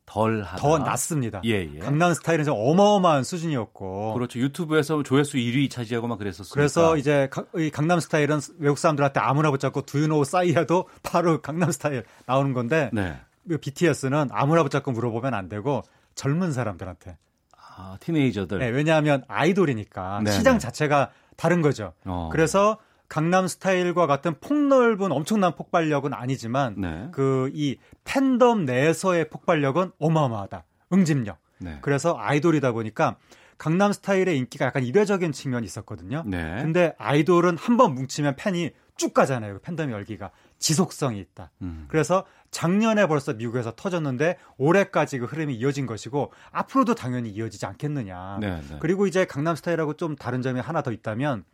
[0.09, 1.43] 덜더 낮습니다.
[1.45, 1.79] 예, 예.
[1.81, 4.15] 강남 스타일은 좀 어마어마한 수준이었고.
[4.15, 4.39] 그렇죠.
[4.39, 6.53] 유튜브에서 조회수 1위 차지하고 막 그랬었어요.
[6.53, 12.53] 그래서 이제 이 강남 스타일은 외국 사람들한테 아무나 붙잡고 두유노 싸이야도 바로 강남 스타일 나오는
[12.55, 13.17] 건데 네.
[13.61, 15.83] BTS는 아무나 붙잡고 물어보면 안 되고
[16.15, 17.17] 젊은 사람들한테.
[17.57, 18.59] 아, 티네이저들.
[18.59, 20.37] 네, 왜냐하면 아이돌이니까 네네.
[20.37, 20.59] 시장 네.
[20.59, 21.93] 자체가 다른 거죠.
[22.05, 22.29] 어.
[22.33, 22.79] 그래서
[23.09, 27.09] 강남 스타일과 같은 폭넓은 엄청난 폭발력은 아니지만 네.
[27.13, 30.65] 그이 팬덤 내에서의 폭발력은 어마어마하다.
[30.93, 31.39] 응집력.
[31.59, 31.79] 네.
[31.81, 33.17] 그래서 아이돌이다 보니까
[33.57, 36.23] 강남 스타일의 인기가 약간 이례적인 측면이 있었거든요.
[36.27, 36.59] 네.
[36.63, 39.55] 근데 아이돌은 한 번 뭉치면 팬이 쭉 가잖아요.
[39.55, 41.51] 그 팬덤 열기가 지속성이 있다.
[41.63, 41.87] 음.
[41.89, 48.39] 그래서 작년에 벌써 미국에서 터졌는데 올해까지 그 흐름이 이어진 것이고 앞으로도 당연히 이어지지 않겠느냐.
[48.41, 48.77] 네, 네.
[48.81, 51.45] 그리고 이제 강남 스타일하고 좀 다른 점이 하나 더 있다면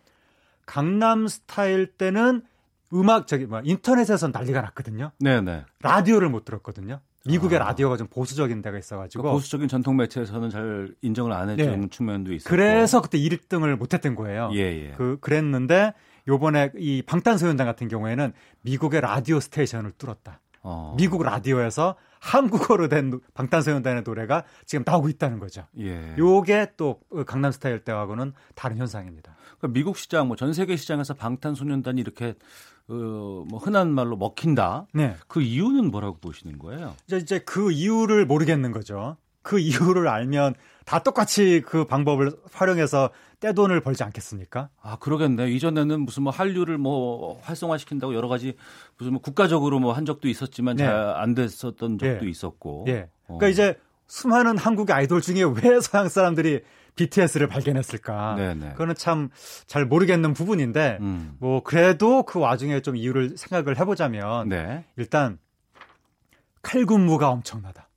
[0.66, 2.42] 강남 스타일 때는
[2.92, 5.10] 음악 저기 뭐 인터넷에서 난리가 났거든요.
[5.18, 5.64] 네네.
[5.80, 7.00] 라디오를 못 들었거든요.
[7.26, 7.64] 미국의 아.
[7.64, 11.88] 라디오가 좀 보수적인 데가 있어가지고 그러니까 보수적인 전통 매체에서는 잘 인정을 안 해주는 네.
[11.88, 14.50] 측면도 있었고 그래서 그때 1등을 못했던 거예요.
[14.52, 14.92] 예, 예.
[14.96, 15.94] 그 그랬는데
[16.28, 18.32] 요번에 이 방탄소년단 같은 경우에는
[18.62, 20.40] 미국의 라디오 스테이션을 뚫었다.
[20.62, 20.94] 어.
[20.96, 25.66] 미국 라디오에서 한국어로 된 방탄소년단의 노래가 지금 나오고 있다는 거죠.
[25.78, 26.14] 예.
[26.16, 29.33] 요게 또 강남 스타일 때하고는 다른 현상입니다.
[29.64, 32.34] 그러니까 미국 시장, 뭐 전 세계 시장에서 방탄소년단이 이렇게
[32.88, 34.86] 어, 뭐 흔한 말로 먹힌다.
[34.92, 35.16] 네.
[35.26, 36.94] 그 이유는 뭐라고 보시는 거예요?
[37.06, 39.16] 이제 이제 그 이유를 모르겠는 거죠.
[39.42, 40.54] 그 이유를 알면
[40.84, 43.10] 다 똑같이 그 방법을 활용해서
[43.40, 44.68] 떼돈을 벌지 않겠습니까?
[44.82, 45.50] 아, 그러겠네.
[45.50, 48.54] 이전에는 무슨 뭐 한류를 뭐 활성화시킨다고 여러 가지
[48.98, 50.84] 무슨 뭐 국가적으로 뭐 한 적도 있었지만 네.
[50.84, 52.30] 잘안 됐었던 적도 예.
[52.30, 52.84] 있었고.
[52.88, 53.08] 예.
[53.26, 53.48] 그러니까 어.
[53.48, 53.78] 이제
[54.08, 56.60] 수많은 한국의 아이돌 중에 왜 서양 사람들이
[56.96, 58.36] BTS를 발견했을까?
[58.36, 58.72] 네네.
[58.72, 59.30] 그거는 참
[59.66, 61.36] 잘 모르겠는 부분인데, 음.
[61.38, 64.84] 뭐 그래도 그 와중에 좀 이유를 생각을 해보자면, 네.
[64.96, 65.38] 일단
[66.62, 67.88] 칼군무가 엄청나다.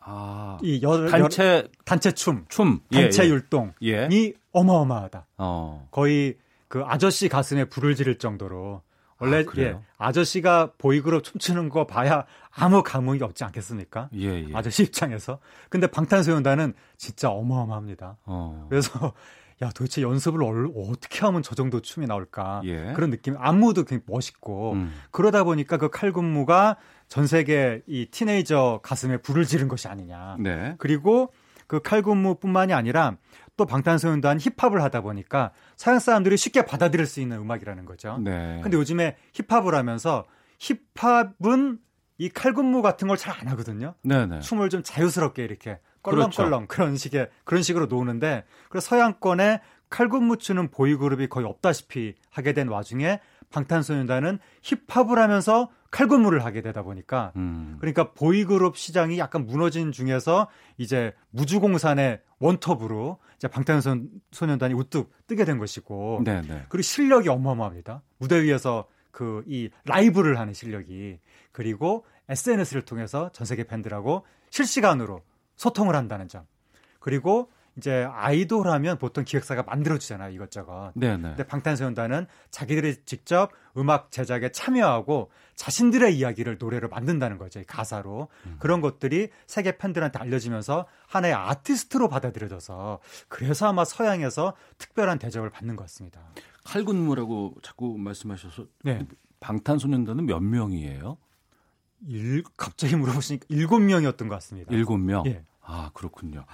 [0.00, 4.08] 아, 이 여, 단체 여, 단체 춤, 춤, 예, 단체 예, 율동이 예.
[4.52, 5.26] 어마어마하다.
[5.38, 5.86] 어.
[5.92, 6.36] 거의
[6.66, 8.82] 그 아저씨 가슴에 불을 지를 정도로
[9.22, 14.08] 원래 아, 예, 아저씨가 보이그룹 춤추는 거 봐야 아무 감흥이 없지 않겠습니까?
[14.16, 14.48] 예, 예.
[14.52, 15.38] 아저씨 입장에서.
[15.68, 18.16] 근데 방탄소년단은 진짜 어마어마합니다.
[18.24, 18.66] 어.
[18.68, 19.12] 그래서
[19.62, 20.42] 야 도대체 연습을
[20.74, 22.94] 어떻게 하면 저 정도 춤이 나올까 예.
[22.94, 24.92] 그런 느낌 안무도 굉장히 멋있고 음.
[25.12, 30.74] 그러다 보니까 그 칼군무가 전 세계 이 티네이저 가슴에 불을 지른 것이 아니냐 네.
[30.78, 31.32] 그리고
[31.72, 33.16] 그 칼군무뿐만이 아니라
[33.56, 38.18] 또 방탄소년단 힙합을 하다 보니까 서양 사람들이 쉽게 받아들일 수 있는 음악이라는 거죠.
[38.22, 38.60] 네.
[38.62, 40.26] 근데 요즘에 힙합을 하면서
[40.58, 41.78] 힙합은
[42.18, 43.94] 이 칼군무 같은 걸 잘 안 하거든요.
[44.02, 44.26] 네네.
[44.26, 44.40] 네.
[44.40, 46.66] 춤을 좀 자유스럽게 이렇게 껄렁껄렁 그렇죠.
[46.68, 53.20] 그런 식의 그런 식으로 노는데 그래서 서양권에 칼군무 추는 보이그룹이 거의 없다시피 하게 된 와중에
[53.48, 57.76] 방탄소년단은 힙합을 하면서 칼군무를 하게 되다 보니까 음.
[57.78, 60.48] 그러니까 보이그룹 시장이 약간 무너진 중에서
[60.78, 66.48] 이제 무주공산의 원톱으로 이제 방탄소년단이 우뚝 뜨게 된 것이고 네네.
[66.48, 66.62] 네.
[66.68, 68.02] 그리고 실력이 어마어마합니다.
[68.18, 71.20] 무대 위에서 그 이 라이브를 하는 실력이
[71.52, 75.22] 그리고 SNS를 통해서 전 세계 팬들하고 실시간으로
[75.56, 76.46] 소통을 한다는 점.
[76.98, 80.92] 그리고 이제 아이돌 하면 보통 기획사가 만들어주잖아요, 이것저것.
[80.94, 81.22] 네네.
[81.22, 85.30] 근데 방탄소년단은 자기들이 직접 음악 제작에 참여하고
[85.62, 88.26] 자신들의 이야기를 노래로 만든다는 거죠, 가사로.
[88.46, 88.56] 음.
[88.58, 92.98] 그런 것들이 세계 팬들한테 알려지면서 하나의 아티스트로 받아들여져서
[93.28, 96.20] 그래서 아마 서양에서 특별한 대접을 받는 것 같습니다.
[96.64, 99.06] 칼군무라고 자꾸 말씀하셔서 네.
[99.38, 101.16] 방탄소년단은 몇 명이에요?
[102.08, 104.74] 일, 갑자기 물어보시니까 일곱 명이었던 것 같습니다.
[104.74, 105.22] 일곱 명?
[105.26, 105.44] 예.
[105.60, 106.44] 아, 그렇군요.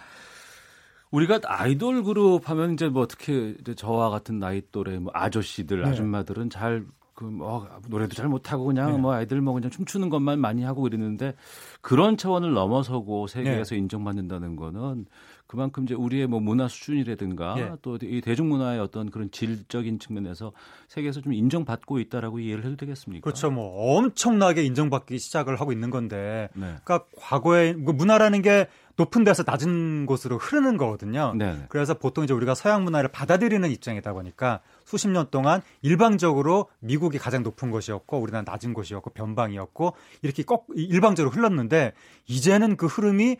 [1.11, 5.89] 우리가 아이돌 그룹 하면 이제 뭐 어떻게 이제 저와 같은 나이 또래 뭐 아저씨들, 네.
[5.89, 6.85] 아줌마들은 잘
[7.19, 8.99] 그뭐 노래도 잘 못하고 그냥 네.
[8.99, 11.35] 뭐 아이들 뭐 그냥 춤추는 것만 많이 하고 이랬는데
[11.81, 13.79] 그런 차원을 넘어서고 세계에서 네.
[13.79, 15.07] 인정받는다는 거는
[15.49, 17.73] 그만큼 이제 우리의 뭐 문화 수준이라든가 예.
[17.83, 20.53] 또이 대중문화의 어떤 그런 질적인 측면에서
[20.87, 23.25] 세계에서 좀 인정받고 있다라고 이해를 해도 되겠습니까?
[23.25, 23.51] 그렇죠.
[23.51, 26.77] 뭐 엄청나게 인정받기 시작을 하고 있는 건데, 네.
[26.85, 28.69] 그러니까 과거에 뭐 문화라는 게
[28.99, 31.33] 높은 데서 낮은 곳으로 흐르는 거거든요.
[31.37, 37.17] 네 그래서 보통 이제 우리가 서양 문화를 받아들이는 입장이다 보니까 수십 년 동안 일방적으로 미국이
[37.19, 41.93] 가장 높은 곳이었고 우리나라 낮은 곳이었고 변방이었고 이렇게 꼭 일방적으로 흘렀는데
[42.27, 43.37] 이제는 그 흐름이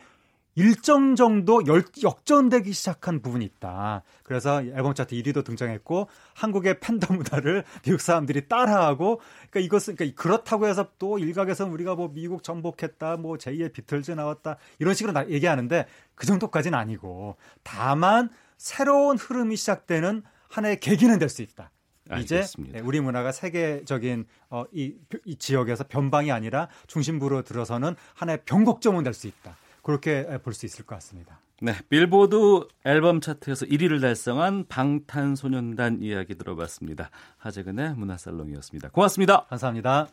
[0.55, 1.61] 일정 정도
[2.03, 4.03] 역전되기 시작한 부분이 있다.
[4.23, 10.67] 그래서 앨범 차트 1위도 등장했고 한국의 팬덤 문화를 미국 사람들이 따라하고 그러니까 이것은 그러니까 그렇다고
[10.67, 15.85] 해서 또 일각에서 우리가 뭐 미국 정복했다, 뭐 제2의 비틀즈 나왔다 이런 식으로 나, 얘기하는데
[16.15, 21.71] 그 정도까지는 아니고 다만 새로운 흐름이 시작되는 하나의 계기는 될 수 있다.
[22.09, 22.79] 알겠습니다.
[22.79, 24.95] 이제 우리 문화가 세계적인 어, 이,
[25.25, 29.55] 이 지역에서 변방이 아니라 중심부로 들어서는 하나의 변곡점은 될 수 있다.
[29.89, 31.41] 그렇게 볼 수 있을 것 같습니다.
[31.61, 37.09] 네, 빌보드 앨범 차트에서 1위를 달성한 방탄소년단 이야기 들어봤습니다.
[37.37, 38.89] 하재근의 문화살롱이었습니다.
[38.89, 39.45] 고맙습니다.
[39.45, 40.07] 감사합니다.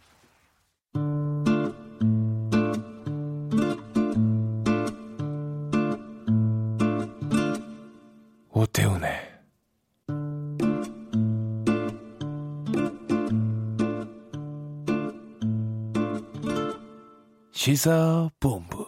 [8.52, 9.10] 오태훈의
[17.52, 18.85] 시사본부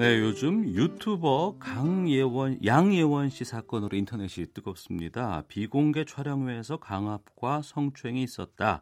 [0.00, 5.42] 네, 요즘 유튜버 강예원, 양예원 씨 사건으로 인터넷이 뜨겁습니다.
[5.46, 8.80] 비공개 촬영회에서 강압과 성추행이 있었다.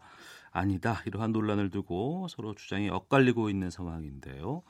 [0.52, 1.02] 아니다.
[1.06, 4.62] 이러한 논란을 두고 서로 주장이 엇갈리고 있는 상황인데요.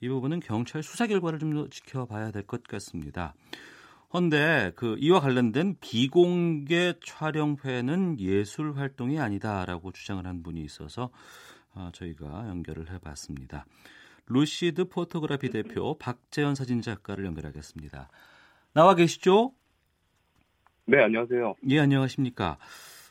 [0.00, 3.34] 이 부분은 경찰 수사 결과를 좀더 지켜봐야 될 것 같습니다.
[4.14, 11.10] 헌데 그 이와 관련된 비공개 촬영회는 예술 활동이 아니다라고 주장을 한 분이 있어서
[11.74, 13.66] 어, 저희가 연결을 해봤습니다.
[14.32, 18.08] 루시드 포토그래피 대표 박재현 사진작가를 연결하겠습니다.
[18.74, 19.52] 나와 계시죠?
[20.86, 21.54] 네, 안녕하세요.
[21.68, 22.58] 예, 안녕하십니까.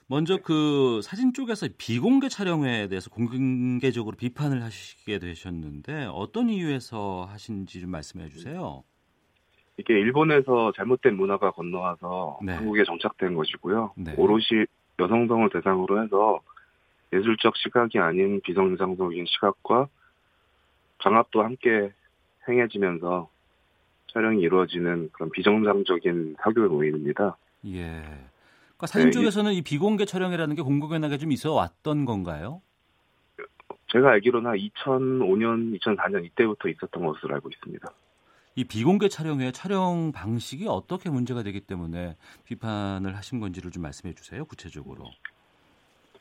[0.07, 7.91] 먼저 그 사진 쪽에서 비공개 촬영에 대해서 공개적으로 비판을 하시게 되셨는데 어떤 이유에서 하신지 좀
[7.91, 8.83] 말씀해 주세요.
[9.77, 12.53] 이게 일본에서 잘못된 문화가 건너와서 네.
[12.53, 13.93] 한국에 정착된 것이고요.
[13.95, 14.13] 네.
[14.17, 14.65] 오롯이
[14.99, 16.41] 여성성을 대상으로 해서
[17.13, 19.87] 예술적 시각이 아닌 비정상적인 시각과
[21.01, 21.91] 강압도 함께
[22.47, 23.29] 행해지면서
[24.13, 27.37] 촬영이 이루어지는 그런 비정상적인 사교 모임입니다.
[27.67, 28.01] 예.
[28.81, 32.61] 그러니까 사진 네, 쪽에서는 이 비공개 촬영이라는 게 공공연하게 좀 있어 왔던 건가요?
[33.91, 37.91] 제가 알기로는 2005년, 2004년 이때부터 있었던 것으로 알고 있습니다.
[38.55, 42.15] 이 비공개 촬영의 촬영 방식이 어떻게 문제가 되기 때문에
[42.45, 44.45] 비판을 하신 건지를 좀 말씀해 주세요.
[44.45, 45.09] 구체적으로.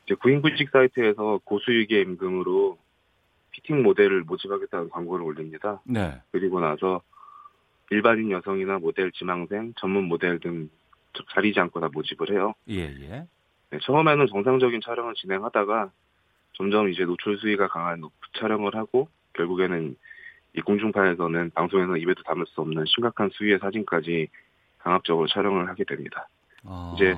[0.05, 2.77] 이제 구인구직 사이트에서 고수익의 임금으로
[3.51, 5.81] 피팅 모델을 모집하겠다는 광고를 올립니다.
[5.83, 6.21] 네.
[6.31, 7.01] 그리고 나서
[7.89, 10.69] 일반인 여성이나 모델 지망생, 전문 모델 등
[11.33, 12.53] 자리지 않고 다 모집을 해요.
[12.69, 13.27] 예, 예.
[13.69, 15.91] 네, 처음에는 정상적인 촬영을 진행하다가
[16.53, 18.01] 점점 이제 노출 수위가 강한
[18.39, 19.95] 촬영을 하고 결국에는
[20.53, 24.27] 이 공중파에서는 방송에서 입에도 담을 수 없는 심각한 수위의 사진까지
[24.79, 26.27] 강압적으로 촬영을 하게 됩니다.
[26.65, 26.93] 아.
[26.95, 27.15] 이제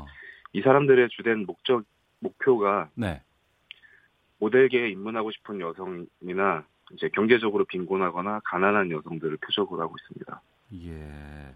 [0.53, 1.83] 이 사람들의 주된 목적
[2.19, 3.21] 목표가 네.
[4.39, 10.41] 모델계에 입문하고 싶은 여성이나 이제 경제적으로 빈곤하거나 가난한 여성들을 표적으로 하고 있습니다.
[10.85, 11.55] 예.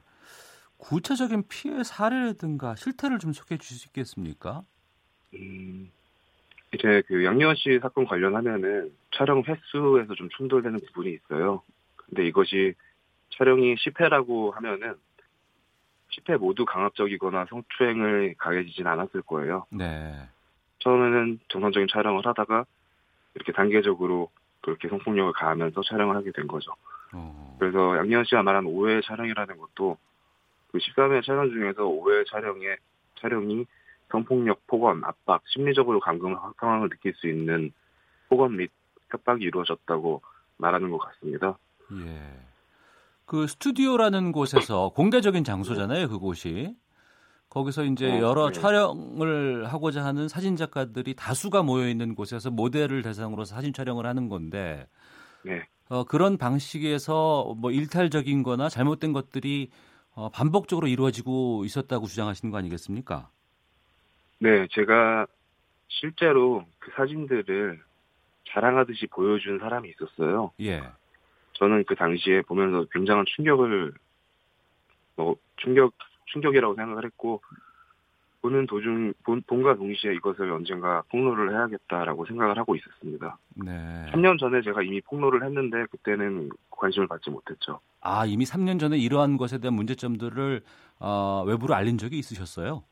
[0.77, 4.63] 구체적인 피해 사례라든가 실태를 좀 소개해 주실 수 있겠습니까?
[5.33, 5.91] 음,
[6.73, 11.63] 이제 그 양리원 씨 사건 관련하면은 촬영 횟수에서 좀 충돌되는 부분이 있어요.
[11.95, 12.73] 근데 이것이
[13.31, 14.95] 촬영이 10회라고 하면은
[16.11, 19.65] 10회 모두 강압적이거나 성추행을 가해지진 않았을 거예요.
[19.71, 20.29] 네.
[20.79, 22.65] 처음에는 정상적인 촬영을 하다가
[23.35, 24.29] 이렇게 단계적으로
[24.61, 26.71] 그렇게 성폭력을 가하면서 촬영을 하게 된 거죠.
[27.13, 27.55] 어.
[27.59, 29.97] 그래서 양리원 씨가 말한 5회 촬영이라는 것도
[30.71, 32.75] 그 13회 촬영 중에서 5회 촬영에
[33.19, 33.65] 촬영이
[34.11, 37.71] 성폭력, 폭언, 압박, 심리적으로 감금 상황을 느낄 수 있는
[38.29, 38.71] 폭언 및
[39.09, 40.21] 협박이 이루어졌다고
[40.57, 41.57] 말하는 것 같습니다.
[41.93, 42.47] 예.
[43.25, 46.75] 그 스튜디오라는 곳에서 공개적인 장소잖아요, 그곳이.
[47.57, 48.59] 거기서 이제 어, 여러 네.
[48.59, 54.88] 촬영을 하고자 하는 사진 작가들이 다수가 모여 있는 곳에서 모델을 대상으로 사진 촬영을 하는 건데
[55.43, 55.67] 네.
[55.89, 59.71] 어, 그런 방식에서 뭐 일탈적인거나 잘못된 것들이
[60.13, 63.29] 어, 반복적으로 이루어지고 있었다고 주장하시는 거 아니겠습니까?
[64.39, 65.25] 네, 제가
[65.88, 67.81] 실제로 그 사진들을
[68.49, 70.51] 자랑하듯이 보여준 사람이 있었어요.
[70.61, 70.84] 예.
[71.53, 73.93] 저는 그 당시에 보면서 굉장한 충격을
[75.15, 75.93] 뭐 충격
[76.27, 77.41] 충격이라고 생각을 했고
[78.41, 83.37] 보는 도중 본, 본과 동시에 이것을 언젠가 폭로를 해야겠다라고 생각을 하고 있었습니다.
[83.55, 84.05] 네.
[84.11, 87.79] 3년 전에 제가 이미 폭로를 했는데 그때는 관심을 받지 못했죠.
[88.01, 90.61] 아 이미 3년 전에 이러한 것에 대한 문제점들을
[90.99, 92.83] 어, 외부로 알린 적이 있으셨어요?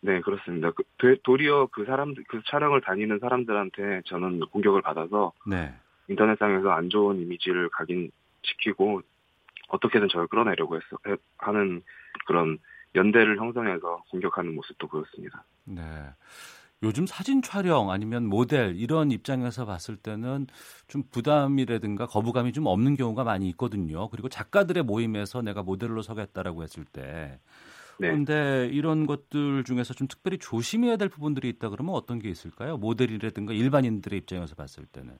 [0.00, 0.72] 네, 그렇습니다.
[0.98, 5.72] 그, 도리어 그 사람들, 그 촬영을 다니는 사람들한테 저는 공격을 받아서 네.
[6.08, 8.10] 인터넷상에서 안 좋은 이미지를 각인
[8.42, 9.02] 시키고
[9.68, 10.98] 어떻게든 저를 끌어내려고 했어
[11.38, 11.82] 하는
[12.26, 12.58] 그런
[12.94, 15.44] 연대를 형성해서 공격하는 모습도 보였습니다.
[15.64, 15.82] 네.
[16.82, 20.48] 요즘 사진 촬영 아니면 모델 이런 입장에서 봤을 때는
[20.88, 24.08] 좀 부담이라든가 거부감이 좀 없는 경우가 많이 있거든요.
[24.08, 27.38] 그리고 작가들의 모임에서 내가 모델로 서겠다라고 했을 때
[27.98, 28.08] 네.
[28.08, 32.76] 그런데 이런 것들 중에서 좀 특별히 조심해야 될 부분들이 있다 그러면 어떤 게 있을까요?
[32.76, 35.16] 모델이라든가 일반인들의 입장에서 봤을 때는.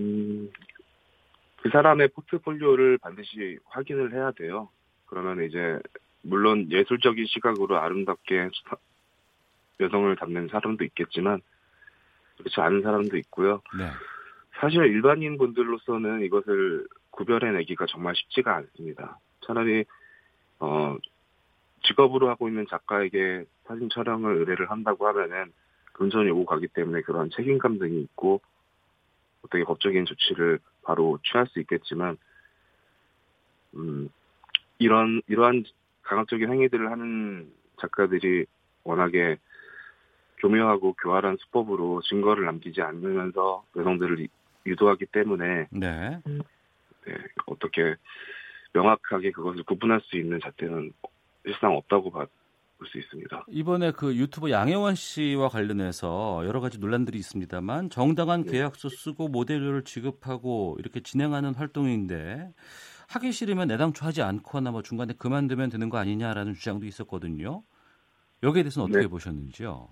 [0.00, 0.50] 음,
[1.62, 4.68] 그 사람의 포트폴리오를 반드시 확인을 해야 돼요.
[5.10, 5.78] 그러면 이제
[6.22, 8.48] 물론 예술적인 시각으로 아름답게
[9.80, 11.40] 여성을 담는 사람도 있겠지만
[12.38, 13.60] 그렇지 않은 사람도 있고요.
[13.76, 13.90] 네.
[14.60, 19.18] 사실 일반인 분들로서는 이것을 구별해내기가 정말 쉽지가 않습니다.
[19.44, 19.84] 차라리
[20.60, 20.96] 어,
[21.84, 25.52] 직업으로 하고 있는 작가에게 사진 촬영을 의뢰를 한다고 하면은
[25.94, 28.40] 금전이 오고 가기 때문에 그런 책임감 등이 있고
[29.42, 32.16] 어떻게 법적인 조치를 바로 취할 수 있겠지만
[33.74, 34.10] 음,
[34.80, 35.64] 이런 이러한
[36.02, 38.46] 강압적인 행위들을 하는 작가들이
[38.82, 39.36] 워낙에
[40.38, 44.26] 교묘하고 교활한 수법으로 증거를 남기지 않으면서 여성들을
[44.66, 46.20] 유도하기 때문에 네.
[46.26, 47.14] 네,
[47.46, 47.94] 어떻게
[48.72, 50.92] 명확하게 그것을 구분할 수 있는 잣대는
[51.44, 53.44] 일상 없다고 볼수 있습니다.
[53.48, 58.52] 이번에 그 유튜버 양혜원 씨와 관련해서 여러 가지 논란들이 있습니다만 정당한 네.
[58.52, 62.52] 계약서 쓰고 모델료를 지급하고 이렇게 진행하는 활동인데
[63.10, 67.62] 하기 싫으면 애당초 하지 않거나 뭐 중간에 그만두면 되는 거 아니냐라는 주장도 있었거든요.
[68.44, 69.08] 여기에 대해서는 어떻게 네.
[69.08, 69.88] 보셨는지요?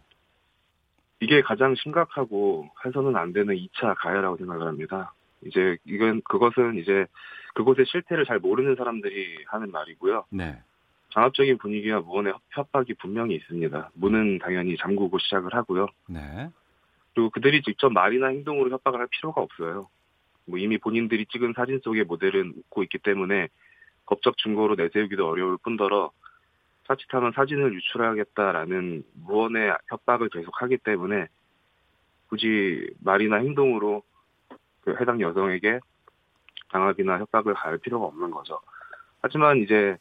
[1.20, 5.12] 이게 가장 심각하고 해서는 안 되는 2차 가해라고 생각을 합니다.
[5.44, 7.06] 이제 이건 그것은 이제
[7.54, 10.26] 그곳의 실태를 잘 모르는 사람들이 하는 말이고요.
[10.30, 10.62] 네.
[11.12, 13.90] 장압적인 분위기와 무언의 협박이 분명히 있습니다.
[13.94, 15.88] 문은 당연히 잠그고 시작을 하고요.
[16.08, 16.50] 네.
[17.14, 19.88] 그리고 그들이 직접 말이나 행동으로 협박을 할 필요가 없어요.
[20.48, 23.48] 뭐 이미 본인들이 찍은 사진 속의 모델은 웃고 있기 때문에
[24.06, 26.10] 법적 증거로 내세우기도 어려울 뿐더러
[26.86, 31.26] 자칫하면 사진을 유출하겠다라는 무언의 협박을 계속하기 때문에
[32.28, 34.02] 굳이 말이나 행동으로
[34.80, 35.80] 그 해당 여성에게
[36.70, 38.58] 강압이나 협박을 가할 필요가 없는 거죠.
[39.20, 39.96] 하지만 이제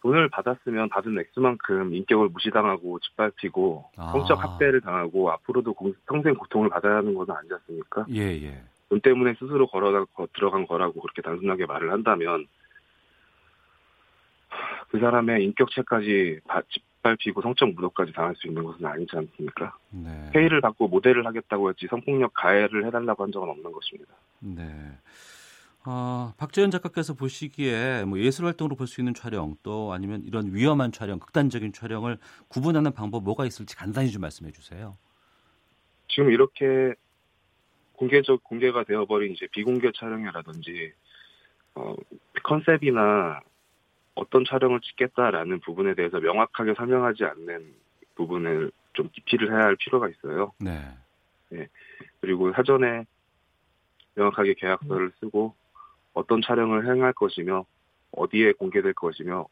[0.00, 4.12] 돈을 받았으면 받은 액수만큼 인격을 무시당하고 짓밟히고 아.
[4.12, 5.74] 성적 학대를 당하고 앞으로도
[6.06, 8.06] 평생 고통을 받아야 하는 것은 아니지 않습니까?
[8.10, 8.62] 예, 예.
[8.88, 12.46] 돈 때문에 스스로 걸어 들어간 거라고 그렇게 단순하게 말을 한다면
[14.90, 19.76] 그 사람의 인격체까지 짓밟히고 성적 무도까지 당할 수 있는 것은 아니지 않습니까?
[19.90, 20.30] 네.
[20.34, 24.14] 회의를 받고 모델을 하겠다고 했지 성폭력 가해를 해달라고 한 적은 없는 것입니다.
[24.40, 24.64] 네.
[25.84, 30.92] 어, 박재현 작가께서 보시기에 뭐 예술 활동으로 볼 수 있는 촬영 또 아니면 이런 위험한
[30.92, 34.96] 촬영, 극단적인 촬영을 구분하는 방법 뭐가 있을지 간단히 좀 말씀해 주세요.
[36.08, 36.94] 지금 이렇게
[37.98, 40.92] 공개적 공개가 되어버린 이제 비공개 촬영이라든지
[41.74, 41.94] 어,
[42.44, 43.40] 컨셉이나
[44.14, 47.74] 어떤 촬영을 찍겠다라는 부분에 대해서 명확하게 설명하지 않는
[48.14, 50.52] 부분을 좀 기피를 해야 할 필요가 있어요.
[50.60, 50.80] 네.
[51.50, 51.68] 네.
[52.20, 53.04] 그리고 사전에
[54.14, 55.54] 명확하게 계약서를 쓰고
[56.14, 57.64] 어떤 촬영을 행할 것이며
[58.12, 59.46] 어디에 공개될 것이며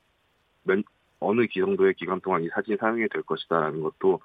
[0.62, 0.85] 몇,
[1.20, 4.20] 어느 기 정도의 기간 동안 이 사진이 사용이 될 것이다라는 것도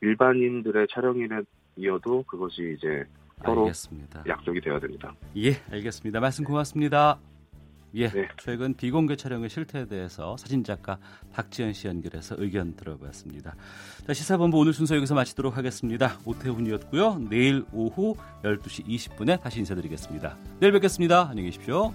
[0.00, 3.04] 일반인들의 촬영이어도 그것이 이제
[3.42, 4.24] 서로 알겠습니다.
[4.26, 5.14] 약속이 되어야 됩니다.
[5.36, 6.20] 예, 알겠습니다.
[6.20, 7.18] 말씀 고맙습니다.
[7.96, 8.28] 예, 네.
[8.38, 10.98] 최근 비공개 촬영의 실태에 대해서 사진작가
[11.32, 13.54] 박지현 씨 연결해서 의견 들어봤습니다.
[14.04, 16.18] 자, 시사본부 오늘 순서 여기서 마치도록 하겠습니다.
[16.24, 17.20] 오태훈이었고요.
[17.30, 20.36] 내일 오후 12시 20분에 다시 인사드리겠습니다.
[20.58, 21.28] 내일 뵙겠습니다.
[21.28, 21.92] 안녕히 계십시오.